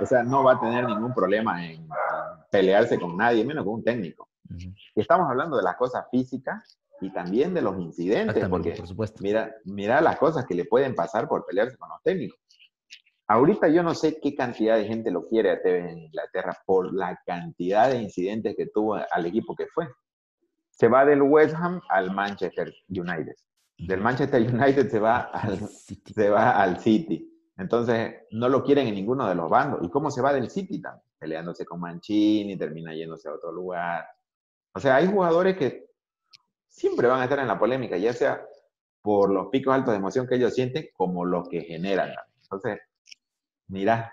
O 0.00 0.06
sea, 0.06 0.24
no 0.24 0.42
va 0.42 0.54
a 0.54 0.60
tener 0.60 0.84
ningún 0.86 1.14
problema 1.14 1.64
en 1.64 1.88
pelearse 2.50 2.98
con 2.98 3.16
nadie, 3.16 3.44
menos 3.44 3.64
con 3.64 3.74
un 3.74 3.84
técnico. 3.84 4.28
Estamos 4.94 5.28
hablando 5.28 5.56
de 5.56 5.62
las 5.62 5.76
cosas 5.76 6.06
físicas 6.10 6.78
y 7.04 7.12
también 7.12 7.52
de 7.52 7.60
los 7.60 7.78
incidentes, 7.78 8.48
porque 8.48 8.72
por 8.72 8.88
supuesto. 8.88 9.18
Mira, 9.22 9.54
mira 9.64 10.00
las 10.00 10.16
cosas 10.16 10.46
que 10.46 10.54
le 10.54 10.64
pueden 10.64 10.94
pasar 10.94 11.28
por 11.28 11.44
pelearse 11.44 11.76
con 11.76 11.90
los 11.90 12.02
técnicos. 12.02 12.38
Ahorita 13.26 13.68
yo 13.68 13.82
no 13.82 13.94
sé 13.94 14.18
qué 14.20 14.34
cantidad 14.34 14.76
de 14.78 14.86
gente 14.86 15.10
lo 15.10 15.26
quiere 15.26 15.50
a 15.50 15.60
TV 15.60 15.90
en 15.90 15.98
Inglaterra 15.98 16.56
por 16.64 16.94
la 16.94 17.20
cantidad 17.26 17.90
de 17.90 17.98
incidentes 17.98 18.54
que 18.56 18.66
tuvo 18.66 18.94
al 18.94 19.26
equipo 19.26 19.54
que 19.54 19.66
fue. 19.66 19.86
Se 20.70 20.88
va 20.88 21.04
del 21.04 21.22
West 21.22 21.54
Ham 21.54 21.80
al 21.90 22.10
Manchester 22.14 22.72
United. 22.88 23.34
Del 23.76 24.00
Manchester 24.00 24.42
United 24.42 24.88
se 24.88 24.98
va 24.98 25.20
al, 25.20 25.58
se 25.68 26.30
va 26.30 26.62
al 26.62 26.80
City. 26.80 27.30
Entonces, 27.58 28.14
no 28.30 28.48
lo 28.48 28.64
quieren 28.64 28.88
en 28.88 28.94
ninguno 28.94 29.28
de 29.28 29.34
los 29.34 29.50
bandos. 29.50 29.80
¿Y 29.82 29.90
cómo 29.90 30.10
se 30.10 30.22
va 30.22 30.32
del 30.32 30.48
City 30.50 30.80
también? 30.80 31.04
Peleándose 31.18 31.66
con 31.66 31.80
Mancini, 31.80 32.56
termina 32.56 32.94
yéndose 32.94 33.28
a 33.28 33.34
otro 33.34 33.52
lugar. 33.52 34.06
O 34.74 34.80
sea, 34.80 34.96
hay 34.96 35.06
jugadores 35.06 35.56
que 35.56 35.93
siempre 36.74 37.06
van 37.06 37.20
a 37.20 37.24
estar 37.24 37.38
en 37.38 37.46
la 37.46 37.58
polémica, 37.58 37.96
ya 37.96 38.12
sea 38.12 38.44
por 39.00 39.30
los 39.30 39.48
picos 39.48 39.74
altos 39.74 39.92
de 39.92 39.98
emoción 39.98 40.26
que 40.26 40.34
ellos 40.34 40.54
sienten, 40.54 40.88
como 40.92 41.24
los 41.24 41.48
que 41.48 41.60
generan. 41.60 42.10
Entonces, 42.42 42.80
mira, 43.68 44.12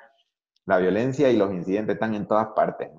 la 0.65 0.77
violencia 0.77 1.31
y 1.31 1.37
los 1.37 1.51
incidentes 1.53 1.95
están 1.95 2.13
en 2.13 2.27
todas 2.27 2.49
partes. 2.55 2.89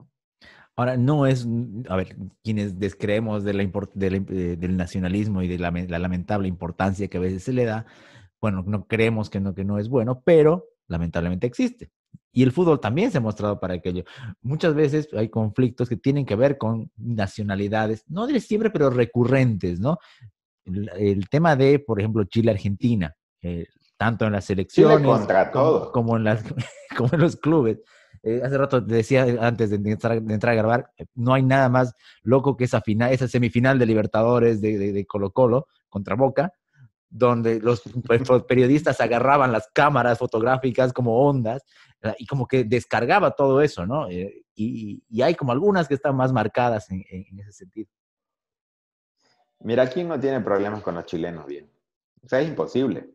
Ahora, 0.75 0.96
no 0.96 1.27
es, 1.27 1.46
a 1.88 1.96
ver, 1.96 2.16
quienes 2.42 2.79
descreemos 2.79 3.44
de 3.44 3.53
la 3.53 3.62
eh, 3.62 4.57
del 4.59 4.77
nacionalismo 4.77 5.42
y 5.42 5.48
de 5.48 5.59
la, 5.59 5.70
la, 5.70 5.98
lamentable 5.98 6.48
importancia 6.48 7.09
que 7.09 7.18
a 7.18 7.20
veces 7.20 7.44
se 7.44 7.53
le 7.53 7.64
da, 7.64 7.87
bueno, 8.40 8.64
no 8.66 8.87
creemos 8.87 9.31
que 9.31 9.38
no, 9.38 9.55
que 9.55 9.64
no 9.64 9.79
es 9.79 9.88
bueno, 9.88 10.22
pero 10.25 10.70
lamentablemente 10.88 11.46
existe. 11.46 11.90
Y 12.33 12.42
el 12.42 12.53
fútbol 12.53 12.81
también 12.81 13.11
se 13.11 13.18
ha 13.18 13.20
mostrado 13.20 13.61
para 13.61 13.75
aquello. 13.75 14.05
Muchas 14.40 14.75
veces 14.75 15.09
hay 15.12 15.29
conflictos 15.29 15.88
que 15.88 15.96
tienen 15.96 16.25
que 16.25 16.35
ver 16.35 16.57
con 16.57 16.90
nacionalidades, 16.96 18.05
no 18.09 18.27
de 18.27 18.40
siempre, 18.40 18.70
pero 18.70 18.88
recurrentes, 18.88 19.81
¿no? 19.81 19.98
El, 20.64 21.29
tema 21.29 21.57
de, 21.57 21.79
por 21.79 22.01
ejemplo, 22.01 22.25
Chile-Argentina, 22.25 23.14
eh, 23.42 23.66
tanto 23.98 24.27
en 24.27 24.33
las 24.33 24.46
selecciones 24.46 24.96
como, 25.92 26.16
en 26.16 26.25
las, 26.25 26.42
como 26.96 27.11
en 27.12 27.20
los 27.20 27.37
clubes. 27.37 27.81
Eh, 28.22 28.40
hace 28.42 28.57
rato 28.57 28.85
te 28.85 28.94
decía 28.94 29.27
antes 29.40 29.70
de 29.70 29.90
entrar, 29.90 30.53
a 30.53 30.55
grabar, 30.55 30.90
no 31.14 31.35
hay 31.35 31.42
nada 31.42 31.68
más 31.68 31.92
loco 32.22 32.57
que 32.57 32.64
esa 32.64 32.81
final, 32.81 33.12
esa 33.12 33.29
semifinal 33.29 33.79
de 33.79 33.87
Libertadores 33.87 34.61
de, 34.61 34.92
de 34.92 35.07
Colo 35.07 35.33
Colo 35.33 35.66
contra 35.88 36.14
Boca, 36.14 36.53
donde 37.11 37.61
los 37.61 37.83
periodistas 38.48 39.01
agarraban 39.01 39.53
las 39.53 39.68
cámaras 39.75 40.18
fotográficas 40.18 40.92
como 40.92 41.27
ondas 41.27 41.62
y 42.19 42.27
como 42.27 42.47
que 42.47 42.65
descargaba 42.65 43.33
todo 43.33 43.62
eso, 43.62 43.87
¿no? 43.87 44.09
Eh, 44.09 44.45
y, 44.55 45.03
hay 45.23 45.35
como 45.35 45.53
algunas 45.53 45.88
que 45.88 45.95
están 45.95 46.17
más 46.17 46.33
marcadas 46.33 46.91
en, 46.91 47.05
ese 47.38 47.53
sentido. 47.53 47.91
Mira, 49.61 49.88
¿quién 49.88 50.09
no 50.09 50.19
tiene 50.19 50.41
problemas 50.41 50.83
con 50.83 50.95
los 50.95 51.07
chilenos 51.07 51.47
bien? 51.47 51.71
O 52.25 52.29
sea, 52.29 52.41
es 52.41 52.49
imposible. 52.49 53.11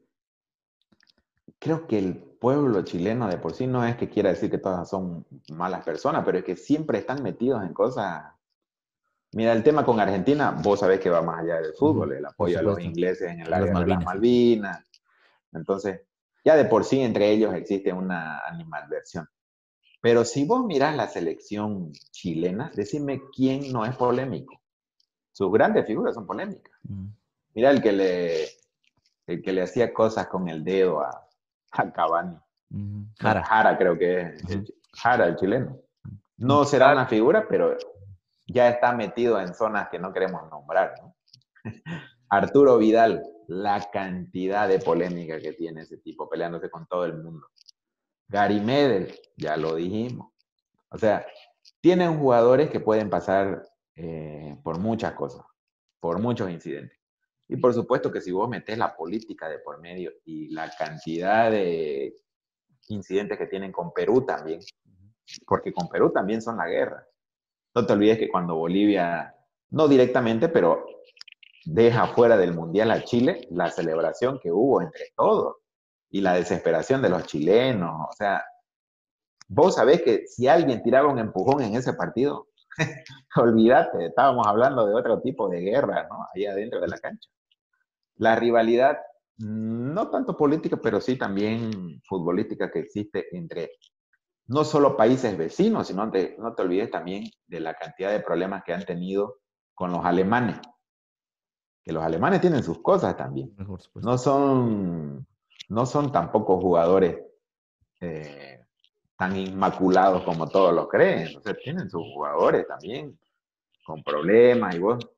Creo 1.59 1.87
que 1.87 1.97
el 1.97 2.15
pueblo 2.15 2.83
chileno 2.83 3.27
de 3.27 3.37
por 3.37 3.53
sí 3.53 3.67
no 3.67 3.85
es 3.85 3.95
que 3.97 4.09
quiera 4.09 4.29
decir 4.29 4.49
que 4.49 4.57
todas 4.57 4.89
son 4.89 5.25
malas 5.51 5.83
personas, 5.83 6.23
pero 6.23 6.37
es 6.37 6.43
que 6.43 6.55
siempre 6.55 6.99
están 6.99 7.23
metidos 7.23 7.63
en 7.63 7.73
cosas 7.73 8.37
Mira, 9.33 9.51
el 9.51 9.61
tema 9.61 9.83
con 9.83 9.99
Argentina, 9.99 10.51
vos 10.51 10.79
sabés 10.79 10.99
que 10.99 11.09
va 11.09 11.21
más 11.21 11.43
allá 11.43 11.55
del 11.59 11.73
fútbol, 11.73 12.13
el 12.13 12.25
apoyo 12.25 12.59
a 12.59 12.61
los 12.61 12.79
ingleses 12.79 13.29
en 13.29 13.41
el 13.41 13.53
área 13.53 13.73
de 13.73 13.85
las 13.85 14.03
Malvinas. 14.03 14.89
Entonces, 15.51 16.01
ya 16.43 16.55
de 16.55 16.65
por 16.65 16.83
sí 16.83 17.01
entre 17.01 17.29
ellos 17.31 17.53
existe 17.53 17.91
una 17.93 18.39
animadversión. 18.39 19.27
Pero 20.01 20.23
si 20.25 20.45
vos 20.45 20.65
mirás 20.65 20.95
la 20.95 21.07
selección 21.07 21.91
chilena, 22.11 22.71
decime 22.75 23.21
quién 23.35 23.71
no 23.71 23.85
es 23.85 23.95
polémico. 23.95 24.61
Sus 25.31 25.51
grandes 25.51 25.85
figuras 25.85 26.15
son 26.15 26.25
polémicas. 26.25 26.73
Mira 27.53 27.71
el 27.71 27.81
que 27.81 27.91
le, 27.91 28.45
el 29.25 29.41
que 29.41 29.53
le 29.53 29.63
hacía 29.63 29.93
cosas 29.93 30.27
con 30.27 30.47
el 30.47 30.63
dedo 30.63 31.01
a, 31.01 31.27
a 31.71 31.91
Cavani. 31.91 32.37
Jara. 33.19 33.43
Jara 33.43 33.77
creo 33.77 33.97
que 33.97 34.21
es. 34.21 34.73
Jara, 34.93 35.27
el 35.27 35.35
chileno. 35.35 35.77
No 36.37 36.65
será 36.65 36.91
una 36.91 37.07
figura, 37.07 37.47
pero 37.47 37.75
ya 38.47 38.69
está 38.69 38.93
metido 38.93 39.39
en 39.39 39.53
zonas 39.53 39.89
que 39.89 39.99
no 39.99 40.13
queremos 40.13 40.49
nombrar. 40.49 40.95
Arturo 42.29 42.77
Vidal, 42.77 43.23
la 43.47 43.89
cantidad 43.91 44.67
de 44.67 44.79
polémica 44.79 45.39
que 45.39 45.53
tiene 45.53 45.81
ese 45.81 45.97
tipo 45.97 46.29
peleándose 46.29 46.69
con 46.69 46.85
todo 46.87 47.05
el 47.05 47.15
mundo. 47.15 47.47
Gary 48.27 48.59
Medel, 48.59 49.13
ya 49.37 49.55
lo 49.55 49.75
dijimos. 49.75 50.33
O 50.89 50.97
sea, 50.97 51.25
tienen 51.81 52.17
jugadores 52.17 52.69
que 52.69 52.79
pueden 52.79 53.09
pasar 53.09 53.63
eh, 53.95 54.57
por 54.63 54.79
muchas 54.79 55.13
cosas, 55.13 55.45
por 55.99 56.19
muchos 56.19 56.49
incidentes. 56.49 56.97
Y 57.47 57.57
por 57.57 57.73
supuesto 57.73 58.11
que 58.11 58.19
si 58.19 58.31
vos 58.31 58.49
metés 58.49 58.77
la 58.77 58.95
política 58.95 59.47
de 59.47 59.59
por 59.59 59.79
medio 59.79 60.11
y 60.25 60.49
la 60.49 60.69
cantidad 60.77 61.49
de 61.49 62.13
incidentes 62.89 63.37
que 63.37 63.47
tienen 63.47 63.71
con 63.71 63.93
Perú 63.93 64.25
también, 64.25 64.59
porque 65.45 65.71
con 65.73 65.87
Perú 65.87 66.11
también 66.11 66.41
son 66.41 66.57
la 66.57 66.67
guerra. 66.67 67.07
No 67.73 67.85
te 67.85 67.93
olvides 67.93 68.17
que 68.17 68.29
cuando 68.29 68.55
Bolivia, 68.55 69.33
no 69.69 69.87
directamente, 69.87 70.49
pero 70.49 70.85
deja 71.67 72.07
fuera 72.07 72.37
del 72.37 72.53
Mundial 72.53 72.91
a 72.91 73.03
Chile, 73.03 73.45
la 73.51 73.69
celebración 73.69 74.39
que 74.41 74.51
hubo 74.51 74.81
entre 74.81 75.11
todos 75.15 75.57
y 76.09 76.21
la 76.21 76.33
desesperación 76.33 77.01
de 77.01 77.09
los 77.09 77.25
chilenos. 77.25 78.07
O 78.09 78.13
sea, 78.13 78.43
vos 79.49 79.75
sabés 79.75 80.01
que 80.01 80.25
si 80.27 80.47
alguien 80.47 80.81
tiraba 80.81 81.11
un 81.11 81.19
empujón 81.19 81.61
en 81.61 81.75
ese 81.75 81.93
partido, 81.93 82.47
olvídate, 83.35 84.07
estábamos 84.07 84.47
hablando 84.47 84.87
de 84.87 84.95
otro 84.95 85.19
tipo 85.21 85.49
de 85.49 85.59
guerra, 85.59 86.07
¿no? 86.09 86.25
Ahí 86.33 86.45
adentro 86.45 86.79
de 86.79 86.87
la 86.87 86.97
cancha. 86.99 87.29
La 88.15 88.35
rivalidad, 88.37 88.97
no 89.37 90.09
tanto 90.09 90.37
política, 90.37 90.77
pero 90.81 91.01
sí 91.01 91.17
también 91.17 92.01
futbolística 92.07 92.71
que 92.71 92.79
existe 92.79 93.27
entre 93.35 93.71
no 94.45 94.63
solo 94.63 94.95
países 94.95 95.37
vecinos, 95.37 95.87
sino 95.87 96.09
te, 96.09 96.37
no 96.39 96.55
te 96.55 96.61
olvides 96.61 96.89
también 96.89 97.25
de 97.45 97.59
la 97.59 97.73
cantidad 97.73 98.11
de 98.11 98.21
problemas 98.21 98.63
que 98.63 98.73
han 98.73 98.85
tenido 98.85 99.39
con 99.75 99.91
los 99.91 100.05
alemanes. 100.05 100.59
Que 101.87 101.93
los 101.93 102.03
alemanes 102.03 102.41
tienen 102.41 102.61
sus 102.63 102.81
cosas 102.81 103.15
también. 103.15 103.55
No 103.95 104.17
son, 104.17 105.25
no 105.69 105.85
son 105.85 106.11
tampoco 106.11 106.59
jugadores 106.59 107.17
eh, 108.01 108.65
tan 109.15 109.37
inmaculados 109.37 110.23
como 110.23 110.49
todos 110.49 110.73
los 110.73 110.89
creen. 110.89 111.27
Entonces 111.27 111.57
tienen 111.63 111.89
sus 111.89 112.03
jugadores 112.13 112.67
también 112.67 113.17
con 113.85 114.03
problemas 114.03 114.75
y 114.75 114.79
vos, 114.79 115.09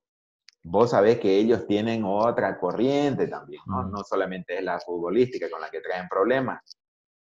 vos 0.62 0.92
sabés 0.92 1.20
que 1.20 1.40
ellos 1.40 1.66
tienen 1.66 2.04
otra 2.06 2.60
corriente 2.60 3.26
también, 3.26 3.64
¿no? 3.66 3.86
No 3.86 4.04
solamente 4.04 4.56
es 4.56 4.64
la 4.64 4.80
futbolística 4.80 5.50
con 5.50 5.62
la 5.62 5.72
que 5.72 5.82
traen 5.82 6.08
problemas, 6.08 6.62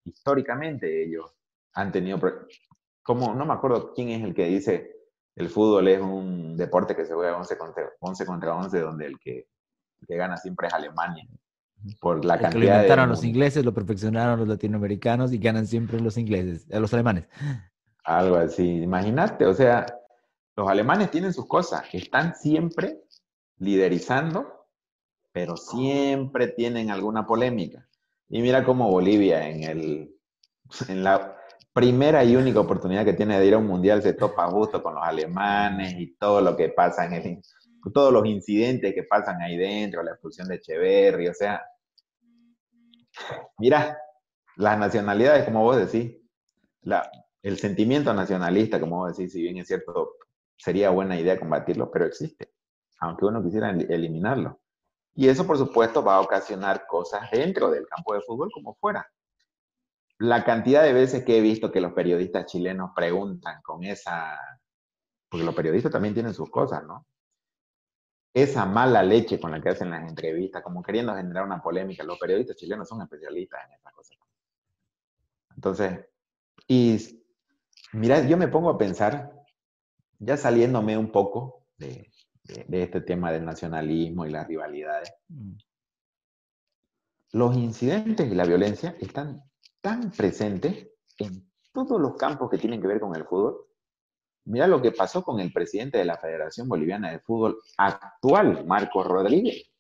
históricamente 0.04 1.06
ellos 1.06 1.34
han 1.72 1.94
tenido, 1.94 2.20
como 3.02 3.34
no 3.34 3.46
me 3.46 3.54
acuerdo 3.54 3.94
quién 3.94 4.10
es 4.10 4.26
el 4.26 4.36
que 4.36 4.48
dice, 4.48 4.97
el 5.38 5.50
fútbol 5.50 5.88
es 5.88 6.02
un 6.02 6.58
deporte 6.58 6.96
que 6.96 7.06
se 7.06 7.14
juega 7.14 7.38
11 7.38 7.58
contra 7.60 7.84
11, 8.00 8.26
contra 8.26 8.56
11 8.56 8.80
donde 8.80 9.06
el 9.06 9.20
que, 9.20 9.48
que 10.08 10.18
gana 10.18 10.36
siempre 10.36 10.68
es 10.68 10.74
Alemania. 10.74 11.28
Por 12.02 12.26
la 12.26 12.40
cantidad 12.40 12.60
que 12.60 12.68
lo 12.68 12.74
inventaron 12.74 13.10
los 13.10 13.24
ingleses, 13.24 13.64
lo 13.64 13.72
perfeccionaron 13.72 14.40
los 14.40 14.48
latinoamericanos 14.48 15.32
y 15.32 15.38
ganan 15.38 15.68
siempre 15.68 16.00
los 16.00 16.18
ingleses, 16.18 16.66
eh, 16.70 16.80
los 16.80 16.92
alemanes. 16.92 17.28
Algo 18.04 18.38
así, 18.38 18.82
imagínate, 18.82 19.46
o 19.46 19.54
sea, 19.54 19.86
los 20.56 20.68
alemanes 20.68 21.12
tienen 21.12 21.34
sus 21.34 21.46
cosas, 21.46 21.84
están 21.94 22.34
siempre 22.34 23.04
liderizando, 23.60 24.66
pero 25.32 25.56
siempre 25.56 26.48
tienen 26.48 26.90
alguna 26.90 27.28
polémica. 27.28 27.88
Y 28.28 28.42
mira 28.42 28.64
cómo 28.64 28.90
Bolivia 28.90 29.48
en, 29.48 29.64
el, 29.64 30.16
en 30.88 31.04
la 31.04 31.37
primera 31.78 32.24
y 32.24 32.36
única 32.36 32.60
oportunidad 32.60 33.06
que 33.06 33.14
tiene 33.14 33.40
de 33.40 33.46
ir 33.46 33.54
a 33.54 33.60
un 33.60 33.68
mundial 33.68 34.02
se 34.02 34.14
topa 34.14 34.50
justo 34.50 34.82
con 34.82 34.96
los 34.96 35.04
alemanes 35.04 35.94
y 36.00 36.16
todo 36.16 36.42
lo 36.42 36.58
que 36.58 36.70
pasa 36.70 37.06
en 37.06 37.14
el, 37.14 37.42
todos 37.94 38.12
los 38.12 38.26
incidentes 38.26 38.96
que 38.96 39.04
pasan 39.04 39.40
ahí 39.44 39.58
dentro, 39.58 40.02
la 40.02 40.14
expulsión 40.14 40.48
de 40.48 40.56
Echeverry, 40.56 41.28
o 41.28 41.36
sea, 41.36 41.64
mira, 43.60 43.96
las 44.56 44.80
nacionalidades, 44.80 45.46
como 45.46 45.62
vos 45.62 45.78
decís, 45.78 46.18
la, 46.82 47.08
el 47.44 47.60
sentimiento 47.60 48.12
nacionalista, 48.12 48.80
como 48.80 48.98
vos 48.98 49.16
decís, 49.16 49.32
si 49.32 49.44
bien 49.44 49.58
es 49.58 49.68
cierto, 49.68 50.14
sería 50.58 50.90
buena 50.90 51.20
idea 51.20 51.40
combatirlo, 51.40 51.92
pero 51.92 52.06
existe, 52.06 52.54
aunque 53.02 53.26
uno 53.26 53.44
quisiera 53.44 53.70
eliminarlo. 53.70 54.60
Y 55.14 55.28
eso, 55.28 55.46
por 55.46 55.60
supuesto, 55.60 56.04
va 56.04 56.16
a 56.16 56.22
ocasionar 56.22 56.88
cosas 56.88 57.30
dentro 57.30 57.70
del 57.70 57.86
campo 57.86 58.16
de 58.16 58.22
fútbol 58.22 58.50
como 58.52 58.74
fuera. 58.74 59.08
La 60.20 60.44
cantidad 60.44 60.84
de 60.84 60.94
veces 60.94 61.24
que 61.24 61.38
he 61.38 61.42
visto 61.42 61.72
que 61.72 61.82
los 61.82 61.94
periodistas 61.94 62.46
chilenos 62.48 62.92
preguntan 62.96 63.62
con 63.62 63.84
esa, 63.84 64.40
porque 65.30 65.46
los 65.46 65.54
periodistas 65.54 65.92
también 65.92 66.14
tienen 66.14 66.34
sus 66.34 66.50
cosas, 66.50 66.84
¿no? 66.84 67.06
Esa 68.34 68.66
mala 68.66 69.04
leche 69.04 69.40
con 69.40 69.52
la 69.52 69.62
que 69.62 69.70
hacen 69.70 69.90
las 69.90 70.08
entrevistas, 70.08 70.64
como 70.64 70.82
queriendo 70.82 71.16
generar 71.16 71.44
una 71.44 71.62
polémica. 71.62 72.04
Los 72.04 72.20
periodistas 72.20 72.56
chilenos 72.56 72.88
son 72.88 73.02
especialistas 73.02 73.62
en 73.66 73.74
esas 73.74 73.94
cosas. 73.94 74.18
Entonces, 75.56 76.06
y 76.68 76.98
mira, 77.94 78.28
yo 78.28 78.38
me 78.38 78.48
pongo 78.48 78.70
a 78.70 78.78
pensar, 78.78 79.32
ya 80.20 80.38
saliéndome 80.38 80.98
un 80.98 81.12
poco 81.12 81.66
de, 81.78 82.12
de, 82.44 82.84
este 82.84 83.02
tema 83.02 83.32
del 83.32 83.46
nacionalismo 83.46 84.26
y 84.26 84.32
las 84.32 84.48
rivalidades, 84.48 85.14
mm. 85.30 85.54
los 87.34 87.56
incidentes 87.56 88.32
y 88.32 88.36
la 88.36 88.46
violencia 88.46 88.96
están 89.00 89.44
tan 89.88 90.12
presentes 90.12 90.90
en 91.18 91.50
todos 91.72 92.02
los 92.02 92.18
campos 92.18 92.50
que 92.50 92.58
tienen 92.58 92.82
que 92.82 92.88
ver 92.88 93.00
con 93.00 93.16
el 93.16 93.24
fútbol. 93.24 93.56
Mira 94.44 94.68
lo 94.68 94.82
que 94.82 94.92
pasó 94.92 95.24
con 95.24 95.40
el 95.40 95.54
presidente 95.54 95.98
de 95.98 96.04
la 96.04 96.18
Federación 96.18 96.68
Boliviana 96.68 97.10
de 97.10 97.20
Fútbol 97.20 97.58
actual, 97.78 98.66
Marcos 98.66 99.08
Rodríguez, 99.08 99.72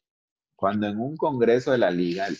cuando 0.55 0.87
en 0.87 0.97
un 0.97 1.17
congreso 1.17 1.73
de 1.73 1.79
la 1.79 1.91
liga 1.91 2.25
el 2.27 2.37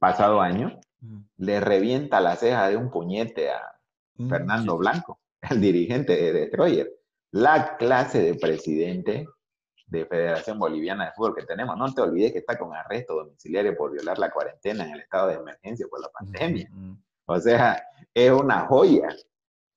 pasado 0.00 0.40
año 0.40 0.80
mm. 1.00 1.18
le 1.36 1.60
revienta 1.60 2.18
la 2.18 2.34
ceja 2.36 2.68
de 2.68 2.78
un 2.78 2.90
puñete 2.90 3.50
a 3.50 3.60
mm, 4.14 4.30
Fernando 4.30 4.78
Blanco, 4.78 5.20
el 5.50 5.60
dirigente 5.60 6.16
de 6.16 6.32
Destroyer. 6.32 6.90
La 7.30 7.76
clase 7.76 8.22
de 8.22 8.36
presidente 8.36 9.26
de 9.92 10.06
Federación 10.06 10.58
Boliviana 10.58 11.06
de 11.06 11.12
Fútbol 11.12 11.36
que 11.36 11.44
tenemos. 11.44 11.76
No 11.76 11.92
te 11.92 12.00
olvides 12.00 12.32
que 12.32 12.38
está 12.38 12.58
con 12.58 12.74
arresto 12.74 13.14
domiciliario 13.14 13.76
por 13.76 13.92
violar 13.92 14.18
la 14.18 14.30
cuarentena 14.30 14.84
en 14.84 14.94
el 14.94 15.00
estado 15.00 15.28
de 15.28 15.34
emergencia 15.34 15.86
por 15.88 16.00
la 16.00 16.08
pandemia. 16.08 16.68
O 17.26 17.38
sea, 17.38 17.82
es 18.14 18.30
una 18.32 18.60
joya. 18.66 19.08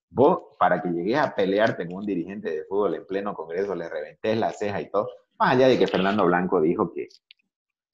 Vos, 0.08 0.40
para 0.58 0.80
que 0.80 0.88
llegues 0.88 1.18
a 1.18 1.34
pelearte 1.34 1.86
con 1.86 1.96
un 1.96 2.06
dirigente 2.06 2.50
de 2.50 2.64
fútbol 2.64 2.94
en 2.94 3.06
pleno 3.06 3.34
congreso, 3.34 3.74
le 3.74 3.88
reventés 3.88 4.38
la 4.38 4.52
ceja 4.52 4.80
y 4.80 4.90
todo, 4.90 5.08
más 5.38 5.54
allá 5.54 5.68
de 5.68 5.78
que 5.78 5.86
Fernando 5.86 6.24
Blanco 6.24 6.60
dijo 6.60 6.90
que, 6.94 7.08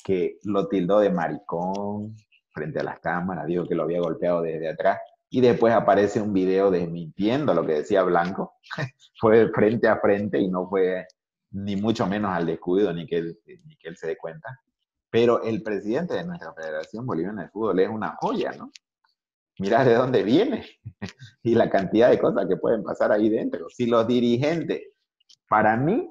que 0.05 0.39
lo 0.45 0.69
tildó 0.69 1.01
de 1.01 1.11
maricón 1.11 2.15
frente 2.51 2.79
a 2.79 2.85
las 2.85 3.01
cámaras, 3.01 3.47
dijo 3.47 3.67
que 3.67 3.75
lo 3.75 3.83
había 3.83 4.01
golpeado 4.01 4.43
desde 4.43 4.69
atrás, 4.69 4.99
y 5.29 5.41
después 5.41 5.75
aparece 5.75 6.21
un 6.21 6.33
video 6.33 6.71
desmintiendo 6.71 7.53
lo 7.55 7.67
que 7.67 7.73
decía 7.73 8.05
Blanco. 8.05 8.55
fue 9.21 9.49
frente 9.49 9.89
a 9.89 9.99
frente 9.99 10.39
y 10.39 10.49
no 10.49 10.69
fue 10.69 11.07
ni 11.53 11.77
mucho 11.77 12.07
menos 12.07 12.33
al 12.33 12.47
descuido, 12.47 12.93
ni 12.93 13.07
que, 13.07 13.19
él, 13.19 13.39
ni 13.65 13.77
que 13.77 13.95
se 13.95 14.09
dé 14.09 14.17
cuenta. 14.17 14.61
Pero 15.11 15.43
el 15.43 15.63
presidente 15.63 16.15
de 16.15 16.25
nuestra 16.25 16.53
Federación 16.55 17.07
Boliviana 17.07 17.43
de 17.43 17.51
Fútbol 17.51 17.79
es 17.81 17.89
una 17.89 18.17
joya, 18.21 18.53
¿no? 18.53 18.71
Mira 19.59 19.85
de 19.85 19.95
dónde 19.95 20.23
viene 20.23 20.65
y 21.43 21.55
la 21.55 21.69
cantidad 21.69 22.11
de 22.11 22.19
cosas 22.19 22.47
que 22.49 22.57
pueden 22.57 22.83
pasar 22.83 23.13
ahí 23.13 23.29
dentro. 23.29 23.69
Si 23.69 23.87
los 23.87 24.07
dirigentes, 24.07 24.83
para 25.49 25.77
mí, 25.77 26.11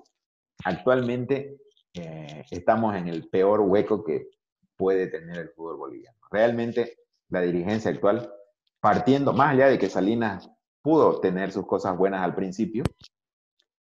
actualmente 0.64 1.58
eh, 1.96 2.46
estamos 2.52 2.96
en 2.96 3.08
el 3.08 3.28
peor 3.30 3.62
hueco 3.62 4.04
que 4.04 4.30
puede 4.78 5.08
tener 5.08 5.38
el 5.38 5.50
fútbol 5.50 5.78
boliviano. 5.78 6.18
Realmente 6.30 6.98
la 7.30 7.42
dirigencia 7.42 7.90
actual, 7.90 8.32
partiendo 8.80 9.34
más 9.34 9.54
allá 9.54 9.68
de 9.68 9.80
que 9.80 9.90
Salinas 9.90 10.50
pudo 10.82 11.20
tener 11.20 11.52
sus 11.52 11.66
cosas 11.66 11.98
buenas 11.98 12.22
al 12.22 12.36
principio, 12.36 12.84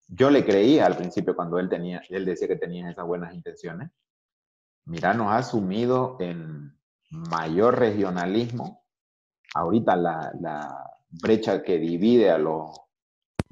yo 0.07 0.29
le 0.29 0.45
creía 0.45 0.85
al 0.85 0.95
principio 0.95 1.35
cuando 1.35 1.59
él, 1.59 1.69
tenía, 1.69 2.01
él 2.09 2.25
decía 2.25 2.47
que 2.47 2.55
tenía 2.55 2.89
esas 2.89 3.05
buenas 3.05 3.33
intenciones. 3.33 3.91
Mira, 4.85 5.13
nos 5.13 5.31
ha 5.33 5.43
sumido 5.43 6.17
en 6.19 6.73
mayor 7.09 7.77
regionalismo. 7.77 8.85
Ahorita 9.53 9.95
la, 9.95 10.83
brecha 11.09 11.63
que 11.63 11.77
divide 11.77 12.29
a 12.31 12.37
los 12.37 12.79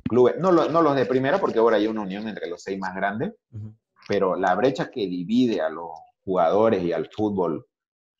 clubes, 0.07 0.35
no, 0.39 0.51
no, 0.51 0.81
los 0.81 0.95
de 0.95 1.05
primera, 1.05 1.39
porque 1.39 1.59
ahora 1.59 1.77
hay 1.77 1.87
una 1.87 2.01
unión 2.01 2.27
entre 2.27 2.47
los 2.47 2.61
seis 2.61 2.79
más 2.79 2.93
grandes, 2.95 3.33
pero 4.07 4.35
la 4.35 4.53
brecha 4.55 4.91
que 4.91 5.07
divide 5.07 5.61
a 5.61 5.69
los 5.69 5.89
jugadores 6.23 6.83
y 6.83 6.91
al 6.91 7.09
fútbol 7.09 7.65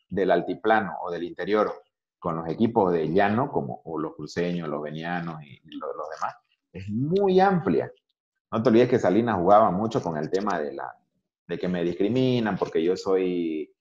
del 0.10 0.32
altiplano 0.32 0.98
o 1.02 1.12
del 1.12 1.24
interior 1.24 1.74
con 2.18 2.38
los 2.38 2.48
equipos 2.50 2.92
de 2.92 3.08
llano, 3.14 3.52
como 3.52 3.82
los 4.00 4.16
cruceños, 4.16 4.68
los 4.68 4.82
venianos 4.82 5.42
y 5.44 5.60
los 5.70 6.10
demás, 6.10 6.36
es 6.72 6.90
muy 6.90 7.40
amplia. 7.40 7.92
No 8.52 8.62
te 8.62 8.70
olvides 8.70 8.90
que 8.90 9.00
Salinas 9.00 9.38
jugaba 9.38 9.72
mucho 9.72 10.02
con 10.02 10.18
el 10.18 10.30
tema 10.30 10.60
de, 10.60 10.74
la, 10.74 10.96
de 11.48 11.58
que 11.58 11.68
me 11.68 11.84
discriminan 11.84 12.58
porque 12.58 12.84
yo 12.84 12.96
soy 12.96 13.74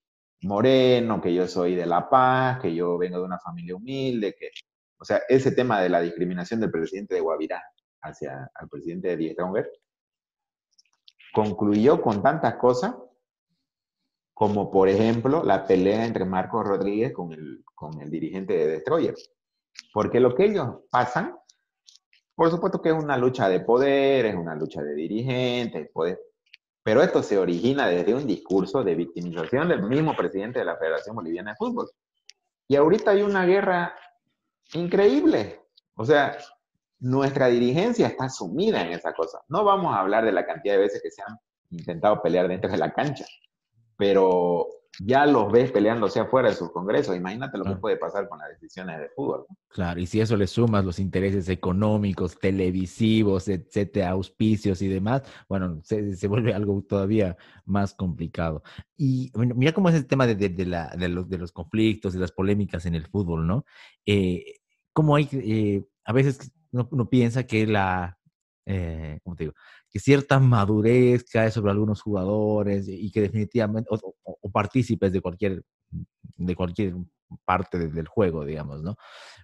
moreno, 0.43 1.21
que 1.21 1.35
yo 1.35 1.47
soy 1.47 1.75
de 1.75 1.87
La 1.87 2.09
Paz, 2.09 2.61
que 2.61 2.75
yo 2.75 2.99
vengo 2.99 3.19
de 3.19 3.25
una 3.25 3.39
familia 3.39 3.77
humilde, 3.77 4.35
que, 4.39 4.51
o 4.99 5.05
sea, 5.05 5.23
ese 5.29 5.53
tema 5.53 5.81
de 5.81 5.89
la 5.89 6.01
discriminación 6.01 6.61
del 6.61 6.71
presidente 6.71 7.15
de 7.15 7.21
Guavirá 7.21 7.63
hacia 8.03 8.51
el 8.61 8.69
presidente 8.69 9.09
de 9.09 9.17
Die 9.17 9.37
concluyó 11.33 12.01
con 12.01 12.23
tantas 12.23 12.55
cosas 12.57 12.95
como, 14.33 14.71
por 14.71 14.89
ejemplo, 14.89 15.45
la 15.45 15.67
pelea 15.67 16.07
entre 16.07 16.25
Marcos 16.25 16.67
Rodríguez 16.67 17.13
con 17.13 17.33
el, 17.33 17.65
con 17.75 18.01
el 18.01 18.11
dirigente 18.11 18.55
de 18.55 18.67
Destroyer. 18.67 19.15
Porque 19.93 20.21
lo 20.21 20.35
que 20.35 20.47
ellos 20.47 20.81
pasan 20.91 21.37
por 22.35 22.51
supuesto 22.51 22.83
que 22.83 22.91
es 22.91 22.95
una 22.95 23.17
lucha 23.17 23.49
de 23.49 23.61
poder, 23.61 24.27
es 24.27 24.35
una 24.35 24.55
lucha 24.55 24.83
de 24.83 24.95
dirigentes, 24.95 25.91
pero 26.83 27.03
esto 27.03 27.23
se 27.23 27.39
origina 27.39 27.89
desde 27.89 28.15
un 28.15 28.27
discurso 28.27 28.83
de 28.83 28.95
victimización 28.95 29.69
del 29.69 29.83
mismo 29.83 30.15
presidente 30.15 30.59
de 30.59 30.65
la 30.65 30.77
Federación 30.77 31.17
Boliviana 31.17 31.53
de 31.53 31.57
Fútbol. 31.57 31.89
Y 32.69 32.77
ahorita 32.77 33.13
hay 33.13 33.23
una 33.23 33.47
guerra 33.47 33.95
increíble. 34.75 35.61
O 35.95 36.05
sea, 36.05 36.37
nuestra 37.01 37.47
dirigencia 37.47 38.09
está 38.09 38.29
sumida 38.29 38.83
en 38.83 38.93
esa 38.93 39.13
cosa. 39.13 39.41
No 39.49 39.65
vamos 39.65 39.95
a 39.95 40.01
hablar 40.01 40.25
de 40.25 40.33
la 40.33 40.45
cantidad 40.45 40.75
de 40.75 40.81
veces 40.81 41.03
que 41.03 41.11
se 41.11 41.23
han 41.23 41.39
intentado 41.71 42.21
pelear 42.21 42.49
dentro 42.49 42.71
de 42.71 42.79
la 42.79 42.93
cancha, 42.93 43.27
pero 43.97 44.69
ya 45.01 45.27
los 45.27 45.51
ves 45.51 45.73
peleándose 45.73 46.21
afuera 46.21 46.49
de 46.49 46.55
sus 46.55 46.71
congresos. 46.71 47.17
Imagínate 47.17 47.59
lo 47.59 47.65
que 47.65 47.77
puede 47.77 47.97
pasar 47.97 48.29
con 48.29 48.39
las 48.39 48.49
decisiones 48.49 48.99
de 48.99 49.09
fútbol. 49.11 49.47
Claro, 49.69 50.01
y 50.01 50.07
si 50.07 50.21
eso 50.21 50.37
le 50.37 50.47
sumas 50.47 50.85
los 50.85 50.99
intereses 50.99 51.49
económicos, 51.49 52.39
televisivos, 52.39 53.49
etcétera, 53.49 54.11
auspicios 54.11 54.83
y 54.83 54.89
demás, 54.89 55.23
bueno, 55.49 55.81
se, 55.83 56.27
vuelve 56.29 56.55
algo 56.55 56.83
todavía 56.89 57.37
más 57.65 57.95
complicado. 57.95 58.63
Y 58.97 59.33
mira 59.35 59.73
cómo 59.73 59.89
es 59.89 59.95
el 59.95 60.07
tema 60.07 60.27
de, 60.27 60.35
de, 60.35 60.67
la, 60.67 60.95
de, 60.97 61.09
los, 61.09 61.29
de 61.29 61.39
los 61.39 61.53
conflictos 61.53 62.15
y 62.15 62.19
las 62.19 62.33
polémicas 62.33 62.87
en 62.87 62.95
el 62.95 63.07
fútbol, 63.07 63.47
¿no? 63.47 63.65
Eh, 64.07 64.61
cómo 64.93 65.17
hay, 65.17 65.29
eh, 65.33 65.85
a 66.05 66.13
veces 66.13 66.53
uno, 66.73 67.09
piensa 67.09 67.45
que 67.45 67.67
la, 67.67 68.19
eh, 68.67 69.19
¿cómo 69.23 69.37
te 69.37 69.45
digo? 69.45 69.55
que 69.95 70.01
cierta 70.01 70.41
madurez 70.41 71.25
cae 71.25 71.53
sobre 71.53 71.71
algunos 71.71 72.03
jugadores 72.03 72.89
y 72.89 73.13
que 73.13 73.21
definitivamente, 73.21 73.89
o, 73.91 74.51
partícipes 74.51 75.13
de 75.13 75.21
cualquier, 75.21 75.63
de 76.37 76.57
cualquier 76.57 76.95
parte 77.45 77.89
del 77.89 78.09
juego, 78.09 78.45
digamos, 78.45 78.83
¿no? 78.83 78.97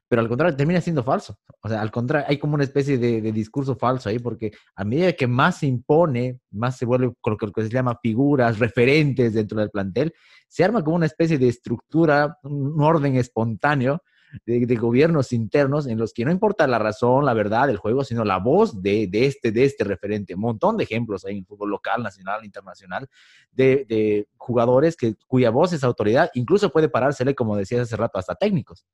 Pero 0.08 0.22
al 0.22 0.28
contrario, 0.28 0.56
termina 0.56 0.80
siendo 0.80 1.04
falso. 1.04 1.38
O 1.62 1.68
sea, 1.68 1.80
al 1.80 1.92
contrario, 1.92 2.26
hay 2.28 2.38
como 2.38 2.54
una 2.54 2.64
especie 2.64 2.98
de, 2.98 3.20
discurso 3.30 3.76
falso 3.76 4.08
ahí, 4.08 4.18
porque 4.18 4.50
a 4.74 4.84
medida 4.84 5.12
que 5.12 5.28
más 5.28 5.58
se 5.58 5.68
impone, 5.68 6.40
más 6.50 6.76
se 6.76 6.84
vuelve 6.84 7.12
con 7.20 7.36
lo 7.40 7.52
que 7.52 7.62
se 7.62 7.68
llama 7.68 7.96
figuras, 8.02 8.58
referentes 8.58 9.34
dentro 9.34 9.60
del 9.60 9.70
plantel, 9.70 10.12
se 10.48 10.64
arma 10.64 10.82
como 10.82 10.96
una 10.96 11.06
especie 11.06 11.38
de 11.38 11.46
estructura, 11.46 12.38
un 12.42 12.82
orden 12.82 13.14
espontáneo, 13.14 14.02
de, 14.47 14.76
gobiernos 14.76 15.33
internos 15.33 15.87
en 15.87 15.99
los 15.99 16.12
que 16.12 16.24
no 16.24 16.31
importa 16.31 16.66
la 16.66 16.78
razón, 16.78 17.24
la 17.24 17.35
verdad 17.35 17.66
del 17.66 17.76
juego, 17.76 18.05
sino 18.05 18.24
la 18.24 18.39
voz 18.39 18.83
de, 18.83 19.09
este, 19.12 19.53
de 19.53 19.64
este 19.64 19.85
referente. 19.85 20.35
Un 20.35 20.41
montón 20.41 20.76
de 20.76 20.85
ejemplos 20.85 21.24
hay 21.24 21.33
en 21.33 21.39
el 21.39 21.47
fútbol 21.47 21.70
local, 21.70 22.03
nacional, 22.03 22.45
internacional, 22.45 23.09
de, 23.53 24.26
jugadores 24.37 24.97
que, 24.97 25.14
cuya 25.26 25.51
voz 25.51 25.72
es 25.72 25.85
autoridad, 25.85 26.31
incluso 26.35 26.70
puede 26.70 26.89
parársele, 26.89 27.35
como 27.35 27.57
decías 27.57 27.83
hace 27.83 27.97
rato, 27.97 28.18
hasta 28.18 28.35
técnicos. 28.35 28.87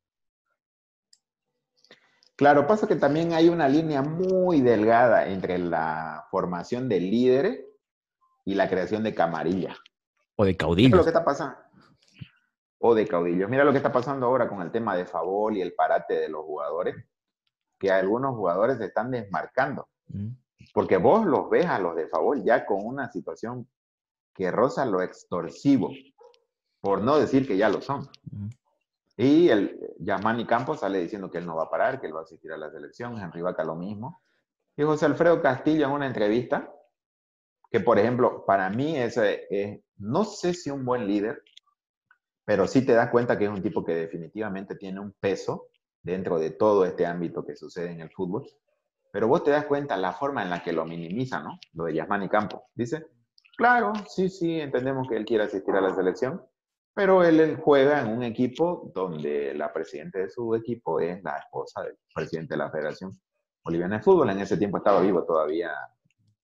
Claro, 2.37 2.67
pasa 2.67 2.87
que 2.87 2.97
también 2.97 3.33
hay 3.33 3.49
una 3.49 3.67
línea 3.67 4.03
muy 4.03 4.61
delgada 4.61 5.27
entre 5.29 5.59
la 5.59 6.27
formación 6.31 6.89
de 6.89 7.01
líderes 7.01 7.65
y 8.45 8.55
la 8.55 8.69
creación 8.69 9.03
de 9.03 9.15
camarilla. 9.15 9.75
O 10.37 10.45
de 10.45 10.55
caudillos. 10.55 10.99
lo 10.99 11.03
que 11.03 11.11
está 11.11 11.25
pasando? 11.25 11.57
O 12.79 12.95
de 12.95 13.07
caudillos. 13.07 13.49
Mira 13.49 13.65
lo 13.65 13.73
que 13.73 13.79
está 13.79 13.93
pasando 13.93 14.27
ahora 14.27 14.49
con 14.49 14.61
el 14.61 14.71
tema 14.71 14.97
de 14.97 15.07
Favol 15.07 15.57
y 15.57 15.63
el 15.63 15.75
parate 15.75 16.15
de 16.15 16.29
los 16.29 16.45
jugadores, 16.45 16.97
que 17.79 17.91
algunos 17.91 18.35
jugadores 18.35 18.79
se 18.79 18.87
están 18.87 19.11
desmarcando. 19.11 19.89
Mm. 20.09 20.29
Porque 20.75 20.97
vos 20.99 21.25
los 21.25 21.49
ves 21.49 21.67
a 21.67 21.79
los 21.79 21.97
de 21.97 22.09
Favol 22.09 22.43
ya 22.45 22.67
con 22.67 22.85
una 22.85 23.11
situación 23.11 23.67
que 24.35 24.51
roza 24.51 24.85
lo 24.85 25.01
extorsivo, 25.01 25.91
por 26.81 27.01
no 27.01 27.19
decir 27.19 27.47
que 27.47 27.57
ya 27.57 27.69
lo 27.69 27.81
son. 27.81 28.09
Mm. 28.31 28.49
Y 29.17 29.49
el 29.49 29.95
Yamani 29.99 30.45
Campos 30.45 30.81
sale 30.81 31.01
diciendo 31.01 31.31
que 31.31 31.39
él 31.39 31.47
no 31.47 31.57
va 31.57 31.65
a 31.65 31.71
parar, 31.71 32.01
que 32.01 32.07
él 32.07 32.15
va 32.15 32.21
a 32.21 32.25
asistir 32.25 32.53
a 32.53 32.59
las 32.59 32.75
elecciones, 32.75 33.23
Henry 33.23 33.41
Vaca 33.41 33.65
lo 33.65 33.75
mismo. 33.75 34.21
Y 34.77 34.83
José 34.83 35.07
Alfredo 35.07 35.41
Castillo 35.41 35.87
en 35.87 35.93
una 35.93 36.07
entrevista, 36.07 36.71
que 37.71 37.81
por 37.81 37.99
ejemplo, 37.99 38.45
para 38.45 38.69
mí 38.69 38.97
ese 38.97 39.47
es, 39.49 39.81
no 39.97 40.25
sé 40.25 40.53
si 40.53 40.71
un 40.71 40.85
buen 40.85 41.07
líder, 41.07 41.43
pero 42.47 42.69
sí 42.69 42.87
te 42.87 42.93
das 42.93 43.11
cuenta 43.11 43.37
que 43.37 43.45
es 43.45 43.51
un 43.51 43.61
tipo 43.61 43.85
que 43.85 43.95
definitivamente 43.95 44.77
tiene 44.77 45.01
un 45.01 45.13
peso 45.19 45.67
dentro 46.01 46.39
de 46.39 46.51
todo 46.53 46.85
este 46.85 47.05
ámbito 47.05 47.45
que 47.45 47.57
sucede 47.57 47.91
en 47.91 48.01
el 48.01 48.11
fútbol. 48.11 48.47
Pero 49.13 49.27
vos 49.27 49.43
te 49.43 49.51
das 49.51 49.67
cuenta 49.67 49.97
la 49.97 50.13
forma 50.13 50.45
en 50.45 50.51
la 50.51 50.63
que 50.63 50.73
lo 50.73 50.85
minimiza, 50.85 51.41
¿no? 51.41 51.59
Lo 51.73 51.85
de 51.85 51.95
Yasmani 51.95 52.29
Campos. 52.29 52.63
Dice, 52.73 53.05
claro, 53.57 53.93
sí, 54.09 54.29
sí, 54.29 54.61
entendemos 54.61 55.09
que 55.09 55.17
él 55.17 55.25
quiere 55.25 55.43
asistir 55.45 55.75
a 55.75 55.81
la 55.81 55.93
selección, 55.93 56.41
pero 56.95 57.25
él, 57.25 57.57
juega 57.57 58.01
en 58.01 58.13
un 58.13 58.23
equipo 58.23 58.93
donde 58.95 59.53
la 59.53 59.73
presidenta 59.73 60.21
de 60.21 60.31
su 60.31 60.55
equipo 60.55 61.01
es 61.01 61.21
la 61.25 61.39
esposa 61.39 61.83
del 61.83 61.99
presidente 62.15 62.55
de 62.55 62.59
la 62.59 62.71
Federación 62.71 63.11
Boliviana 63.65 63.97
de 63.97 64.05
Fútbol. 64.05 64.31
En 64.31 64.39
ese 64.39 64.57
tiempo 64.57 64.79
estaba 64.79 65.01
vivo 65.01 65.25
todavía 65.25 65.73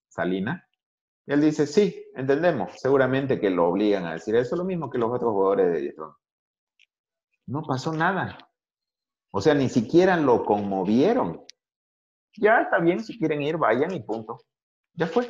Salina. 0.09 0.67
Él 1.27 1.41
dice, 1.41 1.67
sí, 1.67 2.05
entendemos, 2.15 2.73
seguramente 2.81 3.41
que 3.41 3.51
lo 3.51 3.69
obligan 3.69 4.07
a 4.07 4.15
decir 4.15 4.35
eso, 4.35 4.57
lo 4.57 4.65
mismo 4.65 4.91
que 4.91 4.99
los 4.99 5.11
otros 5.11 5.33
jugadores 5.33 5.73
de 5.73 5.81
Dietron. 5.81 6.15
No 7.47 7.63
pasó 7.63 7.93
nada. 7.93 8.39
O 9.31 9.41
sea, 9.41 9.55
ni 9.55 9.69
siquiera 9.69 10.17
lo 10.17 10.45
conmovieron. 10.45 11.45
Ya 12.37 12.63
está 12.63 12.79
bien, 12.79 13.03
si 13.05 13.19
quieren 13.19 13.43
ir, 13.43 13.57
vayan 13.57 13.95
y 13.95 14.01
punto. 14.01 14.41
Ya 14.95 15.07
fue. 15.07 15.29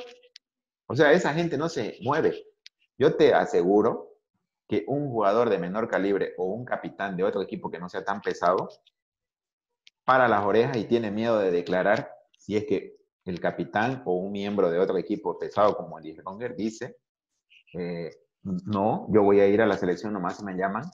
O 0.86 0.96
sea, 0.96 1.12
esa 1.12 1.32
gente 1.34 1.58
no 1.58 1.68
se 1.68 1.98
mueve. 2.02 2.42
Yo 2.98 3.16
te 3.16 3.34
aseguro 3.34 4.16
que 4.68 4.84
un 4.86 5.10
jugador 5.10 5.50
de 5.50 5.58
menor 5.58 5.88
calibre 5.88 6.34
o 6.38 6.44
un 6.44 6.64
capitán 6.64 7.16
de 7.16 7.24
otro 7.24 7.42
equipo 7.42 7.70
que 7.70 7.78
no 7.78 7.88
sea 7.88 8.04
tan 8.04 8.20
pesado 8.20 8.68
para 10.04 10.28
las 10.28 10.44
orejas 10.44 10.76
y 10.76 10.84
tiene 10.84 11.10
miedo 11.10 11.38
de 11.38 11.50
declarar 11.50 12.10
si 12.38 12.56
es 12.56 12.64
que 12.64 12.96
el 13.24 13.40
capitán 13.40 14.02
o 14.04 14.14
un 14.14 14.32
miembro 14.32 14.70
de 14.70 14.78
otro 14.78 14.98
equipo 14.98 15.38
pesado 15.38 15.76
como 15.76 15.98
el 15.98 16.16
Ronger 16.24 16.56
dice, 16.56 16.96
eh, 17.74 18.10
no, 18.42 19.06
yo 19.10 19.22
voy 19.22 19.40
a 19.40 19.46
ir 19.46 19.62
a 19.62 19.66
la 19.66 19.76
selección 19.76 20.12
nomás 20.12 20.38
si 20.38 20.44
me 20.44 20.54
llaman, 20.54 20.84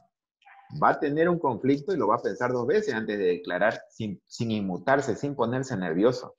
va 0.83 0.91
a 0.91 1.01
tener 1.01 1.29
un 1.29 1.39
conflicto 1.39 1.95
y 1.95 1.97
lo 1.97 2.09
va 2.09 2.16
a 2.16 2.22
pensar 2.22 2.53
dos 2.53 2.66
veces 2.66 2.95
antes 2.95 3.18
de 3.18 3.24
declarar 3.24 3.81
sin, 3.89 4.20
sin 4.26 4.51
inmutarse, 4.51 5.16
sin 5.16 5.35
ponerse 5.35 5.76
nervioso. 5.76 6.37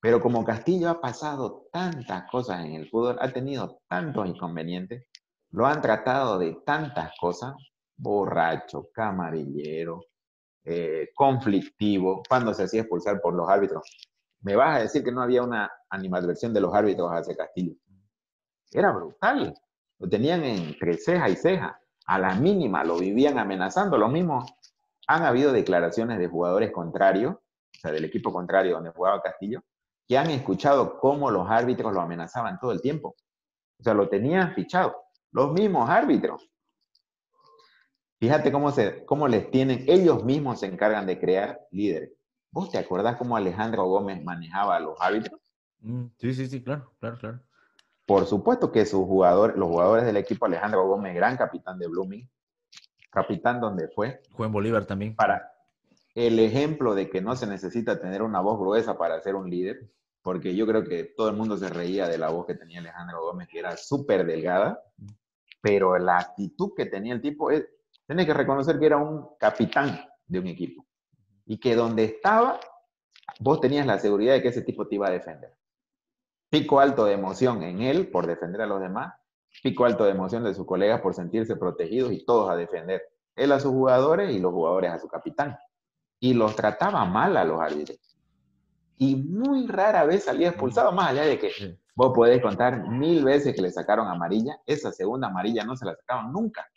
Pero 0.00 0.20
como 0.20 0.44
Castillo 0.44 0.90
ha 0.90 1.00
pasado 1.00 1.66
tantas 1.72 2.30
cosas 2.30 2.64
en 2.64 2.74
el 2.74 2.88
fútbol, 2.88 3.16
ha 3.20 3.32
tenido 3.32 3.80
tantos 3.88 4.28
inconvenientes, 4.28 5.06
lo 5.50 5.66
han 5.66 5.80
tratado 5.80 6.38
de 6.38 6.58
tantas 6.64 7.12
cosas, 7.18 7.54
borracho, 7.96 8.88
camarillero, 8.92 10.02
eh, 10.64 11.08
conflictivo, 11.14 12.22
cuando 12.28 12.52
se 12.54 12.64
hacía 12.64 12.82
expulsar 12.82 13.20
por 13.20 13.34
los 13.34 13.48
árbitros. 13.48 13.82
Me 14.44 14.56
vas 14.56 14.76
a 14.76 14.82
decir 14.82 15.02
que 15.02 15.10
no 15.10 15.22
había 15.22 15.42
una 15.42 15.72
animadversión 15.88 16.52
de 16.52 16.60
los 16.60 16.74
árbitros 16.74 17.10
hacia 17.10 17.34
Castillo. 17.34 17.74
Era 18.70 18.92
brutal. 18.92 19.54
Lo 19.98 20.08
tenían 20.08 20.44
entre 20.44 20.98
ceja 20.98 21.30
y 21.30 21.36
ceja. 21.36 21.80
A 22.06 22.18
la 22.18 22.34
mínima 22.34 22.84
lo 22.84 22.98
vivían 22.98 23.38
amenazando. 23.38 23.96
Lo 23.96 24.08
mismo 24.08 24.44
han 25.06 25.22
habido 25.22 25.50
declaraciones 25.50 26.18
de 26.18 26.28
jugadores 26.28 26.72
contrarios, 26.72 27.34
o 27.34 27.80
sea, 27.80 27.90
del 27.90 28.04
equipo 28.04 28.32
contrario 28.32 28.74
donde 28.74 28.90
jugaba 28.90 29.22
Castillo, 29.22 29.62
que 30.06 30.18
han 30.18 30.28
escuchado 30.28 30.98
cómo 30.98 31.30
los 31.30 31.48
árbitros 31.48 31.94
lo 31.94 32.02
amenazaban 32.02 32.58
todo 32.60 32.72
el 32.72 32.82
tiempo. 32.82 33.16
O 33.80 33.82
sea, 33.82 33.94
lo 33.94 34.10
tenían 34.10 34.54
fichado 34.54 34.94
los 35.32 35.52
mismos 35.52 35.88
árbitros. 35.88 36.50
Fíjate 38.20 38.52
cómo, 38.52 38.70
se, 38.70 39.06
cómo 39.06 39.26
les 39.26 39.50
tienen, 39.50 39.84
ellos 39.88 40.22
mismos 40.22 40.60
se 40.60 40.66
encargan 40.66 41.06
de 41.06 41.18
crear 41.18 41.66
líderes. 41.70 42.12
¿Vos 42.54 42.70
te 42.70 42.78
acordás 42.78 43.16
cómo 43.16 43.36
Alejandro 43.36 43.84
Gómez 43.86 44.22
manejaba 44.22 44.76
a 44.76 44.78
los 44.78 44.96
árbitros? 45.00 45.40
Mm, 45.80 46.04
sí, 46.16 46.32
sí, 46.34 46.46
sí, 46.46 46.62
claro, 46.62 46.92
claro, 47.00 47.18
claro. 47.18 47.40
Por 48.06 48.26
supuesto 48.26 48.70
que 48.70 48.86
sus 48.86 49.04
jugadores, 49.06 49.56
los 49.56 49.68
jugadores 49.68 50.04
del 50.04 50.16
equipo, 50.18 50.46
Alejandro 50.46 50.86
Gómez, 50.86 51.16
gran 51.16 51.36
capitán 51.36 51.80
de 51.80 51.88
Blooming, 51.88 52.30
capitán 53.10 53.60
donde 53.60 53.88
fue. 53.88 54.22
Fue 54.36 54.46
en 54.46 54.52
Bolívar 54.52 54.86
también. 54.86 55.16
Para 55.16 55.50
el 56.14 56.38
ejemplo 56.38 56.94
de 56.94 57.10
que 57.10 57.20
no 57.20 57.34
se 57.34 57.48
necesita 57.48 58.00
tener 58.00 58.22
una 58.22 58.38
voz 58.38 58.56
gruesa 58.60 58.96
para 58.96 59.20
ser 59.20 59.34
un 59.34 59.50
líder, 59.50 59.90
porque 60.22 60.54
yo 60.54 60.64
creo 60.64 60.84
que 60.84 61.12
todo 61.16 61.30
el 61.30 61.34
mundo 61.34 61.56
se 61.56 61.68
reía 61.68 62.06
de 62.06 62.18
la 62.18 62.28
voz 62.28 62.46
que 62.46 62.54
tenía 62.54 62.78
Alejandro 62.78 63.20
Gómez, 63.20 63.48
que 63.48 63.58
era 63.58 63.76
súper 63.76 64.24
delgada, 64.24 64.80
pero 65.60 65.98
la 65.98 66.18
actitud 66.18 66.70
que 66.76 66.86
tenía 66.86 67.14
el 67.14 67.20
tipo, 67.20 67.50
es, 67.50 67.66
tenés 68.06 68.26
que 68.26 68.34
reconocer 68.34 68.78
que 68.78 68.86
era 68.86 68.98
un 68.98 69.30
capitán 69.40 70.06
de 70.28 70.38
un 70.38 70.46
equipo 70.46 70.86
y 71.46 71.58
que 71.58 71.74
donde 71.74 72.04
estaba, 72.04 72.60
vos 73.40 73.60
tenías 73.60 73.86
la 73.86 73.98
seguridad 73.98 74.34
de 74.34 74.42
que 74.42 74.48
ese 74.48 74.62
tipo 74.62 74.86
te 74.86 74.96
iba 74.96 75.08
a 75.08 75.10
defender. 75.10 75.56
Pico 76.50 76.80
alto 76.80 77.04
de 77.04 77.14
emoción 77.14 77.62
en 77.62 77.82
él 77.82 78.08
por 78.10 78.26
defender 78.26 78.62
a 78.62 78.66
los 78.66 78.80
demás, 78.80 79.14
pico 79.62 79.84
alto 79.84 80.04
de 80.04 80.12
emoción 80.12 80.44
de 80.44 80.54
sus 80.54 80.66
colegas 80.66 81.00
por 81.00 81.14
sentirse 81.14 81.56
protegidos 81.56 82.12
y 82.12 82.24
todos 82.24 82.50
a 82.50 82.56
defender. 82.56 83.02
Él 83.34 83.52
a 83.52 83.60
sus 83.60 83.72
jugadores 83.72 84.32
y 84.32 84.38
los 84.38 84.52
jugadores 84.52 84.92
a 84.92 84.98
su 84.98 85.08
capitán. 85.08 85.58
Y 86.20 86.34
los 86.34 86.54
trataba 86.54 87.04
mal 87.04 87.36
a 87.36 87.44
los 87.44 87.60
árbitros. 87.60 87.98
Y 88.96 89.16
muy 89.16 89.66
rara 89.66 90.04
vez 90.04 90.24
salía 90.24 90.48
expulsado, 90.48 90.92
más 90.92 91.10
allá 91.10 91.22
de 91.24 91.38
que 91.38 91.50
Vos 91.96 92.12
podés 92.12 92.42
contar 92.42 92.88
mil 92.88 93.24
veces 93.24 93.54
que 93.54 93.62
le 93.62 93.70
sacaron 93.70 94.08
amarilla, 94.08 94.60
esa 94.66 94.90
segunda 94.90 95.28
amarilla 95.28 95.64
no 95.64 95.76
se 95.76 95.84
la 95.84 95.94
sacaban 95.94 96.32
nunca. 96.32 96.68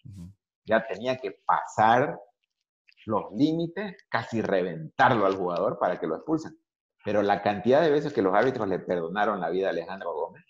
Ya 0.66 0.86
tenía 0.86 1.18
que 1.18 1.32
pasar 1.46 2.20
los 3.08 3.32
límites, 3.32 3.96
casi 4.10 4.42
reventarlo 4.42 5.26
al 5.26 5.36
jugador 5.36 5.80
para 5.80 6.00
que 6.00 6.08
lo 6.08 6.16
expulsen. 6.16 6.58
Pero 7.04 7.22
la 7.22 7.42
cantidad 7.42 7.82
de 7.82 7.90
veces 7.90 8.12
que 8.12 8.22
los 8.22 8.36
árbitros 8.36 8.68
le 8.68 8.80
perdonaron 8.80 9.40
la 9.40 9.50
vida 9.50 9.68
a 9.68 9.70
Alejandro 9.72 10.14
Gómez, 10.14 10.44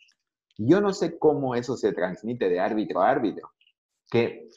yo 0.57 0.81
no 0.81 0.91
sé 0.91 1.19
cómo 1.19 1.53
eso 1.53 1.77
se 1.77 1.93
transmite 1.93 2.49
de 2.49 2.59
árbitro 2.59 3.01
a 3.01 3.09
árbitro. 3.09 3.51
Que 4.09 4.49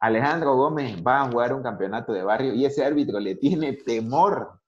Alejandro 0.00 0.56
Gómez 0.56 1.00
va 1.06 1.22
a 1.22 1.30
jugar 1.30 1.54
un 1.54 1.62
campeonato 1.62 2.12
de 2.12 2.24
barrio 2.24 2.54
y 2.54 2.64
ese 2.64 2.84
árbitro 2.84 3.20
le 3.20 3.36
tiene 3.36 3.74
temor 3.74 4.60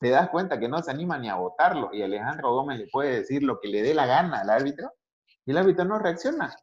te 0.00 0.08
das 0.08 0.30
cuenta 0.30 0.58
que 0.58 0.66
no 0.66 0.82
se 0.82 0.90
anima 0.90 1.18
ni 1.18 1.28
a 1.28 1.34
votarlo 1.34 1.90
y 1.92 2.02
Alejandro 2.02 2.54
Gómez 2.54 2.78
le 2.78 2.88
puede 2.88 3.16
decir 3.16 3.42
lo 3.42 3.60
que 3.60 3.68
le 3.68 3.82
dé 3.82 3.92
la 3.92 4.06
gana 4.06 4.40
al 4.40 4.48
árbitro 4.48 4.90
y 5.44 5.50
el 5.50 5.58
árbitro 5.58 5.84
no 5.84 5.98
reacciona. 5.98 6.56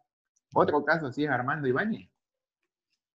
Otro 0.56 0.84
caso 0.84 1.14
sí 1.14 1.24
es 1.24 1.30
Armando 1.30 1.68
Ibáñez. 1.68 2.10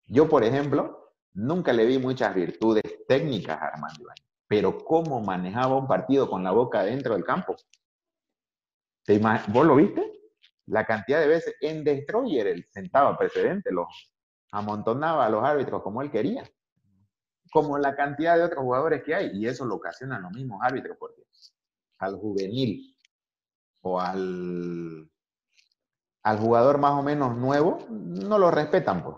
Yo, 0.05 0.29
por 0.29 0.45
ejemplo, 0.45 1.00
nunca 1.35 1.73
le 1.73 1.87
vi 1.87 1.99
muchas 1.99 2.35
virtudes 2.35 2.83
técnicas 3.07 3.61
a 3.61 3.67
Armando 3.67 4.03
Ibáñez, 4.03 4.27
pero 4.47 4.79
cómo 4.79 5.21
manejaba 5.21 5.77
un 5.77 5.87
partido 5.87 6.29
con 6.29 6.43
la 6.43 6.51
boca 6.51 6.83
dentro 6.83 7.15
del 7.15 7.25
campo. 7.25 7.57
¿Vos 9.49 9.67
lo 9.67 9.77
viste? 9.77 10.13
La 10.67 10.85
cantidad 10.85 11.21
de 11.21 11.27
veces 11.27 11.55
en 11.61 11.83
Destroyer 11.83 12.47
él 12.47 12.67
sentaba 12.71 13.17
precedente, 13.19 13.73
los 13.73 13.87
amontonaba 14.53 15.27
a 15.27 15.31
los 15.31 15.43
árbitros 15.43 15.83
como 15.83 16.03
él 16.03 16.11
quería 16.11 16.45
como 17.51 17.79
la 17.79 17.95
cantidad 17.95 18.37
de 18.37 18.45
otros 18.45 18.63
jugadores 18.63 19.03
que 19.03 19.15
hay, 19.15 19.31
y 19.35 19.47
eso 19.47 19.65
lo 19.65 19.77
ocasionan 19.77 20.23
los 20.23 20.33
mismos 20.33 20.61
árbitros, 20.63 20.97
porque 20.99 21.23
al 21.99 22.17
juvenil 22.17 22.97
o 23.83 24.01
al, 24.01 25.11
al 26.23 26.39
jugador 26.39 26.79
más 26.79 26.93
o 26.93 27.03
menos 27.03 27.37
nuevo 27.37 27.79
no 27.91 28.39
lo 28.39 28.51
respetan, 28.51 29.03
pues. 29.03 29.17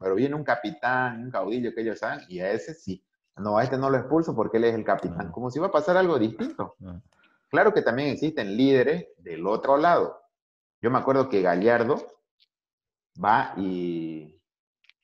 Pero 0.00 0.14
viene 0.14 0.34
un 0.34 0.44
capitán, 0.44 1.22
un 1.22 1.30
caudillo 1.30 1.74
que 1.74 1.82
ellos 1.82 1.98
saben, 1.98 2.24
y 2.28 2.40
a 2.40 2.50
ese 2.50 2.74
sí. 2.74 3.04
No, 3.36 3.58
a 3.58 3.62
este 3.62 3.76
no 3.76 3.90
lo 3.90 3.98
expulso 3.98 4.34
porque 4.34 4.56
él 4.56 4.64
es 4.64 4.74
el 4.74 4.84
capitán. 4.84 5.30
Como 5.30 5.50
si 5.50 5.58
iba 5.58 5.68
a 5.68 5.72
pasar 5.72 5.96
algo 5.96 6.18
distinto. 6.18 6.74
Claro 7.48 7.74
que 7.74 7.82
también 7.82 8.08
existen 8.08 8.56
líderes 8.56 9.08
del 9.18 9.46
otro 9.46 9.76
lado. 9.76 10.22
Yo 10.80 10.90
me 10.90 10.98
acuerdo 10.98 11.28
que 11.28 11.42
Gallardo 11.42 12.06
va 13.22 13.52
y 13.56 14.40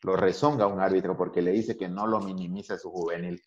lo 0.03 0.17
rezonga 0.17 0.67
un 0.67 0.81
árbitro 0.81 1.17
porque 1.17 1.43
le 1.43 1.53
dice 1.53 1.77
que 1.77 1.89
no 1.89 2.07
lo 2.07 2.21
minimiza 2.21 2.79
su 2.79 2.91
juvenil. 2.91 3.43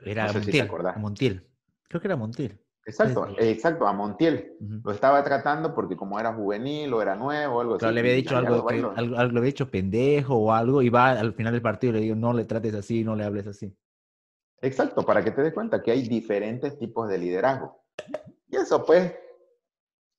Era 0.00 0.32
Montiel, 0.32 0.70
Montiel. 0.96 1.48
Creo 1.88 2.00
que 2.00 2.08
era 2.08 2.16
Montiel. 2.16 2.60
Exacto, 2.88 3.28
exacto, 3.36 3.86
a 3.86 3.92
Montiel. 3.92 4.56
Lo 4.82 4.92
estaba 4.92 5.22
tratando 5.22 5.74
porque 5.74 5.94
como 5.94 6.18
era 6.18 6.32
juvenil 6.32 6.90
o 6.94 7.02
era 7.02 7.14
nuevo 7.14 7.60
algo 7.60 7.74
así. 7.74 7.86
le 7.92 8.00
había 8.00 8.14
dicho 8.14 8.34
algo, 8.34 8.66
algo, 8.66 8.92
algo, 8.96 9.14
le 9.14 9.38
había 9.38 9.42
dicho 9.42 9.70
pendejo 9.70 10.34
o 10.34 10.52
algo 10.52 10.80
y 10.80 10.88
va 10.88 11.10
al 11.10 11.34
final 11.34 11.52
del 11.52 11.60
partido 11.60 11.90
y 11.90 11.96
le 11.96 12.00
digo, 12.00 12.16
no 12.16 12.32
le 12.32 12.46
trates 12.46 12.74
así, 12.74 13.04
no 13.04 13.14
le 13.14 13.24
hables 13.24 13.46
así. 13.46 13.76
Exacto, 14.62 15.04
para 15.04 15.22
que 15.22 15.32
te 15.32 15.42
des 15.42 15.52
cuenta 15.52 15.82
que 15.82 15.90
hay 15.90 16.08
diferentes 16.08 16.78
tipos 16.78 17.10
de 17.10 17.18
liderazgo. 17.18 17.78
Y 18.48 18.56
eso 18.56 18.82
pues 18.86 19.14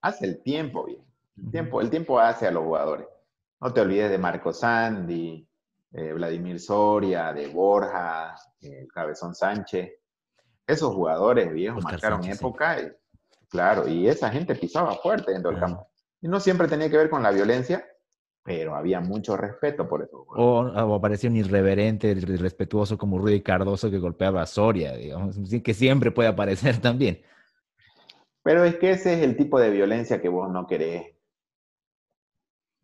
hace 0.02 0.28
el 0.28 0.44
tiempo, 0.44 0.86
bien. 0.86 1.04
El 1.38 1.50
tiempo, 1.50 1.82
el 1.82 1.90
tiempo 1.90 2.20
hace 2.20 2.46
a 2.46 2.52
los 2.52 2.64
jugadores. 2.66 3.08
No 3.60 3.74
te 3.74 3.82
olvides 3.82 4.12
de 4.12 4.20
Marco 4.20 4.54
Sandy, 4.54 5.50
eh, 5.94 6.14
Vladimir 6.14 6.60
Soria, 6.60 7.34
de 7.34 7.48
Borja, 7.48 8.36
el 8.62 8.88
Cabezón 8.90 9.34
Sánchez. 9.34 9.92
Esos 10.70 10.94
jugadores 10.94 11.52
viejos 11.52 11.84
marcaron 11.84 12.24
época, 12.26 12.78
claro, 13.50 13.88
y 13.88 14.08
esa 14.08 14.30
gente 14.30 14.54
pisaba 14.54 14.94
fuerte 14.98 15.32
dentro 15.32 15.50
del 15.50 15.60
campo. 15.60 15.88
Y 16.22 16.28
no 16.28 16.40
siempre 16.40 16.68
tenía 16.68 16.92
que 16.92 16.98
ver 16.98 17.10
con 17.10 17.24
la 17.24 17.32
violencia, 17.32 17.84
pero 18.44 18.76
había 18.76 19.00
mucho 19.00 19.36
respeto 19.36 19.90
por 19.90 20.04
eso. 20.04 20.26
O, 20.28 20.60
o 20.60 20.96
aparecía 20.96 21.30
un 21.30 21.38
irreverente, 21.38 22.10
irrespetuoso 22.10 23.00
como 23.00 23.18
Rudy 23.18 23.42
Cardoso 23.42 23.90
que 23.90 23.98
golpeaba 23.98 24.44
a 24.44 24.46
Soria, 24.46 24.96
digamos, 24.96 25.38
que 25.64 25.74
siempre 25.74 26.12
puede 26.12 26.30
aparecer 26.30 26.78
también. 26.82 27.20
Pero 28.44 28.64
es 28.64 28.76
que 28.76 28.92
ese 28.92 29.16
es 29.16 29.22
el 29.22 29.36
tipo 29.36 29.60
de 29.60 29.72
violencia 29.72 30.22
que 30.22 30.30
vos 30.30 30.52
no 30.52 30.68
querés 30.68 31.16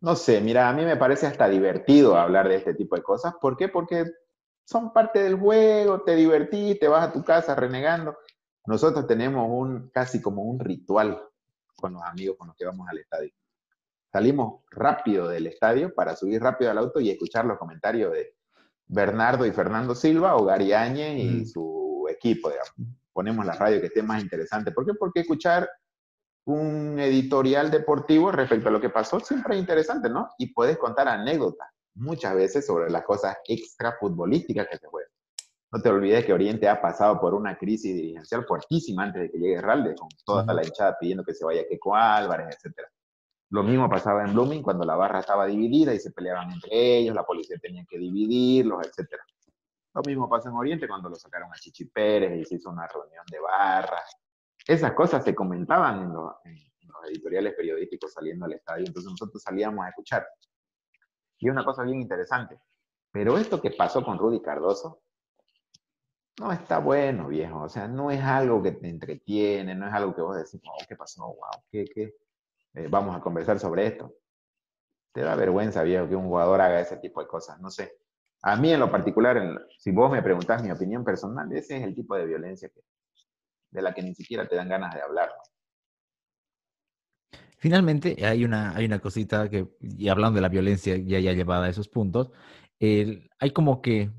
no 0.00 0.14
sé, 0.14 0.40
mira, 0.40 0.68
a 0.68 0.72
mí 0.72 0.84
me 0.84 0.96
parece 0.96 1.26
hasta 1.26 1.48
divertido 1.48 2.16
hablar 2.16 2.48
de 2.48 2.56
este 2.56 2.74
tipo 2.74 2.96
de 2.96 3.02
cosas. 3.02 3.34
¿Por 3.40 3.56
qué? 3.56 3.68
Porque 3.68 4.04
son 4.66 4.92
parte 4.92 5.22
del 5.22 5.38
juego, 5.38 6.02
te 6.02 6.16
divertís, 6.16 6.78
te 6.78 6.88
vas 6.88 7.08
a 7.08 7.12
tu 7.12 7.22
casa 7.22 7.54
renegando. 7.54 8.18
Nosotros 8.66 9.06
tenemos 9.06 9.46
un 9.48 9.90
casi 9.90 10.20
como 10.20 10.42
un 10.42 10.58
ritual 10.58 11.22
con 11.76 11.92
los 11.92 12.02
amigos 12.02 12.36
con 12.36 12.48
los 12.48 12.56
que 12.56 12.66
vamos 12.66 12.88
al 12.88 12.98
estadio. 12.98 13.30
Salimos 14.12 14.64
rápido 14.70 15.28
del 15.28 15.46
estadio 15.46 15.94
para 15.94 16.16
subir 16.16 16.42
rápido 16.42 16.72
al 16.72 16.78
auto 16.78 16.98
y 16.98 17.10
escuchar 17.10 17.44
los 17.44 17.58
comentarios 17.58 18.12
de 18.12 18.34
Bernardo 18.86 19.46
y 19.46 19.52
Fernando 19.52 19.94
Silva 19.94 20.34
o 20.34 20.44
Gary 20.44 20.72
Áñez 20.72 21.16
y 21.16 21.28
mm. 21.28 21.46
su 21.46 22.06
equipo, 22.10 22.50
digamos. 22.50 22.72
Ponemos 23.12 23.46
la 23.46 23.52
radio 23.52 23.80
que 23.80 23.86
esté 23.86 24.02
más 24.02 24.20
interesante. 24.20 24.72
¿Por 24.72 24.84
qué? 24.84 24.94
Porque 24.94 25.20
escuchar 25.20 25.68
un 26.44 26.98
editorial 26.98 27.70
deportivo 27.70 28.32
respecto 28.32 28.68
a 28.68 28.72
lo 28.72 28.80
que 28.80 28.90
pasó, 28.90 29.20
siempre 29.20 29.54
es 29.54 29.60
interesante, 29.60 30.10
¿no? 30.10 30.28
Y 30.38 30.52
puedes 30.52 30.76
contar 30.76 31.06
anécdotas 31.06 31.68
muchas 31.96 32.34
veces 32.34 32.66
sobre 32.66 32.90
las 32.90 33.04
cosas 33.04 33.36
extra 33.46 33.96
futbolísticas 33.98 34.68
que 34.68 34.78
se 34.78 34.86
juegan. 34.86 35.10
No 35.72 35.82
te 35.82 35.88
olvides 35.88 36.24
que 36.24 36.32
Oriente 36.32 36.68
ha 36.68 36.80
pasado 36.80 37.20
por 37.20 37.34
una 37.34 37.58
crisis 37.58 37.94
dirigencial 37.94 38.44
fuertísima 38.46 39.04
antes 39.04 39.22
de 39.22 39.30
que 39.30 39.38
llegue 39.38 39.60
Ralde, 39.60 39.94
con 39.96 40.08
toda 40.24 40.54
la 40.54 40.64
hinchada 40.64 40.96
pidiendo 40.98 41.24
que 41.24 41.34
se 41.34 41.44
vaya 41.44 41.66
Keco 41.68 41.94
Álvarez, 41.94 42.56
etc. 42.56 42.86
Lo 43.50 43.62
mismo 43.62 43.88
pasaba 43.88 44.24
en 44.24 44.32
Blooming 44.32 44.62
cuando 44.62 44.84
la 44.84 44.94
barra 44.94 45.20
estaba 45.20 45.46
dividida 45.46 45.92
y 45.92 45.98
se 45.98 46.12
peleaban 46.12 46.50
entre 46.52 46.98
ellos, 46.98 47.14
la 47.14 47.24
policía 47.24 47.56
tenía 47.60 47.84
que 47.88 47.98
dividirlos, 47.98 48.86
etc. 48.86 49.10
Lo 49.94 50.02
mismo 50.02 50.28
pasa 50.28 50.48
en 50.48 50.56
Oriente 50.56 50.86
cuando 50.86 51.08
lo 51.08 51.16
sacaron 51.16 51.50
a 51.52 51.56
Chichi 51.56 51.86
Pérez 51.86 52.40
y 52.40 52.44
se 52.44 52.54
hizo 52.56 52.70
una 52.70 52.86
reunión 52.86 53.24
de 53.30 53.40
barras 53.40 54.16
esas 54.66 54.92
cosas 54.94 55.24
se 55.24 55.34
comentaban 55.34 56.02
en, 56.02 56.12
los 56.12 57.10
editoriales 57.10 57.54
periodísticos 57.54 58.12
saliendo 58.12 58.46
al 58.46 58.54
estadio, 58.54 58.84
entonces 58.86 59.10
nosotros 59.10 59.40
salíamos 59.40 59.84
a 59.84 59.90
escuchar. 59.90 60.26
Y 61.38 61.48
una 61.48 61.64
cosa 61.64 61.82
bien 61.82 62.00
interesante, 62.00 62.58
pero 63.10 63.38
esto 63.38 63.60
que 63.60 63.70
pasó 63.70 64.04
con 64.04 64.18
Rudy 64.18 64.40
Cardoso 64.40 65.02
no 66.38 66.52
está 66.52 66.78
bueno, 66.78 67.28
viejo, 67.28 67.62
o 67.62 67.68
sea, 67.68 67.88
no 67.88 68.10
es 68.10 68.22
algo 68.22 68.62
que 68.62 68.72
te 68.72 68.88
entretiene, 68.88 69.74
no 69.74 69.86
es 69.86 69.94
algo 69.94 70.14
que 70.14 70.20
vos 70.20 70.36
decís, 70.36 70.60
oh, 70.66 70.84
¿qué 70.86 70.94
pasó? 70.94 71.24
Wow, 71.24 71.62
¿qué, 71.70 71.86
qué? 71.86 72.14
Eh, 72.74 72.88
vamos 72.90 73.16
a 73.16 73.20
conversar 73.20 73.58
sobre 73.58 73.86
esto. 73.86 74.14
Te 75.12 75.22
da 75.22 75.34
vergüenza, 75.34 75.82
viejo, 75.82 76.08
que 76.08 76.14
un 76.14 76.26
jugador 76.26 76.60
haga 76.60 76.80
ese 76.80 76.98
tipo 76.98 77.22
de 77.22 77.26
cosas, 77.26 77.58
no 77.58 77.70
sé. 77.70 77.98
A 78.42 78.54
mí 78.56 78.70
en 78.70 78.80
lo 78.80 78.90
particular, 78.90 79.66
si 79.78 79.90
vos 79.92 80.10
me 80.10 80.22
preguntás 80.22 80.62
mi 80.62 80.70
opinión 80.70 81.02
personal, 81.04 81.50
ese 81.52 81.78
es 81.78 81.84
el 81.84 81.94
tipo 81.94 82.14
de 82.16 82.26
violencia 82.26 82.70
de 83.70 83.82
la 83.82 83.94
que 83.94 84.02
ni 84.02 84.14
siquiera 84.14 84.46
te 84.46 84.56
dan 84.56 84.68
ganas 84.68 84.94
de 84.94 85.00
hablar. 85.00 85.30
Finalmente, 87.58 88.24
hay 88.24 88.44
una, 88.44 88.76
hay 88.76 88.84
una 88.84 88.98
cosita 88.98 89.48
que, 89.48 89.68
y 89.80 90.08
hablando 90.08 90.36
de 90.36 90.42
la 90.42 90.48
violencia 90.48 90.96
ya, 90.96 91.18
ya 91.20 91.32
llevada 91.32 91.66
a 91.66 91.70
esos 91.70 91.88
puntos, 91.88 92.30
hay 92.80 93.50
como 93.52 93.80
que 93.80 94.10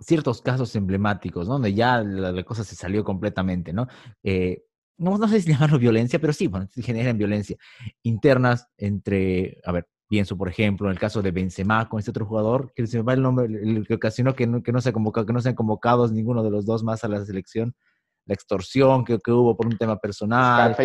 ciertos 0.00 0.42
casos 0.42 0.74
emblemáticos, 0.76 1.46
¿no? 1.46 1.54
Donde 1.54 1.74
ya 1.74 2.02
la, 2.02 2.42
cosa 2.44 2.64
se 2.64 2.76
salió 2.76 3.04
completamente, 3.04 3.72
¿no? 3.72 3.86
Eh, 4.22 4.64
no, 4.98 5.18
no 5.18 5.28
sé 5.28 5.40
si 5.40 5.50
llamarlo 5.52 5.78
violencia, 5.78 6.18
pero 6.18 6.32
sí, 6.32 6.46
bueno, 6.46 6.68
generan 6.76 7.18
violencia 7.18 7.56
internas 8.02 8.68
entre, 8.76 9.58
a 9.64 9.72
ver, 9.72 9.86
pienso, 10.08 10.36
por 10.36 10.48
ejemplo, 10.48 10.86
en 10.86 10.92
el 10.92 10.98
caso 10.98 11.22
de 11.22 11.30
Benzema 11.30 11.88
con 11.88 11.98
este 11.98 12.10
otro 12.10 12.26
jugador, 12.26 12.72
que 12.74 12.86
se 12.86 12.98
me 12.98 13.04
va 13.04 13.14
el 13.14 13.22
nombre, 13.22 13.46
el 13.46 13.86
que 13.86 13.94
ocasionó 13.94 14.34
que 14.34 14.46
no, 14.46 14.62
que 14.62 14.72
no 14.72 14.80
se 14.80 14.92
convocado, 14.92 15.26
que 15.26 15.32
no 15.32 15.40
sean 15.40 15.54
convocados 15.54 16.12
ninguno 16.12 16.42
de 16.42 16.50
los 16.50 16.66
dos 16.66 16.82
más 16.82 17.04
a 17.04 17.08
la 17.08 17.24
selección, 17.24 17.74
la 18.26 18.34
extorsión 18.34 19.04
que, 19.04 19.18
que 19.18 19.32
hubo 19.32 19.56
por 19.56 19.66
un 19.66 19.76
tema 19.78 19.98
personal. 19.98 20.76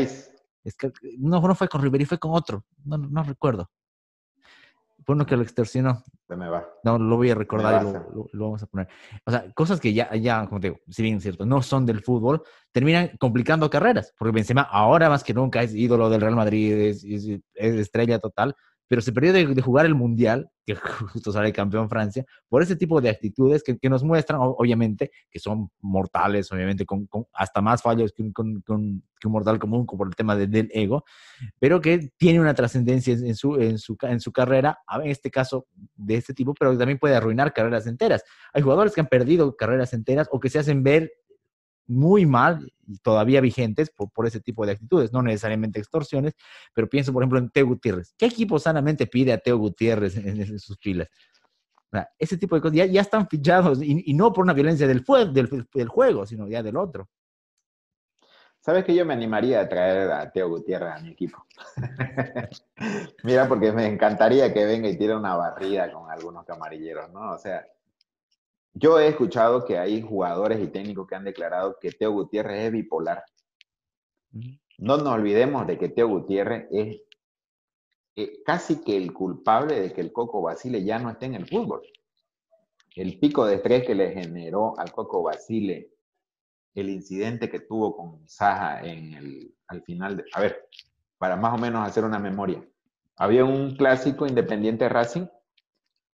Es 0.64 0.76
que, 0.76 0.92
no, 1.18 1.42
no 1.42 1.56
fue 1.56 1.68
con 1.68 1.82
Riveri, 1.82 2.06
fue 2.06 2.20
con 2.20 2.34
otro, 2.34 2.66
no, 2.84 2.98
no 2.98 3.24
recuerdo. 3.24 3.70
Fue 5.06 5.16
uno 5.16 5.26
que 5.26 5.36
lo 5.36 5.44
extorsionó. 5.44 6.04
Se 6.28 6.36
me 6.36 6.50
va. 6.50 6.68
No, 6.84 7.00
lo 7.00 7.16
voy 7.16 7.32
a 7.32 7.36
recordar 7.36 7.82
y 7.82 7.86
lo, 7.92 8.28
lo, 8.32 8.46
vamos 8.46 8.62
a 8.62 8.68
poner. 8.68 8.88
O 9.26 9.32
sea, 9.32 9.52
cosas 9.54 9.80
que 9.80 9.94
ya, 9.94 10.14
ya, 10.16 10.46
como 10.48 10.60
te 10.60 10.68
digo, 10.68 10.80
si 10.90 11.02
bien 11.02 11.18
es 11.18 11.24
cierto, 11.24 11.46
no 11.46 11.62
son 11.62 11.86
del 11.86 12.04
fútbol, 12.04 12.44
terminan 12.72 13.12
complicando 13.18 13.70
carreras, 13.70 14.14
porque 14.18 14.34
Benzema 14.34 14.62
ahora 14.62 15.10
más 15.10 15.24
que 15.24 15.34
nunca 15.34 15.64
es 15.64 15.74
ídolo 15.74 16.10
del 16.10 16.22
Real 16.22 16.36
Madrid, 16.36 16.74
es, 16.74 17.04
es 17.04 17.40
estrella 17.56 18.20
total, 18.20 18.56
pero 18.90 19.02
se 19.02 19.14
perdió 19.14 19.32
de, 19.32 19.62
jugar 19.62 19.86
el 19.86 19.94
Mundial, 19.94 20.50
que 20.66 20.76
justo 21.14 21.32
sale 21.32 21.54
campeón 21.54 21.88
Francia, 21.90 22.26
por 22.50 22.64
ese 22.64 22.76
tipo 22.76 23.00
de 23.00 23.10
actitudes 23.10 23.64
que, 23.64 23.78
nos 23.88 24.04
muestran, 24.04 24.40
obviamente, 24.42 25.12
que 25.30 25.40
son 25.40 25.70
mortales, 25.80 26.52
obviamente, 26.52 26.86
con, 26.86 27.08
hasta 27.32 27.62
más 27.62 27.84
fallos 27.84 28.12
que 28.12 28.24
un, 28.24 28.34
un, 28.68 29.04
mortal 29.26 29.60
común 29.60 29.86
por 29.86 30.08
el 30.08 30.16
tema 30.16 30.36
del 30.36 30.70
ego, 30.74 31.06
pero 31.60 31.80
que 31.80 32.12
tiene 32.18 32.40
una 32.40 32.56
trascendencia 32.56 33.14
en 33.14 33.36
su, 33.36 33.56
en, 33.58 33.78
su, 33.78 33.96
en 34.02 34.20
su 34.20 34.32
carrera, 34.32 34.80
en 35.04 35.12
este 35.12 35.30
caso 35.30 35.68
de 35.96 36.16
este 36.16 36.34
tipo, 36.34 36.56
pero 36.56 36.76
también 36.76 36.98
puede 36.98 37.16
arruinar 37.16 37.54
carreras 37.54 37.86
enteras. 37.86 38.24
Hay 38.54 38.64
jugadores 38.64 38.94
que 38.96 39.02
han 39.02 39.08
perdido 39.08 39.56
carreras 39.56 39.94
enteras 39.94 40.28
o 40.32 40.40
que 40.40 40.50
se 40.50 40.58
hacen 40.58 40.82
ver 40.82 41.12
muy 41.90 42.26
mal 42.26 42.72
y 42.88 43.00
todavía 43.00 43.42
vigentes 43.42 43.92
por, 43.92 44.28
ese 44.28 44.40
tipo 44.40 44.66
de 44.66 44.74
actitudes, 44.74 45.12
no 45.12 45.22
necesariamente 45.22 45.80
extorsiones, 45.80 46.34
pero 46.74 46.88
pienso, 46.88 47.12
por 47.12 47.24
ejemplo, 47.24 47.40
en 47.40 47.50
Teo 47.50 47.68
Gutiérrez. 47.68 48.14
¿Qué 48.18 48.28
equipo 48.28 48.60
sanamente 48.60 49.08
pide 49.08 49.34
a 49.34 49.38
Teo 49.40 49.58
Gutiérrez 49.58 50.16
en, 50.18 50.60
sus 50.60 50.78
filas? 50.80 51.08
ese 52.20 52.38
tipo 52.38 52.56
de 52.56 52.62
cosas 52.62 52.78
ya, 52.78 52.86
ya 52.86 53.02
están 53.02 53.28
fichados 53.28 53.82
y, 53.82 54.14
no 54.14 54.32
por 54.32 54.44
una 54.44 54.54
violencia 54.54 54.88
del, 54.88 55.04
del, 55.34 55.68
del, 55.74 55.88
juego, 55.88 56.26
sino 56.28 56.48
ya 56.48 56.62
del 56.62 56.78
otro. 56.78 57.10
¿Sabes 58.60 58.86
que 58.86 58.94
yo 58.94 59.06
me 59.06 59.14
animaría 59.14 59.62
a 59.62 59.70
traer 59.70 60.12
a 60.12 60.32
Teo 60.32 60.50
Gutiérrez 60.50 60.94
a 60.94 61.00
mi 61.00 61.10
equipo? 61.10 61.44
Mira, 63.24 63.48
porque 63.48 63.72
me 63.72 63.88
encantaría 63.88 64.54
que 64.54 64.66
venga 64.66 64.88
y 64.88 64.98
tire 64.98 65.16
una 65.16 65.36
barrida 65.36 65.92
con 65.92 66.12
algunos 66.12 66.46
camarilleros, 66.46 67.10
¿no? 67.12 67.32
O 67.32 67.38
sea, 67.40 67.66
yo 68.74 69.00
he 69.00 69.08
escuchado 69.08 69.66
que 69.66 69.78
hay 69.78 70.02
jugadores 70.02 70.60
y 70.62 70.68
técnicos 70.68 71.08
que 71.08 71.16
han 71.16 71.24
declarado 71.24 71.78
que 71.80 71.92
Teo 71.92 72.12
Gutiérrez 72.12 72.66
es 72.66 72.72
bipolar. 72.72 73.24
No 74.78 74.98
nos 74.98 75.08
olvidemos 75.08 75.68
de 75.68 75.78
que 75.78 75.90
Teo 75.90 76.08
Gutiérrez 76.08 76.68
es 76.72 77.02
eh, 78.16 78.44
casi 78.46 78.82
que 78.82 78.96
el 78.96 79.14
culpable 79.14 79.80
de 79.80 79.94
que 79.94 80.02
el 80.02 80.12
Coco 80.12 80.42
Basile 80.42 80.84
ya 80.84 81.00
no 81.00 81.10
esté 81.10 81.26
en 81.26 81.36
el 81.36 81.48
fútbol. 81.48 81.82
El 82.96 83.20
pico 83.20 83.46
de 83.46 83.56
estrés 83.56 83.86
que 83.86 83.96
le 83.96 84.12
generó 84.12 84.78
al 84.78 84.92
Coco 84.92 85.24
Basile 85.24 85.92
el 86.76 86.90
incidente 86.90 87.50
que 87.50 87.62
tuvo 87.62 87.96
con 87.96 88.28
Saja 88.28 88.82
en 88.82 89.14
el, 89.14 89.56
al 89.68 89.82
final 89.84 90.18
de... 90.18 90.26
A 90.34 90.42
ver, 90.42 90.70
para 91.18 91.36
más 91.36 91.54
o 91.54 91.58
menos 91.58 91.86
hacer 91.88 92.04
una 92.04 92.20
memoria. 92.20 92.64
Había 93.16 93.44
un 93.44 93.76
clásico 93.76 94.26
Independiente 94.26 94.88
Racing 94.88 95.28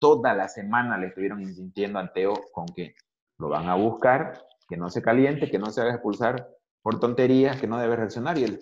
toda 0.06 0.36
la 0.36 0.47
semana 0.47 0.99
le 0.99 1.08
estuvieron 1.08 1.41
insistiendo 1.41 1.97
a 1.97 2.14
Teo 2.14 2.36
con 2.51 2.68
que 2.68 2.93
lo 3.39 3.49
van 3.49 3.68
a 3.70 3.74
buscar, 3.74 4.39
que 4.70 4.78
no 4.78 4.91
se 4.91 5.01
caliente, 5.01 5.49
que 5.49 5.58
no 5.58 5.72
se 5.72 5.82
haga 5.82 5.93
expulsar 5.93 6.47
por 6.84 6.99
tonterías, 6.99 7.60
que 7.60 7.66
no 7.66 7.80
debe 7.80 7.95
reaccionar. 7.95 8.38
Y 8.38 8.43
él 8.43 8.60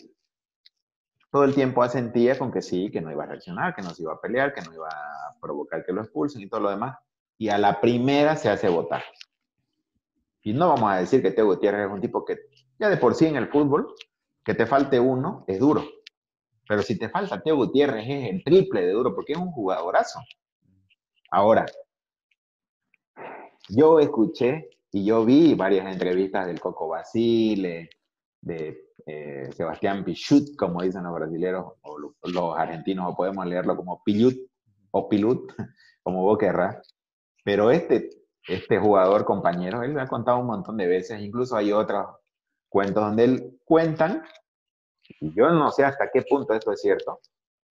todo 1.30 1.44
el 1.44 1.54
tiempo 1.54 1.84
asentía 1.84 2.40
con 2.40 2.50
que 2.50 2.62
sí, 2.62 2.90
que 2.92 3.02
no 3.02 3.12
iba 3.12 3.26
a 3.26 3.28
reaccionar, 3.28 3.76
que 3.76 3.82
no 3.82 3.90
se 3.90 4.04
iba 4.04 4.14
a 4.14 4.22
pelear, 4.22 4.54
que 4.54 4.62
no 4.62 4.74
iba 4.74 4.88
a 4.88 5.38
provocar 5.42 5.84
que 5.84 5.92
lo 5.92 6.02
expulsen 6.02 6.42
y 6.42 6.48
todo 6.48 6.62
lo 6.62 6.70
demás. 6.70 6.98
Y 7.38 7.50
a 7.50 7.58
la 7.58 7.82
primera 7.82 8.38
se 8.38 8.50
hace 8.50 8.70
votar. 8.70 9.04
Y 10.44 10.54
no 10.54 10.70
vamos 10.70 10.90
a 10.94 10.96
decir 10.96 11.22
que 11.22 11.32
Teo 11.32 11.48
Gutiérrez 11.48 11.88
es 11.88 11.92
un 11.92 12.00
tipo 12.00 12.24
que 12.24 12.38
ya 12.80 12.88
de 12.88 12.96
por 12.96 13.16
sí 13.16 13.26
en 13.26 13.36
el 13.36 13.50
fútbol, 13.50 13.94
que 14.46 14.54
te 14.54 14.66
falte 14.66 14.98
uno 14.98 15.44
es 15.46 15.60
duro. 15.60 15.84
Pero 16.70 16.82
si 16.84 16.98
te 16.98 17.10
falta 17.10 17.42
Teo 17.44 17.58
Gutiérrez 17.58 18.06
es 18.08 18.30
el 18.30 18.44
triple 18.46 18.84
de 18.84 18.94
duro 18.94 19.14
porque 19.14 19.34
es 19.34 19.40
un 19.40 19.52
jugadorazo. 19.52 20.22
Ahora, 21.36 21.66
yo 23.68 24.00
escuché 24.00 24.70
y 24.92 25.04
yo 25.04 25.26
vi 25.26 25.56
varias 25.56 25.92
entrevistas 25.92 26.46
del 26.46 26.60
Coco 26.60 26.90
Basile, 26.90 27.90
de 28.40 28.92
eh, 29.08 29.50
Sebastián 29.52 30.06
Pichut, 30.06 30.56
como 30.56 30.84
dicen 30.84 31.06
los 31.06 31.16
brasileños 31.16 31.74
o 31.82 31.98
los 31.98 32.56
argentinos, 32.56 33.10
o 33.10 33.16
podemos 33.16 33.48
leerlo 33.48 33.76
como 33.76 34.04
Pilut 34.04 34.36
o 34.92 35.10
Pilut, 35.10 35.52
como 36.04 36.22
vos 36.22 36.38
querrás. 36.38 36.94
Pero 37.44 37.72
este, 37.72 38.12
este 38.48 38.78
jugador 38.78 39.26
compañero, 39.26 39.82
él 39.82 39.94
me 39.94 40.04
ha 40.04 40.08
contado 40.08 40.38
un 40.38 40.46
montón 40.46 40.78
de 40.78 40.86
veces, 40.86 41.20
incluso 41.20 41.56
hay 41.56 41.72
otros 41.72 42.16
cuentos 42.70 43.04
donde 43.04 43.24
él 43.24 43.60
cuentan, 43.66 44.22
y 45.20 45.34
yo 45.34 45.50
no 45.50 45.72
sé 45.72 45.84
hasta 45.84 46.12
qué 46.14 46.22
punto 46.22 46.54
esto 46.54 46.72
es 46.72 46.80
cierto, 46.80 47.22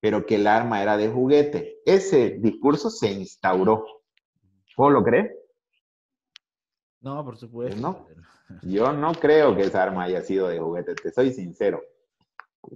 pero 0.02 0.26
que 0.26 0.34
el 0.34 0.48
arma 0.48 0.82
era 0.82 0.96
de 0.96 1.08
juguete. 1.08 1.78
Ese 1.86 2.30
discurso 2.40 2.90
se 2.90 3.12
instauró. 3.12 3.86
¿Vos 4.76 4.92
lo 4.92 5.04
crees? 5.04 5.30
No, 7.00 7.24
por 7.24 7.36
supuesto. 7.36 7.80
No, 7.80 8.08
yo 8.62 8.92
no 8.92 9.12
creo 9.12 9.54
que 9.54 9.62
esa 9.62 9.84
arma 9.84 10.02
haya 10.02 10.20
sido 10.22 10.48
de 10.48 10.58
juguete, 10.58 10.96
te 10.96 11.12
soy 11.12 11.32
sincero. 11.32 11.80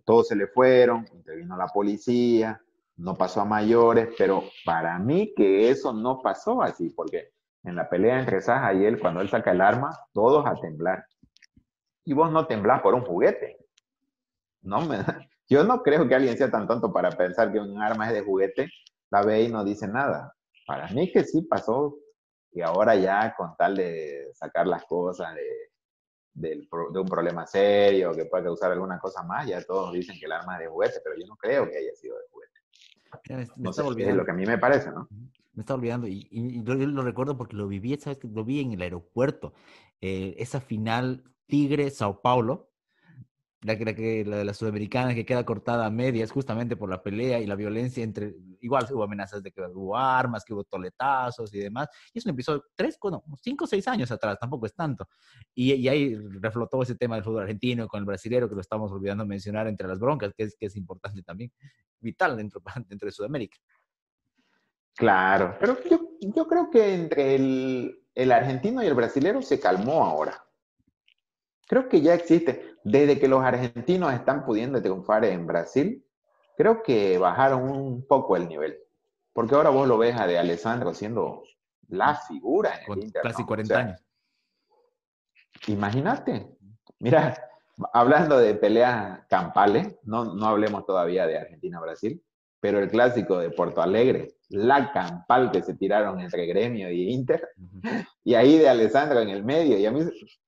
Todos 0.04 0.28
se 0.28 0.36
le 0.36 0.46
fueron, 0.46 1.04
intervino 1.12 1.56
la 1.56 1.66
policía, 1.66 2.62
no 2.96 3.16
pasó 3.16 3.40
a 3.40 3.44
mayores, 3.44 4.14
pero 4.16 4.44
para 4.64 4.96
mí 5.00 5.34
que 5.34 5.68
eso 5.68 5.92
no 5.92 6.22
pasó 6.22 6.62
así, 6.62 6.90
porque 6.90 7.32
en 7.64 7.74
la 7.74 7.88
pelea 7.88 8.20
entre 8.20 8.40
Saja 8.40 8.72
y 8.72 8.84
él, 8.84 9.00
cuando 9.00 9.20
él 9.20 9.28
saca 9.28 9.50
el 9.50 9.60
arma, 9.60 9.90
todos 10.12 10.46
a 10.46 10.54
temblar. 10.60 11.04
Y 12.04 12.12
vos 12.12 12.30
no 12.30 12.46
temblás 12.46 12.82
por 12.82 12.94
un 12.94 13.02
juguete. 13.04 13.56
No 14.62 14.80
me, 14.82 14.98
yo 15.49 15.64
no 15.64 15.82
creo 15.82 16.09
que 16.09 16.14
alguien 16.14 16.36
sea 16.36 16.51
tan 16.51 16.66
tonto 16.66 16.92
para 16.92 17.11
pensar 17.11 17.53
que 17.53 17.61
un 17.61 17.80
arma 17.80 18.09
es 18.09 18.14
de 18.14 18.22
juguete, 18.22 18.68
la 19.11 19.22
ve 19.22 19.42
y 19.42 19.49
no 19.49 19.64
dice 19.64 19.86
nada. 19.86 20.34
Para 20.66 20.88
mí 20.88 21.11
que 21.12 21.24
sí 21.24 21.42
pasó 21.42 21.97
y 22.53 22.61
ahora 22.62 22.97
ya 22.97 23.34
con 23.36 23.55
tal 23.57 23.76
de 23.76 24.30
sacar 24.34 24.66
las 24.66 24.84
cosas 24.84 25.34
de, 25.34 26.68
un 26.70 27.07
problema 27.07 27.47
serio 27.47 28.12
que 28.12 28.26
pueda 28.26 28.44
causar 28.44 28.72
alguna 28.72 28.99
cosa 28.99 29.22
más, 29.22 29.47
ya 29.47 29.62
todos 29.62 29.92
dicen 29.92 30.18
que 30.18 30.26
el 30.26 30.32
arma 30.32 30.55
es 30.55 30.61
de 30.61 30.68
juguete, 30.68 31.01
pero 31.03 31.16
yo 31.18 31.26
no 31.26 31.36
creo 31.36 31.68
que 31.70 31.78
haya 31.78 31.94
sido 31.94 32.16
de 32.16 32.24
juguete. 32.30 33.53
me, 33.57 33.70
está 33.70 33.84
olvidando. 33.84 34.11
Es 34.11 34.16
lo 34.16 34.24
que 34.24 34.30
a 34.30 34.34
mí 34.34 34.47
me 34.47 34.59
parece, 34.59 34.90
¿no? 34.90 35.09
Me 35.55 35.62
está 35.62 35.74
olvidando 35.74 36.07
y, 36.07 36.62
yo 36.62 36.74
lo 36.74 37.03
recuerdo 37.03 37.36
porque 37.36 37.57
lo 37.57 37.68
viví, 37.68 37.97
¿sabes? 37.97 38.22
Lo 38.24 38.44
vi 38.44 38.61
en 38.61 38.72
el 38.72 38.82
aeropuerto. 38.82 39.55
Eh, 40.01 40.34
esa 40.38 40.61
final 40.61 41.24
Tigre-Sao 41.47 42.20
Paulo, 42.20 42.70
la, 43.66 43.74
la 43.74 44.36
de 44.38 44.44
la 44.44 44.54
sudamericana 44.54 45.14
que 45.14 45.26
queda 45.26 45.44
cortada 45.44 45.86
a 45.86 45.90
medias 45.90 46.30
justamente 46.30 46.76
por 46.76 46.88
la 46.88 47.02
pelea 47.02 47.40
y 47.40 47.46
la 47.46 47.56
violencia 47.56 48.04
entre, 48.04 48.36
igual 48.60 48.86
hubo 48.90 49.02
amenazas 49.02 49.42
de 49.42 49.50
que 49.50 49.60
hubo 49.60 49.96
armas, 49.96 50.44
que 50.44 50.54
hubo 50.54 50.64
toletazos 50.64 51.52
y 51.52 51.58
demás, 51.58 51.88
y 52.12 52.18
eso 52.18 52.30
empezó 52.30 52.64
tres, 52.74 52.96
bueno, 53.02 53.24
cinco 53.42 53.64
o 53.64 53.66
seis 53.66 53.86
años 53.88 54.10
atrás, 54.12 54.38
tampoco 54.38 54.66
es 54.66 54.74
tanto, 54.74 55.08
y, 55.54 55.74
y, 55.74 55.88
ahí 55.88 56.14
reflotó 56.40 56.82
ese 56.82 56.94
tema 56.94 57.16
del 57.16 57.24
fútbol 57.24 57.42
argentino 57.42 57.88
con 57.88 57.98
el 57.98 58.06
brasilero, 58.06 58.48
que 58.48 58.54
lo 58.54 58.60
estamos 58.60 58.92
olvidando 58.92 59.26
mencionar 59.26 59.66
entre 59.66 59.88
las 59.88 59.98
broncas, 59.98 60.32
que 60.34 60.44
es, 60.44 60.56
que 60.56 60.66
es 60.66 60.76
importante 60.76 61.22
también, 61.22 61.50
vital 61.98 62.36
dentro, 62.36 62.62
dentro 62.88 63.06
de 63.06 63.12
Sudamérica. 63.12 63.58
Claro, 64.94 65.56
pero 65.60 65.76
yo, 65.90 66.00
yo 66.20 66.46
creo 66.46 66.70
que 66.70 66.94
entre 66.94 67.34
el, 67.34 68.06
el 68.14 68.32
argentino 68.32 68.82
y 68.82 68.86
el 68.86 68.94
brasilero 68.94 69.42
se 69.42 69.60
calmó 69.60 70.04
ahora. 70.04 70.45
Creo 71.66 71.88
que 71.88 72.00
ya 72.00 72.14
existe. 72.14 72.76
Desde 72.84 73.18
que 73.18 73.28
los 73.28 73.42
argentinos 73.42 74.12
están 74.12 74.44
pudiendo 74.44 74.80
triunfar 74.80 75.24
en 75.24 75.46
Brasil, 75.46 76.04
creo 76.56 76.82
que 76.82 77.18
bajaron 77.18 77.68
un 77.68 78.06
poco 78.06 78.36
el 78.36 78.48
nivel. 78.48 78.78
Porque 79.32 79.54
ahora 79.54 79.70
vos 79.70 79.86
lo 79.86 79.98
ves 79.98 80.18
a 80.18 80.26
de 80.26 80.38
Alessandro 80.38 80.94
siendo 80.94 81.42
la 81.88 82.14
figura 82.14 82.80
en 82.86 82.92
el 82.92 83.04
Inter. 83.04 83.22
Casi 83.22 83.44
40 83.44 83.78
años. 83.78 84.04
Imagínate. 85.66 86.56
Mira, 87.00 87.36
hablando 87.92 88.38
de 88.38 88.54
peleas 88.54 89.26
campales, 89.28 89.96
no, 90.04 90.24
no 90.34 90.46
hablemos 90.46 90.86
todavía 90.86 91.26
de 91.26 91.38
Argentina-Brasil, 91.38 92.22
pero 92.66 92.80
el 92.80 92.90
clásico 92.90 93.38
de 93.38 93.50
Porto 93.50 93.80
Alegre, 93.80 94.38
la 94.48 94.90
campal 94.92 95.52
que 95.52 95.62
se 95.62 95.74
tiraron 95.74 96.18
entre 96.18 96.46
Gremio 96.46 96.90
y 96.90 97.12
Inter, 97.12 97.48
y 98.24 98.34
ahí 98.34 98.58
de 98.58 98.68
Alessandro 98.68 99.20
en 99.20 99.28
el 99.28 99.44
medio, 99.44 99.78
y 99.78 99.86
a 99.86 99.92
mí 99.92 100.00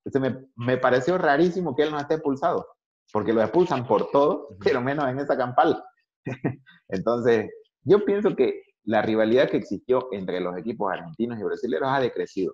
se 0.04 0.18
me, 0.18 0.36
me, 0.56 0.78
pareció 0.78 1.16
rarísimo 1.16 1.76
que 1.76 1.84
él 1.84 1.92
no 1.92 2.00
esté 2.00 2.14
expulsado, 2.14 2.66
porque 3.12 3.32
lo 3.32 3.40
expulsan 3.40 3.86
por 3.86 4.10
todo, 4.10 4.48
pero 4.64 4.80
menos 4.80 5.08
en 5.08 5.20
esa 5.20 5.36
campal. 5.36 5.80
Entonces, 6.88 7.52
yo 7.84 8.04
pienso 8.04 8.34
que 8.34 8.62
la 8.82 9.00
rivalidad 9.00 9.48
que 9.48 9.58
existió 9.58 10.08
entre 10.10 10.40
los 10.40 10.58
equipos 10.58 10.92
argentinos 10.92 11.38
y 11.38 11.44
brasileños 11.44 11.88
ha 11.88 12.00
decrecido. 12.00 12.52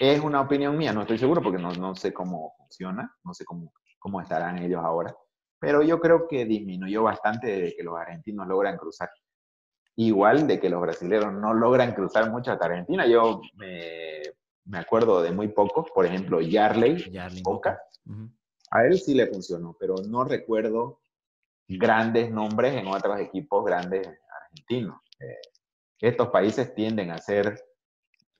Es 0.00 0.20
una 0.20 0.40
opinión 0.40 0.76
mía, 0.76 0.92
no 0.92 1.02
estoy 1.02 1.18
seguro 1.18 1.40
porque 1.40 1.62
no, 1.62 1.70
no 1.70 1.94
sé 1.94 2.12
cómo 2.12 2.52
funciona, 2.58 3.14
no 3.22 3.32
sé 3.32 3.44
cómo, 3.44 3.72
cómo 4.00 4.20
estarán 4.20 4.58
ellos 4.58 4.82
ahora, 4.82 5.14
pero 5.62 5.80
yo 5.80 6.00
creo 6.00 6.26
que 6.26 6.44
disminuyó 6.44 7.04
bastante 7.04 7.46
de 7.46 7.72
que 7.76 7.84
los 7.84 7.96
argentinos 7.96 8.48
logran 8.48 8.76
cruzar. 8.76 9.08
Igual 9.94 10.48
de 10.48 10.58
que 10.58 10.68
los 10.68 10.80
brasileños 10.80 11.32
no 11.34 11.54
logran 11.54 11.94
cruzar 11.94 12.32
mucho 12.32 12.50
hasta 12.50 12.66
Argentina. 12.66 13.06
Yo 13.06 13.40
me, 13.54 14.22
me 14.64 14.78
acuerdo 14.78 15.22
de 15.22 15.30
muy 15.30 15.46
pocos, 15.46 15.88
por 15.94 16.04
ejemplo, 16.04 16.40
Yarley, 16.40 17.16
Boca. 17.44 17.80
A 18.72 18.84
él 18.86 18.98
sí 18.98 19.14
le 19.14 19.28
funcionó, 19.28 19.76
pero 19.78 19.94
no 20.08 20.24
recuerdo 20.24 20.98
grandes 21.68 22.32
nombres 22.32 22.74
en 22.74 22.88
otros 22.88 23.20
equipos 23.20 23.64
grandes 23.64 24.08
argentinos. 24.42 25.00
Eh, 25.20 25.42
estos 26.00 26.30
países 26.30 26.74
tienden 26.74 27.12
a 27.12 27.18
ser 27.18 27.56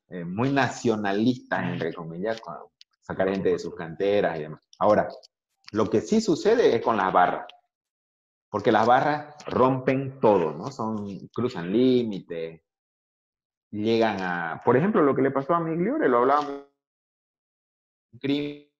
eh, 0.09 0.25
muy 0.25 0.51
nacionalistas, 0.51 1.62
entre 1.70 1.95
comillas, 1.95 2.41
con 2.41 2.57
sacar 3.01 3.29
gente 3.29 3.51
de 3.51 3.61
sus 3.61 3.77
canteras 3.77 4.37
y 4.41 4.43
demás. 4.43 4.68
Ahora, 4.81 5.09
lo 5.73 5.89
que 5.89 6.01
sí 6.01 6.20
sucede 6.20 6.77
es 6.77 6.83
con 6.83 6.97
las 6.97 7.12
barras, 7.12 7.47
porque 8.51 8.70
las 8.70 8.87
barras 8.87 9.35
rompen 9.47 10.20
todo, 10.20 10.53
¿no? 10.53 10.70
Son, 10.70 11.29
cruzan 11.29 11.73
límites, 11.73 12.61
llegan 13.70 14.20
a, 14.20 14.61
por 14.62 14.77
ejemplo, 14.77 15.03
lo 15.03 15.14
que 15.14 15.23
le 15.23 15.31
pasó 15.31 15.55
a 15.55 15.61
Migliore, 15.61 16.11
lo 16.11 16.18
hablábamos, 16.18 16.66
crímenes, 18.20 18.70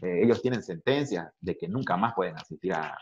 eh, 0.00 0.20
ellos 0.22 0.40
tienen 0.40 0.62
sentencias 0.62 1.28
de 1.40 1.58
que 1.58 1.66
nunca 1.66 1.96
más 1.96 2.14
pueden 2.14 2.36
asistir 2.36 2.72
a, 2.72 2.96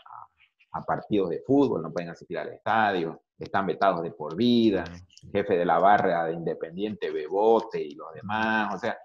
a, 0.71 0.81
partidos 0.81 1.29
de 1.29 1.41
fútbol, 1.41 1.83
no 1.83 1.93
pueden 1.93 2.09
asistir 2.09 2.39
al 2.39 2.49
estadio, 2.49 3.21
están 3.37 3.67
vetados 3.67 4.01
de 4.01 4.11
por 4.11 4.35
vida, 4.35 4.83
jefe 5.31 5.55
de 5.55 5.65
la 5.65 5.77
barra 5.77 6.25
de 6.25 6.33
Independiente 6.33 7.11
Bebote 7.11 7.79
y 7.79 7.93
los 7.93 8.11
demás, 8.15 8.73
o 8.73 8.79
sea, 8.79 8.97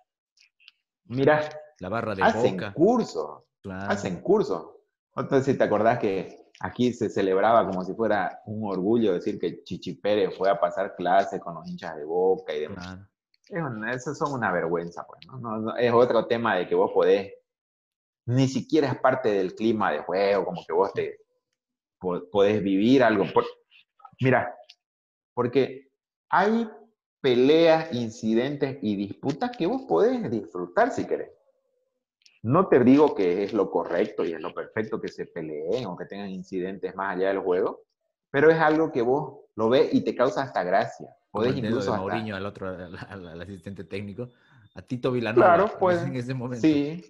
mira, 1.04 1.46
la 1.82 1.88
barra 1.88 2.14
de 2.14 2.22
hacen 2.22 2.60
cursos, 2.72 3.42
hacen 3.68 4.20
cursos. 4.20 4.70
Entonces, 5.16 5.46
si 5.46 5.58
te 5.58 5.64
acordás 5.64 5.98
que 5.98 6.46
aquí 6.60 6.92
se 6.92 7.10
celebraba 7.10 7.66
como 7.66 7.84
si 7.84 7.92
fuera 7.92 8.40
un 8.46 8.70
orgullo 8.70 9.14
decir 9.14 9.36
que 9.36 9.64
Chichi 9.64 9.94
Pérez 9.94 10.38
fue 10.38 10.48
a 10.48 10.60
pasar 10.60 10.94
clase 10.94 11.40
con 11.40 11.56
los 11.56 11.68
hinchas 11.68 11.96
de 11.96 12.04
Boca 12.04 12.54
y 12.54 12.60
demás. 12.60 12.98
eso 13.92 14.14
son 14.14 14.32
una 14.32 14.52
vergüenza, 14.52 15.04
pues, 15.04 15.26
¿no? 15.26 15.76
Es 15.76 15.92
otro 15.92 16.26
tema 16.26 16.54
de 16.54 16.68
que 16.68 16.76
vos 16.76 16.92
podés, 16.94 17.32
ni 18.26 18.46
siquiera 18.46 18.86
es 18.86 19.00
parte 19.00 19.30
del 19.30 19.56
clima 19.56 19.90
de 19.90 20.04
juego, 20.04 20.44
como 20.44 20.64
que 20.64 20.72
vos 20.72 20.92
te 20.92 21.18
podés 21.98 22.62
vivir 22.62 23.02
algo. 23.02 23.24
mira, 24.20 24.54
porque 25.34 25.90
hay 26.28 26.70
peleas, 27.20 27.92
incidentes 27.92 28.78
y 28.82 28.94
disputas 28.94 29.50
que 29.50 29.66
vos 29.66 29.82
podés 29.88 30.30
disfrutar 30.30 30.92
si 30.92 31.04
querés. 31.08 31.41
No 32.42 32.66
te 32.66 32.80
digo 32.80 33.14
que 33.14 33.44
es 33.44 33.52
lo 33.52 33.70
correcto 33.70 34.24
y 34.24 34.32
es 34.32 34.40
lo 34.40 34.52
perfecto 34.52 35.00
que 35.00 35.08
se 35.08 35.26
peleen 35.26 35.86
o 35.86 35.96
que 35.96 36.06
tengan 36.06 36.28
incidentes 36.28 36.94
más 36.96 37.16
allá 37.16 37.28
del 37.28 37.38
juego, 37.38 37.82
pero 38.30 38.50
es 38.50 38.58
algo 38.58 38.90
que 38.90 39.02
vos 39.02 39.42
lo 39.54 39.68
ves 39.68 39.94
y 39.94 40.02
te 40.02 40.14
causa 40.14 40.42
hasta 40.42 40.64
gracia. 40.64 41.14
Podés 41.30 41.56
incluso 41.56 41.92
de 41.92 41.98
Mourinho 41.98 42.34
al 42.34 42.44
otro, 42.44 42.68
al, 42.68 43.40
asistente 43.40 43.84
técnico, 43.84 44.28
a 44.74 44.82
Tito 44.82 45.12
Vilanova. 45.12 45.46
Claro, 45.46 45.72
pues, 45.78 46.02
en 46.02 46.16
ese 46.16 46.34
momento. 46.34 46.60
Sí, 46.60 47.04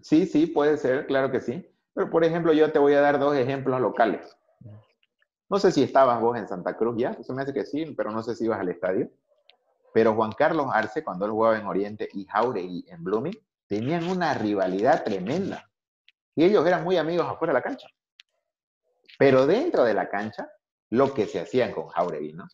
sí, 0.00 0.26
sí, 0.26 0.46
puede 0.46 0.78
ser, 0.78 1.06
claro 1.06 1.30
que 1.30 1.40
sí. 1.40 1.68
Pero, 1.94 2.08
por 2.10 2.24
ejemplo, 2.24 2.52
yo 2.52 2.72
te 2.72 2.78
voy 2.78 2.94
a 2.94 3.00
dar 3.00 3.18
dos 3.18 3.36
ejemplos 3.36 3.80
locales. 3.80 4.36
No 5.50 5.58
sé 5.58 5.70
si 5.70 5.82
estabas 5.82 6.18
vos 6.20 6.36
en 6.38 6.48
Santa 6.48 6.78
Cruz 6.78 6.96
ya, 6.96 7.10
eso 7.10 7.34
me 7.34 7.42
hace 7.42 7.52
que 7.52 7.66
sí, 7.66 7.84
pero 7.94 8.10
no 8.10 8.22
sé 8.22 8.34
si 8.34 8.46
ibas 8.46 8.58
al 8.58 8.70
estadio. 8.70 9.10
Pero 9.92 10.14
Juan 10.14 10.32
Carlos 10.32 10.68
Arce, 10.72 11.04
cuando 11.04 11.26
él 11.26 11.32
jugaba 11.32 11.58
en 11.58 11.66
Oriente, 11.66 12.08
y 12.14 12.24
Jauregui 12.24 12.86
en 12.88 13.04
Blooming, 13.04 13.38
tenían 13.72 14.06
una 14.06 14.34
rivalidad 14.34 15.02
tremenda. 15.02 15.66
Y 16.36 16.44
ellos 16.44 16.66
eran 16.66 16.84
muy 16.84 16.98
amigos 16.98 17.26
afuera 17.26 17.54
de 17.54 17.58
la 17.58 17.62
cancha. 17.62 17.88
Pero 19.18 19.46
dentro 19.46 19.84
de 19.84 19.94
la 19.94 20.10
cancha, 20.10 20.46
lo 20.90 21.14
que 21.14 21.24
se 21.24 21.40
hacían 21.40 21.72
con 21.72 21.88
Jauregui, 21.88 22.34
¿no? 22.34 22.46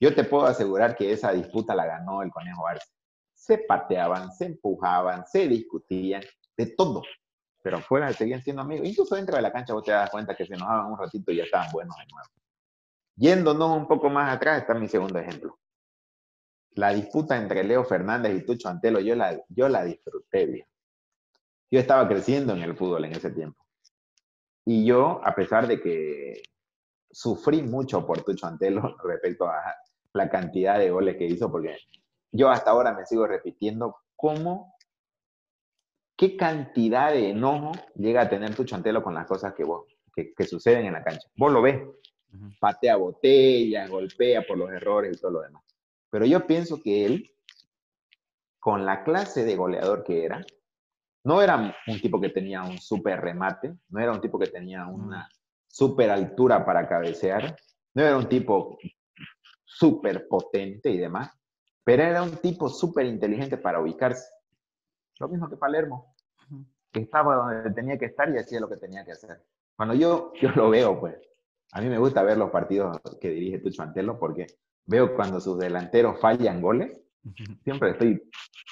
Yo 0.00 0.12
te 0.16 0.24
puedo 0.24 0.46
asegurar 0.46 0.96
que 0.96 1.12
esa 1.12 1.30
disputa 1.30 1.76
la 1.76 1.86
ganó 1.86 2.22
el 2.22 2.32
Conejo 2.32 2.66
Arce. 2.66 2.88
Se 3.32 3.58
pateaban, 3.58 4.32
se 4.32 4.46
empujaban, 4.46 5.24
se 5.28 5.46
discutían, 5.46 6.24
de 6.56 6.66
todo. 6.66 7.02
Pero 7.62 7.76
afuera 7.76 8.12
seguían 8.12 8.42
siendo 8.42 8.62
amigos. 8.62 8.88
Incluso 8.88 9.14
dentro 9.14 9.36
de 9.36 9.42
la 9.42 9.52
cancha 9.52 9.74
vos 9.74 9.84
te 9.84 9.92
das 9.92 10.10
cuenta 10.10 10.34
que 10.34 10.44
se 10.44 10.54
enojaban 10.54 10.90
un 10.90 10.98
ratito 10.98 11.30
y 11.30 11.36
ya 11.36 11.44
estaban 11.44 11.70
buenos 11.70 11.96
de 11.98 12.06
nuevo. 12.12 12.28
Yéndonos 13.14 13.76
un 13.76 13.86
poco 13.86 14.10
más 14.10 14.34
atrás 14.34 14.62
está 14.62 14.74
mi 14.74 14.88
segundo 14.88 15.20
ejemplo. 15.20 15.56
La 16.74 16.92
disputa 16.92 17.36
entre 17.36 17.64
Leo 17.64 17.84
Fernández 17.84 18.36
y 18.36 18.44
Tucho 18.44 18.68
Antelo, 18.68 19.00
yo 19.00 19.14
la, 19.14 19.40
yo 19.48 19.68
la 19.68 19.84
disfruté 19.84 20.46
bien. 20.46 20.66
Yo 21.70 21.80
estaba 21.80 22.06
creciendo 22.08 22.52
en 22.52 22.62
el 22.62 22.76
fútbol 22.76 23.04
en 23.04 23.12
ese 23.12 23.30
tiempo. 23.30 23.64
Y 24.64 24.84
yo, 24.84 25.20
a 25.24 25.34
pesar 25.34 25.66
de 25.66 25.80
que 25.80 26.42
sufrí 27.10 27.62
mucho 27.62 28.06
por 28.06 28.22
Tucho 28.22 28.46
Antelo 28.46 28.96
respecto 29.04 29.46
a 29.46 29.74
la 30.12 30.28
cantidad 30.28 30.78
de 30.78 30.90
goles 30.90 31.16
que 31.16 31.26
hizo, 31.26 31.50
porque 31.50 31.76
yo 32.32 32.50
hasta 32.50 32.70
ahora 32.70 32.92
me 32.92 33.06
sigo 33.06 33.26
repitiendo 33.26 33.96
cómo, 34.16 34.74
qué 36.16 36.36
cantidad 36.36 37.12
de 37.12 37.30
enojo 37.30 37.72
llega 37.94 38.22
a 38.22 38.28
tener 38.28 38.54
Tucho 38.54 38.74
Antelo 38.74 39.02
con 39.02 39.14
las 39.14 39.26
cosas 39.26 39.54
que, 39.54 39.64
vos, 39.64 39.86
que, 40.14 40.44
suceden 40.44 40.86
en 40.86 40.94
la 40.94 41.04
cancha. 41.04 41.28
Vos 41.36 41.52
lo 41.52 41.62
ves, 41.62 41.80
patea 42.60 42.96
botellas, 42.96 43.88
golpea 43.88 44.42
por 44.46 44.58
los 44.58 44.70
errores 44.70 45.16
y 45.16 45.20
todo 45.20 45.32
lo 45.32 45.40
demás. 45.42 45.62
Pero 46.14 46.26
yo 46.26 46.46
pienso 46.46 46.80
que 46.80 47.04
él, 47.04 47.32
con 48.60 48.86
la 48.86 49.02
clase 49.02 49.44
de 49.44 49.56
goleador 49.56 50.04
que 50.04 50.24
era, 50.24 50.46
no 51.24 51.42
era 51.42 51.74
un 51.88 52.00
tipo 52.00 52.20
que 52.20 52.28
tenía 52.28 52.62
un 52.62 52.78
super 52.78 53.20
remate, 53.20 53.74
no 53.88 53.98
era 53.98 54.12
un 54.12 54.20
tipo 54.20 54.38
que 54.38 54.46
tenía 54.46 54.86
una 54.86 55.28
super 55.66 56.12
altura 56.12 56.64
para 56.64 56.86
cabecear, 56.86 57.56
no 57.94 58.04
era 58.04 58.16
un 58.16 58.28
tipo 58.28 58.78
súper 59.64 60.28
potente 60.28 60.88
y 60.88 60.98
demás, 60.98 61.32
pero 61.82 62.04
era 62.04 62.22
un 62.22 62.36
tipo 62.36 62.68
súper 62.68 63.06
inteligente 63.06 63.56
para 63.56 63.80
ubicarse. 63.80 64.28
Lo 65.18 65.28
mismo 65.28 65.50
que 65.50 65.56
Palermo, 65.56 66.14
que 66.92 67.00
estaba 67.00 67.34
donde 67.34 67.72
tenía 67.72 67.98
que 67.98 68.06
estar 68.06 68.32
y 68.32 68.38
hacía 68.38 68.60
lo 68.60 68.68
que 68.68 68.76
tenía 68.76 69.04
que 69.04 69.10
hacer. 69.10 69.44
Cuando 69.74 69.96
yo, 69.96 70.32
yo 70.40 70.50
lo 70.50 70.70
veo, 70.70 71.00
pues, 71.00 71.16
a 71.72 71.80
mí 71.80 71.88
me 71.88 71.98
gusta 71.98 72.22
ver 72.22 72.38
los 72.38 72.52
partidos 72.52 73.00
que 73.20 73.30
dirige 73.30 73.58
Tucho 73.58 73.82
Antelo 73.82 74.16
porque 74.16 74.46
veo 74.86 75.14
cuando 75.14 75.40
sus 75.40 75.58
delanteros 75.58 76.20
fallan 76.20 76.60
goles, 76.60 77.00
siempre 77.62 77.90
estoy 77.90 78.22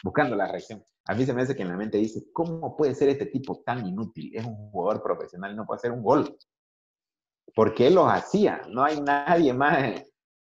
buscando 0.03 0.37
la 0.37 0.49
reacción. 0.49 0.85
A 1.07 1.15
mí 1.15 1.25
se 1.25 1.33
me 1.33 1.43
hace 1.43 1.57
que 1.57 1.63
en 1.63 1.69
la 1.69 1.77
mente 1.77 1.99
dice, 1.99 2.25
¿cómo 2.33 2.77
puede 2.77 2.95
ser 2.95 3.09
este 3.09 3.27
tipo 3.27 3.63
tan 3.65 3.87
inútil? 3.87 4.31
Es 4.35 4.45
un 4.45 4.71
jugador 4.71 5.03
profesional 5.03 5.57
no 5.57 5.67
puede 5.67 5.79
hacer 5.79 5.91
un 5.91 6.03
gol. 6.03 6.37
Porque 7.55 7.89
él 7.89 7.95
los 7.95 8.11
hacía. 8.11 8.63
No 8.69 8.85
hay 8.85 9.01
nadie 9.01 9.53
más 9.53 10.05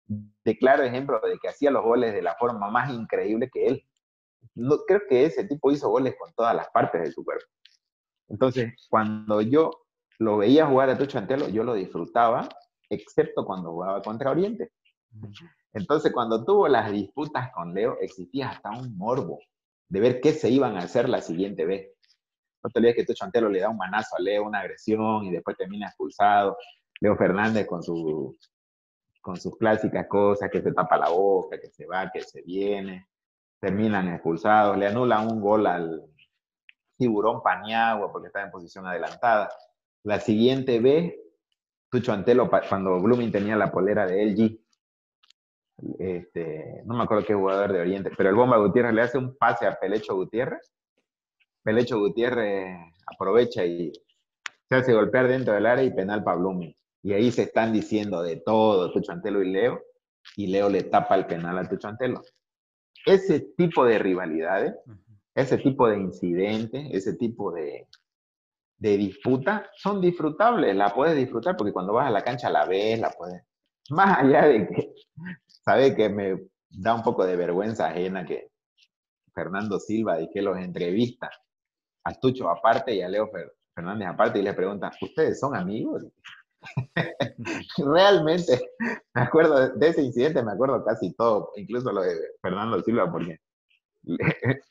de 0.09 0.59
claro 0.59 0.83
ejemplo 0.83 1.21
de 1.21 1.39
que 1.39 1.49
hacía 1.49 1.71
los 1.71 1.85
goles 1.85 2.15
de 2.15 2.23
la 2.23 2.35
forma 2.37 2.71
más 2.71 2.91
increíble 2.91 3.51
que 3.53 3.67
él. 3.67 3.85
No, 4.55 4.79
creo 4.87 5.03
que 5.09 5.27
ese 5.27 5.45
tipo 5.45 5.71
hizo 5.71 5.91
goles 5.91 6.15
con 6.19 6.33
todas 6.33 6.55
las 6.55 6.69
partes 6.71 7.03
de 7.03 7.13
su 7.13 7.25
cuerpo. 7.25 7.45
Entonces, 8.29 8.73
cuando 8.89 9.43
yo 9.43 9.71
lo 10.19 10.39
veía 10.39 10.67
jugar 10.67 10.89
a 10.89 10.97
Tucho 10.97 11.19
Antelo, 11.19 11.49
yo 11.49 11.63
lo 11.63 11.75
disfrutaba, 11.75 12.49
excepto 12.89 13.45
cuando 13.45 13.73
jugaba 13.73 14.01
contra 14.03 14.31
Oriente. 14.31 14.73
Entonces, 15.73 16.13
cuando 16.13 16.45
tuvo 16.45 16.69
las 16.69 16.91
disputas 16.91 17.51
con 17.53 17.75
Leo, 17.75 17.99
existía 18.01 18.51
hasta 18.51 18.71
un 18.71 18.97
morbo 18.97 19.39
de 19.89 20.01
ver 20.01 20.21
qué 20.21 20.33
se 20.33 20.49
iban 20.49 20.77
a 20.77 20.81
hacer 20.81 21.09
la 21.09 21.21
siguiente 21.21 21.65
vez. 21.65 21.93
No 22.63 22.71
te 22.71 22.79
olvides 22.79 22.97
que 22.97 23.05
Tucho 23.05 23.25
Antelo 23.25 23.49
le 23.49 23.61
da 23.61 23.69
un 23.69 23.77
manazo 23.77 24.17
a 24.17 24.21
Leo, 24.21 24.45
una 24.45 24.61
agresión, 24.61 25.25
y 25.25 25.31
después 25.31 25.57
termina 25.57 25.87
expulsado. 25.87 26.57
Leo 27.01 27.17
Fernández 27.17 27.67
con, 27.67 27.83
su, 27.83 28.37
con 29.21 29.37
sus 29.37 29.57
clásicas 29.57 30.07
cosas, 30.09 30.51
que 30.51 30.63
se 30.63 30.73
tapa 30.73 30.97
la 30.97 31.11
boca, 31.11 31.61
que 31.61 31.69
se 31.69 31.87
va, 31.87 32.11
que 32.11 32.23
se 32.23 32.43
viene. 32.43 33.07
Terminan 33.61 34.09
expulsados, 34.09 34.77
le 34.77 34.87
anulan 34.87 35.31
un 35.31 35.41
gol 35.41 35.67
al 35.67 36.03
tiburón 36.97 37.43
Paniagua 37.43 38.11
porque 38.11 38.29
está 38.29 38.43
en 38.43 38.51
posición 38.51 38.87
adelantada. 38.87 39.51
La 40.03 40.21
siguiente 40.21 40.81
vez, 40.81 41.15
Tucho 41.91 42.13
Antelo, 42.13 42.51
cuando 42.69 43.01
Blooming 43.01 43.33
tenía 43.33 43.57
la 43.57 43.71
polera 43.71 44.07
de 44.07 44.25
LG, 44.25 44.66
este, 45.99 46.83
no 46.85 46.97
me 46.97 47.05
acuerdo 47.05 47.25
qué 47.25 47.35
jugador 47.35 47.73
de 47.73 47.81
Oriente, 47.81 48.11
pero 48.17 48.31
el 48.31 48.35
Bomba 48.35 48.59
Gutiérrez 48.59 48.95
le 48.95 49.03
hace 49.03 49.19
un 49.19 49.37
pase 49.37 49.67
a 49.67 49.79
Pelecho 49.79 50.15
Gutiérrez. 50.15 50.73
Pelecho 51.63 51.99
Gutiérrez 51.99 52.79
aprovecha 53.07 53.65
y 53.65 53.93
se 54.69 54.75
hace 54.75 54.93
golpear 54.93 55.29
dentro 55.29 55.55
del 55.55 55.67
área 55.67 55.85
y 55.85 55.93
penal 55.93 56.25
para 56.25 56.39
Blooming. 56.39 56.75
Y 57.03 57.13
ahí 57.13 57.31
se 57.31 57.43
están 57.43 57.73
diciendo 57.73 58.23
de 58.23 58.37
todo, 58.37 58.93
Tucho 58.93 59.13
Antelo 59.13 59.43
y 59.43 59.51
Leo, 59.51 59.83
y 60.37 60.49
Leo 60.49 60.69
le 60.69 60.85
tapa 60.85 61.15
el 61.15 61.27
penal 61.27 61.59
a 61.59 61.69
Tucho 61.69 61.89
Antelo. 61.89 62.23
Ese 63.05 63.41
tipo 63.57 63.85
de 63.85 63.99
rivalidades, 63.99 64.75
ese 65.35 65.59
tipo 65.59 65.89
de 65.89 65.99
incidentes, 65.99 66.89
ese 66.91 67.15
tipo 67.15 67.53
de, 67.53 67.87
de 68.79 68.97
disputa 68.97 69.71
son 69.77 70.01
disfrutables, 70.01 70.75
la 70.75 70.93
puedes 70.95 71.17
disfrutar 71.17 71.57
porque 71.57 71.73
cuando 71.73 71.93
vas 71.93 72.09
a 72.09 72.11
la 72.11 72.25
cancha 72.25 72.51
la 72.51 72.67
ves, 72.67 72.99
la 72.99 73.11
puedes. 73.11 73.43
Más 73.91 74.19
allá 74.19 74.47
de 74.47 74.67
que, 74.67 74.95
sabe 75.67 75.97
que 75.97 76.09
me 76.09 76.49
da 76.71 76.95
un 76.95 77.03
poco 77.03 77.27
de 77.27 77.37
vergüenza 77.37 77.89
ajena 77.89 78.25
que 78.25 78.53
Fernando 79.35 79.81
Silva 79.81 80.21
y 80.21 80.31
que 80.31 80.41
los 80.41 80.57
entrevista 80.59 81.29
a 82.05 82.15
Tucho 82.15 82.49
aparte 82.49 82.95
y 82.95 83.03
a 83.03 83.09
Leo 83.09 83.29
Fernández 83.75 84.09
aparte 84.09 84.39
y 84.39 84.43
les 84.43 84.55
preguntan, 84.55 84.93
¿ustedes 85.03 85.41
son 85.41 85.57
amigos? 85.57 86.05
Realmente, 87.79 88.61
me 89.13 89.23
acuerdo 89.23 89.75
de 89.75 89.89
ese 89.89 90.03
incidente, 90.03 90.43
me 90.43 90.53
acuerdo 90.53 90.85
casi 90.85 91.13
todo, 91.15 91.51
incluso 91.57 91.93
lo 91.93 92.03
de 92.03 92.15
Fernando 92.41 92.81
Silva, 92.83 93.11
porque 93.11 93.39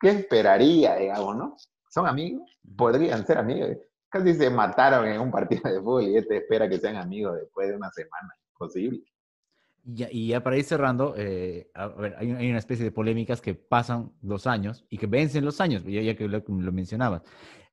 ¿qué 0.00 0.08
esperaría, 0.08 0.96
digamos, 0.96 1.36
no? 1.36 1.56
¿Son 1.88 2.06
amigos? 2.06 2.58
Podrían 2.76 3.24
ser 3.24 3.38
amigos. 3.38 3.76
Casi 4.08 4.34
se 4.34 4.50
mataron 4.50 5.06
en 5.06 5.20
un 5.20 5.30
partido 5.30 5.62
de 5.70 5.78
fútbol 5.78 6.02
y 6.02 6.16
este 6.16 6.38
espera 6.38 6.68
que 6.68 6.78
sean 6.78 6.96
amigos 6.96 7.36
después 7.36 7.68
de 7.68 7.76
una 7.76 7.90
semana. 7.90 8.34
Posible. 8.58 9.02
Y 9.84 10.28
ya, 10.28 10.42
para 10.42 10.56
ir 10.56 10.64
cerrando, 10.64 11.14
eh, 11.16 11.70
a 11.74 11.88
ver, 11.88 12.14
hay, 12.18 12.30
una 12.30 12.58
especie 12.58 12.84
de 12.84 12.92
polémicas 12.92 13.40
que 13.40 13.54
pasan 13.54 14.12
los 14.22 14.46
años 14.46 14.84
y 14.90 14.98
que 14.98 15.06
vencen 15.06 15.44
los 15.44 15.60
años, 15.60 15.84
ya, 15.84 16.02
ya 16.02 16.14
que 16.14 16.28
lo, 16.28 16.42
lo 16.46 16.72
mencionabas, 16.72 17.22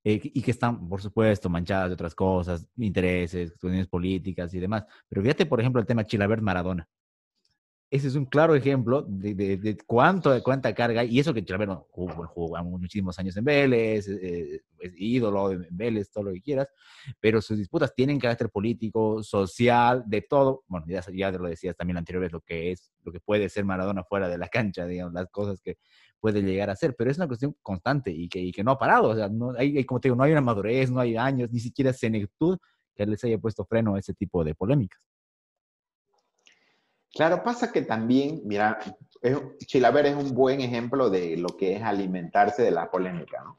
eh, 0.03 0.19
y 0.23 0.41
que 0.41 0.51
están, 0.51 0.87
por 0.87 1.01
supuesto, 1.01 1.49
manchadas 1.49 1.89
de 1.89 1.93
otras 1.93 2.15
cosas, 2.15 2.67
intereses, 2.77 3.51
cuestiones 3.51 3.87
políticas 3.87 4.53
y 4.53 4.59
demás. 4.59 4.85
Pero 5.09 5.21
fíjate, 5.21 5.45
por 5.45 5.59
ejemplo, 5.59 5.81
el 5.81 5.87
tema 5.87 6.05
Chilabert 6.05 6.41
Maradona 6.41 6.87
ese 7.89 8.07
es 8.07 8.15
un 8.15 8.25
claro 8.25 8.53
ejemplo 8.53 9.01
de, 9.07 9.33
de, 9.33 9.77
cuánto, 9.85 10.31
de 10.31 10.43
cuánta 10.43 10.73
carga, 10.73 11.05
y 11.05 11.19
eso 11.19 11.33
que 11.33 11.45
Chilavero 11.45 11.87
jugó, 11.89 12.27
jugó, 12.27 12.63
muchísimos 12.63 13.17
años 13.17 13.37
en 13.37 13.45
Vélez, 13.45 14.09
eh, 14.09 14.61
es 14.79 14.93
ídolo 14.97 15.51
en 15.51 15.67
Vélez, 15.71 16.11
todo 16.11 16.25
lo 16.25 16.33
que 16.33 16.41
quieras, 16.41 16.67
pero 17.21 17.41
sus 17.41 17.57
disputas 17.57 17.95
tienen 17.95 18.19
carácter 18.19 18.49
político, 18.49 19.23
social, 19.23 20.03
de 20.05 20.21
todo. 20.21 20.63
Bueno, 20.67 20.85
ya, 20.89 21.01
ya 21.13 21.31
lo 21.31 21.47
decías 21.47 21.77
también 21.77 21.95
la 21.95 21.99
anterior 21.99 22.23
vez, 22.23 22.33
lo 22.33 22.41
que 22.41 22.71
es, 22.71 22.91
lo 23.03 23.11
que 23.13 23.21
puede 23.21 23.47
ser 23.47 23.63
Maradona 23.63 24.03
fuera 24.03 24.27
de 24.27 24.37
la 24.37 24.49
cancha, 24.49 24.85
digamos, 24.85 25.13
las 25.13 25.29
cosas 25.29 25.61
que 25.61 25.77
puede 26.19 26.41
llegar 26.41 26.69
a 26.69 26.75
ser, 26.75 26.93
pero 26.93 27.09
es 27.09 27.17
una 27.17 27.27
cuestión 27.27 27.55
constante 27.61 28.11
y 28.11 28.27
que, 28.27 28.39
y 28.39 28.51
que 28.51 28.65
no 28.65 28.71
ha 28.71 28.77
parado, 28.77 29.09
o 29.09 29.15
sea, 29.15 29.29
no 29.29 29.53
hay, 29.57 29.85
como 29.85 30.01
te 30.01 30.09
digo, 30.09 30.17
no 30.17 30.23
hay 30.23 30.33
una 30.33 30.41
madurez, 30.41 30.91
no 30.91 30.99
hay 30.99 31.15
años, 31.15 31.49
ni 31.51 31.59
siquiera 31.59 31.93
senectud 31.93 32.57
que 32.95 33.05
les 33.05 33.23
haya 33.23 33.37
puesto 33.37 33.63
freno 33.63 33.95
a 33.95 33.99
ese 33.99 34.13
tipo 34.13 34.43
de 34.43 34.55
polémicas. 34.55 35.07
Claro, 37.17 37.43
pasa 37.43 37.71
que 37.71 37.81
también, 37.81 38.41
mira, 38.45 38.77
Chilaver 39.65 40.05
es 40.05 40.15
un 40.15 40.35
buen 40.35 40.61
ejemplo 40.61 41.09
de 41.09 41.35
lo 41.35 41.49
que 41.49 41.75
es 41.75 41.81
alimentarse 41.81 42.61
de 42.61 42.69
la 42.69 42.91
polémica, 42.91 43.43
¿no? 43.43 43.57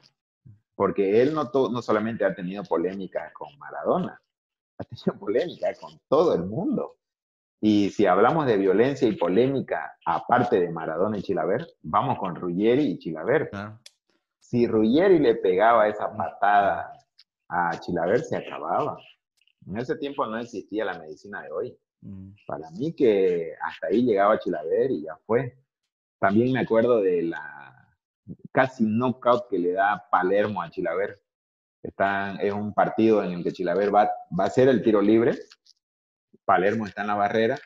Porque 0.75 1.21
él 1.21 1.33
no, 1.33 1.51
no 1.69 1.81
solamente 1.81 2.23
ha 2.23 2.33
tenido 2.33 2.63
polémica 2.63 3.33
con 3.33 3.49
Maradona, 3.59 4.21
ha 4.77 4.83
tenido 4.85 5.19
polémica 5.19 5.73
con 5.75 5.99
todo 6.07 6.33
el 6.35 6.45
mundo. 6.45 6.95
Y 7.59 7.89
si 7.89 8.05
hablamos 8.05 8.45
de 8.45 8.55
violencia 8.55 9.09
y 9.09 9.17
polémica, 9.17 9.97
aparte 10.05 10.61
de 10.61 10.71
Maradona 10.71 11.17
y 11.17 11.21
Chilaver, 11.21 11.67
vamos 11.81 12.17
con 12.17 12.35
Ruggeri 12.35 12.85
y 12.85 12.97
Chilaver. 12.97 13.51
Si 14.39 14.67
Ruggeri 14.67 15.19
le 15.19 15.35
pegaba 15.35 15.89
esa 15.89 16.15
patada 16.15 16.93
a 17.49 17.77
Chilaver, 17.77 18.21
se 18.21 18.37
acababa. 18.37 18.97
En 19.67 19.77
ese 19.77 19.97
tiempo 19.97 20.25
no 20.25 20.37
existía 20.37 20.85
la 20.85 20.97
medicina 20.97 21.43
de 21.43 21.51
hoy. 21.51 21.77
Mm. 22.01 22.31
Para 22.45 22.69
mí 22.71 22.93
que 22.93 23.53
hasta 23.61 23.87
ahí 23.87 24.03
llegaba 24.03 24.39
Chilaver 24.39 24.91
y 24.91 25.03
ya 25.03 25.17
fue. 25.25 25.57
También 26.19 26.53
me 26.53 26.59
acuerdo 26.59 27.01
de 27.01 27.23
la 27.23 27.95
casi 28.51 28.83
knockout 28.85 29.49
que 29.49 29.59
le 29.59 29.73
da 29.73 30.07
Palermo 30.11 30.61
a 30.61 30.69
Chilaver. 30.69 31.19
es 31.81 32.53
un 32.53 32.73
partido 32.73 33.23
en 33.23 33.33
el 33.33 33.43
que 33.43 33.51
Chilaver 33.51 33.93
va, 33.93 34.11
va 34.37 34.43
a 34.45 34.47
hacer 34.47 34.67
el 34.67 34.83
tiro 34.83 35.01
libre. 35.01 35.37
Palermo 36.45 36.85
está 36.85 37.01
en 37.01 37.07
la 37.07 37.15
barrera. 37.15 37.57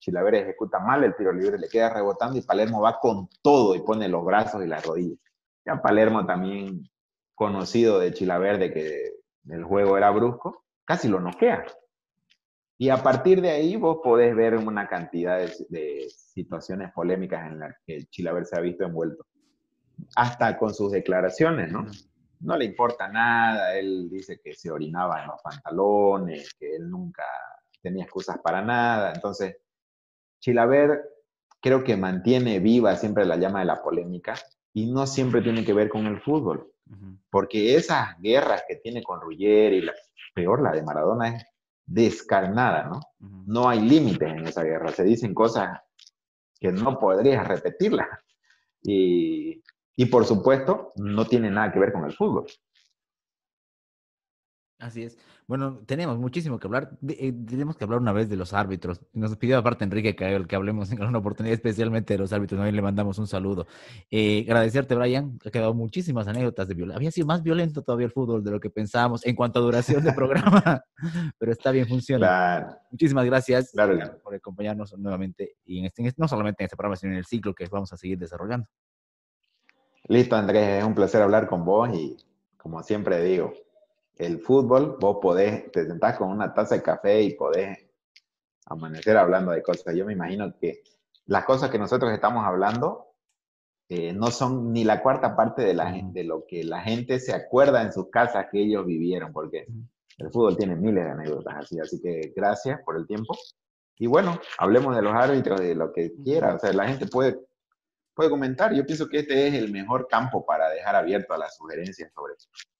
Chilaver 0.00 0.34
ejecuta 0.34 0.80
mal 0.80 1.04
el 1.04 1.14
tiro 1.14 1.32
libre, 1.32 1.58
le 1.58 1.68
queda 1.68 1.90
rebotando 1.90 2.36
y 2.36 2.42
Palermo 2.42 2.80
va 2.80 2.98
con 2.98 3.28
todo 3.40 3.76
y 3.76 3.82
pone 3.82 4.08
los 4.08 4.24
brazos 4.24 4.64
y 4.64 4.66
las 4.66 4.84
rodillas. 4.84 5.20
Ya 5.64 5.80
Palermo 5.80 6.26
también 6.26 6.90
conocido 7.36 8.00
de 8.00 8.12
Chilaver 8.12 8.58
de 8.58 8.72
que 8.72 9.12
el 9.48 9.64
juego 9.64 9.96
era 9.96 10.10
brusco, 10.10 10.64
casi 10.84 11.08
lo 11.08 11.20
noquea. 11.20 11.64
Y 12.82 12.90
a 12.90 13.00
partir 13.00 13.40
de 13.40 13.52
ahí 13.52 13.76
vos 13.76 13.98
podés 14.02 14.34
ver 14.34 14.56
una 14.56 14.88
cantidad 14.88 15.38
de, 15.68 16.10
situaciones 16.10 16.90
polémicas 16.92 17.46
en 17.46 17.60
las 17.60 17.76
que 17.86 18.06
Chilaver 18.06 18.44
se 18.44 18.56
ha 18.56 18.60
visto 18.60 18.82
envuelto. 18.82 19.24
Hasta 20.16 20.58
con 20.58 20.74
sus 20.74 20.90
declaraciones, 20.90 21.70
¿no? 21.70 21.86
No 22.40 22.56
le 22.56 22.64
importa 22.64 23.06
nada, 23.06 23.78
él 23.78 24.10
dice 24.10 24.40
que 24.42 24.54
se 24.54 24.68
orinaba 24.68 25.22
en 25.22 25.28
los 25.28 25.40
pantalones, 25.40 26.54
que 26.58 26.74
él 26.74 26.90
nunca 26.90 27.22
tenía 27.80 28.02
excusas 28.02 28.38
para 28.42 28.62
nada. 28.62 29.12
Entonces, 29.14 29.58
Chilaver 30.40 31.02
creo 31.60 31.84
que 31.84 31.96
mantiene 31.96 32.58
viva 32.58 32.96
siempre 32.96 33.24
la 33.24 33.36
llama 33.36 33.60
de 33.60 33.66
la 33.66 33.80
polémica 33.80 34.34
y 34.72 34.90
no 34.90 35.06
siempre 35.06 35.40
tiene 35.40 35.64
que 35.64 35.72
ver 35.72 35.88
con 35.88 36.06
el 36.06 36.20
fútbol. 36.20 36.72
Porque 37.30 37.76
esas 37.76 38.20
guerras 38.20 38.64
que 38.66 38.74
tiene 38.74 39.04
con 39.04 39.20
Ruggieri, 39.20 39.82
la, 39.82 39.92
peor 40.34 40.60
la 40.60 40.72
de 40.72 40.82
Maradona, 40.82 41.28
es 41.28 41.51
descarnada, 41.86 42.84
¿no? 42.84 43.00
No 43.46 43.68
hay 43.68 43.80
límites 43.80 44.28
en 44.28 44.46
esa 44.46 44.62
guerra. 44.62 44.88
Se 44.90 45.04
dicen 45.04 45.34
cosas 45.34 45.80
que 46.58 46.72
no 46.72 46.98
podrías 46.98 47.46
repetirlas. 47.46 48.08
Y, 48.82 49.62
y 49.96 50.06
por 50.06 50.24
supuesto, 50.24 50.92
no 50.96 51.26
tiene 51.26 51.50
nada 51.50 51.72
que 51.72 51.80
ver 51.80 51.92
con 51.92 52.04
el 52.04 52.12
fútbol. 52.12 52.46
Así 54.78 55.04
es. 55.04 55.16
Bueno, 55.52 55.82
tenemos 55.84 56.16
muchísimo 56.16 56.58
que 56.58 56.66
hablar. 56.66 56.96
Eh, 57.06 57.30
tenemos 57.46 57.76
que 57.76 57.84
hablar 57.84 58.00
una 58.00 58.14
vez 58.14 58.26
de 58.26 58.36
los 58.36 58.54
árbitros. 58.54 59.02
Nos 59.12 59.36
pidió 59.36 59.58
aparte 59.58 59.84
Enrique 59.84 60.16
que, 60.16 60.46
que 60.48 60.56
hablemos 60.56 60.90
en 60.92 60.98
alguna 60.98 61.18
oportunidad, 61.18 61.52
especialmente 61.52 62.14
de 62.14 62.18
los 62.20 62.32
árbitros. 62.32 62.58
Hoy 62.58 62.72
le 62.72 62.80
mandamos 62.80 63.18
un 63.18 63.26
saludo. 63.26 63.66
Eh, 64.10 64.46
agradecerte, 64.48 64.94
Brian. 64.94 65.38
Ha 65.44 65.50
quedado 65.50 65.74
muchísimas 65.74 66.26
anécdotas 66.26 66.68
de 66.68 66.74
violencia. 66.74 66.96
Había 66.96 67.10
sido 67.10 67.26
más 67.26 67.42
violento 67.42 67.82
todavía 67.82 68.06
el 68.06 68.12
fútbol 68.12 68.42
de 68.42 68.50
lo 68.50 68.60
que 68.60 68.70
pensábamos 68.70 69.26
en 69.26 69.36
cuanto 69.36 69.58
a 69.58 69.62
duración 69.62 70.02
de 70.02 70.14
programa, 70.14 70.82
pero 71.38 71.52
está 71.52 71.70
bien, 71.70 71.86
funciona. 71.86 72.78
Muchísimas 72.90 73.26
gracias 73.26 73.74
por 74.22 74.34
acompañarnos 74.34 74.96
nuevamente 74.96 75.56
y 75.66 75.80
en 75.80 75.84
este, 75.84 76.14
no 76.16 76.28
solamente 76.28 76.62
en 76.62 76.64
este 76.64 76.78
programa, 76.78 76.96
sino 76.96 77.12
en 77.12 77.18
el 77.18 77.26
ciclo 77.26 77.52
que 77.52 77.66
vamos 77.70 77.92
a 77.92 77.98
seguir 77.98 78.18
desarrollando. 78.18 78.66
Listo, 80.04 80.34
Andrés. 80.34 80.78
Es 80.78 80.84
un 80.84 80.94
placer 80.94 81.20
hablar 81.20 81.46
con 81.46 81.62
vos 81.62 81.90
y 81.92 82.16
como 82.56 82.82
siempre 82.82 83.22
digo, 83.22 83.52
el 84.16 84.40
fútbol, 84.40 84.96
vos 85.00 85.18
podés, 85.20 85.70
te 85.72 85.86
sentás 85.86 86.16
con 86.16 86.30
una 86.30 86.52
taza 86.52 86.76
de 86.76 86.82
café 86.82 87.22
y 87.22 87.34
podés 87.34 87.78
amanecer 88.66 89.16
hablando 89.16 89.52
de 89.52 89.62
cosas. 89.62 89.94
Yo 89.94 90.04
me 90.04 90.12
imagino 90.12 90.54
que 90.58 90.82
las 91.26 91.44
cosas 91.44 91.70
que 91.70 91.78
nosotros 91.78 92.12
estamos 92.12 92.44
hablando 92.44 93.12
eh, 93.88 94.12
no 94.12 94.30
son 94.30 94.72
ni 94.72 94.84
la 94.84 95.02
cuarta 95.02 95.36
parte 95.36 95.62
de, 95.62 95.74
la, 95.74 95.92
de 95.92 96.24
lo 96.24 96.46
que 96.46 96.64
la 96.64 96.80
gente 96.80 97.20
se 97.20 97.34
acuerda 97.34 97.82
en 97.82 97.92
sus 97.92 98.08
casas 98.10 98.46
que 98.50 98.62
ellos 98.62 98.86
vivieron, 98.86 99.32
porque 99.32 99.66
el 100.18 100.30
fútbol 100.30 100.56
tiene 100.56 100.76
miles 100.76 101.04
de 101.04 101.10
anécdotas 101.10 101.54
así. 101.56 101.78
Así 101.78 102.00
que 102.00 102.32
gracias 102.34 102.80
por 102.84 102.96
el 102.96 103.06
tiempo. 103.06 103.36
Y 103.98 104.06
bueno, 104.06 104.40
hablemos 104.58 104.96
de 104.96 105.02
los 105.02 105.14
árbitros, 105.14 105.60
de 105.60 105.74
lo 105.74 105.92
que 105.92 106.12
quiera. 106.24 106.54
O 106.54 106.58
sea, 106.58 106.72
la 106.72 106.88
gente 106.88 107.06
puede, 107.06 107.38
puede 108.14 108.30
comentar. 108.30 108.74
Yo 108.74 108.84
pienso 108.86 109.08
que 109.08 109.20
este 109.20 109.48
es 109.48 109.54
el 109.54 109.70
mejor 109.70 110.08
campo 110.08 110.44
para 110.44 110.70
dejar 110.70 110.96
abierto 110.96 111.34
a 111.34 111.38
las 111.38 111.56
sugerencias 111.56 112.12
sobre 112.12 112.34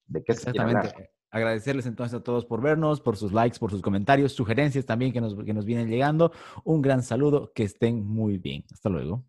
de 0.06 0.24
qué 0.24 0.34
se 0.34 0.50
quiere 0.50 0.64
hablar. 0.64 1.10
Agradecerles 1.32 1.86
entonces 1.86 2.20
a 2.20 2.22
todos 2.22 2.44
por 2.44 2.60
vernos, 2.60 3.00
por 3.00 3.16
sus 3.16 3.32
likes, 3.32 3.58
por 3.58 3.70
sus 3.70 3.80
comentarios, 3.80 4.32
sugerencias 4.32 4.84
también 4.84 5.12
que 5.12 5.20
nos, 5.20 5.34
que 5.34 5.54
nos 5.54 5.64
vienen 5.64 5.88
llegando. 5.88 6.30
Un 6.62 6.82
gran 6.82 7.02
saludo, 7.02 7.52
que 7.54 7.64
estén 7.64 8.06
muy 8.06 8.36
bien. 8.36 8.64
Hasta 8.70 8.90
luego. 8.90 9.24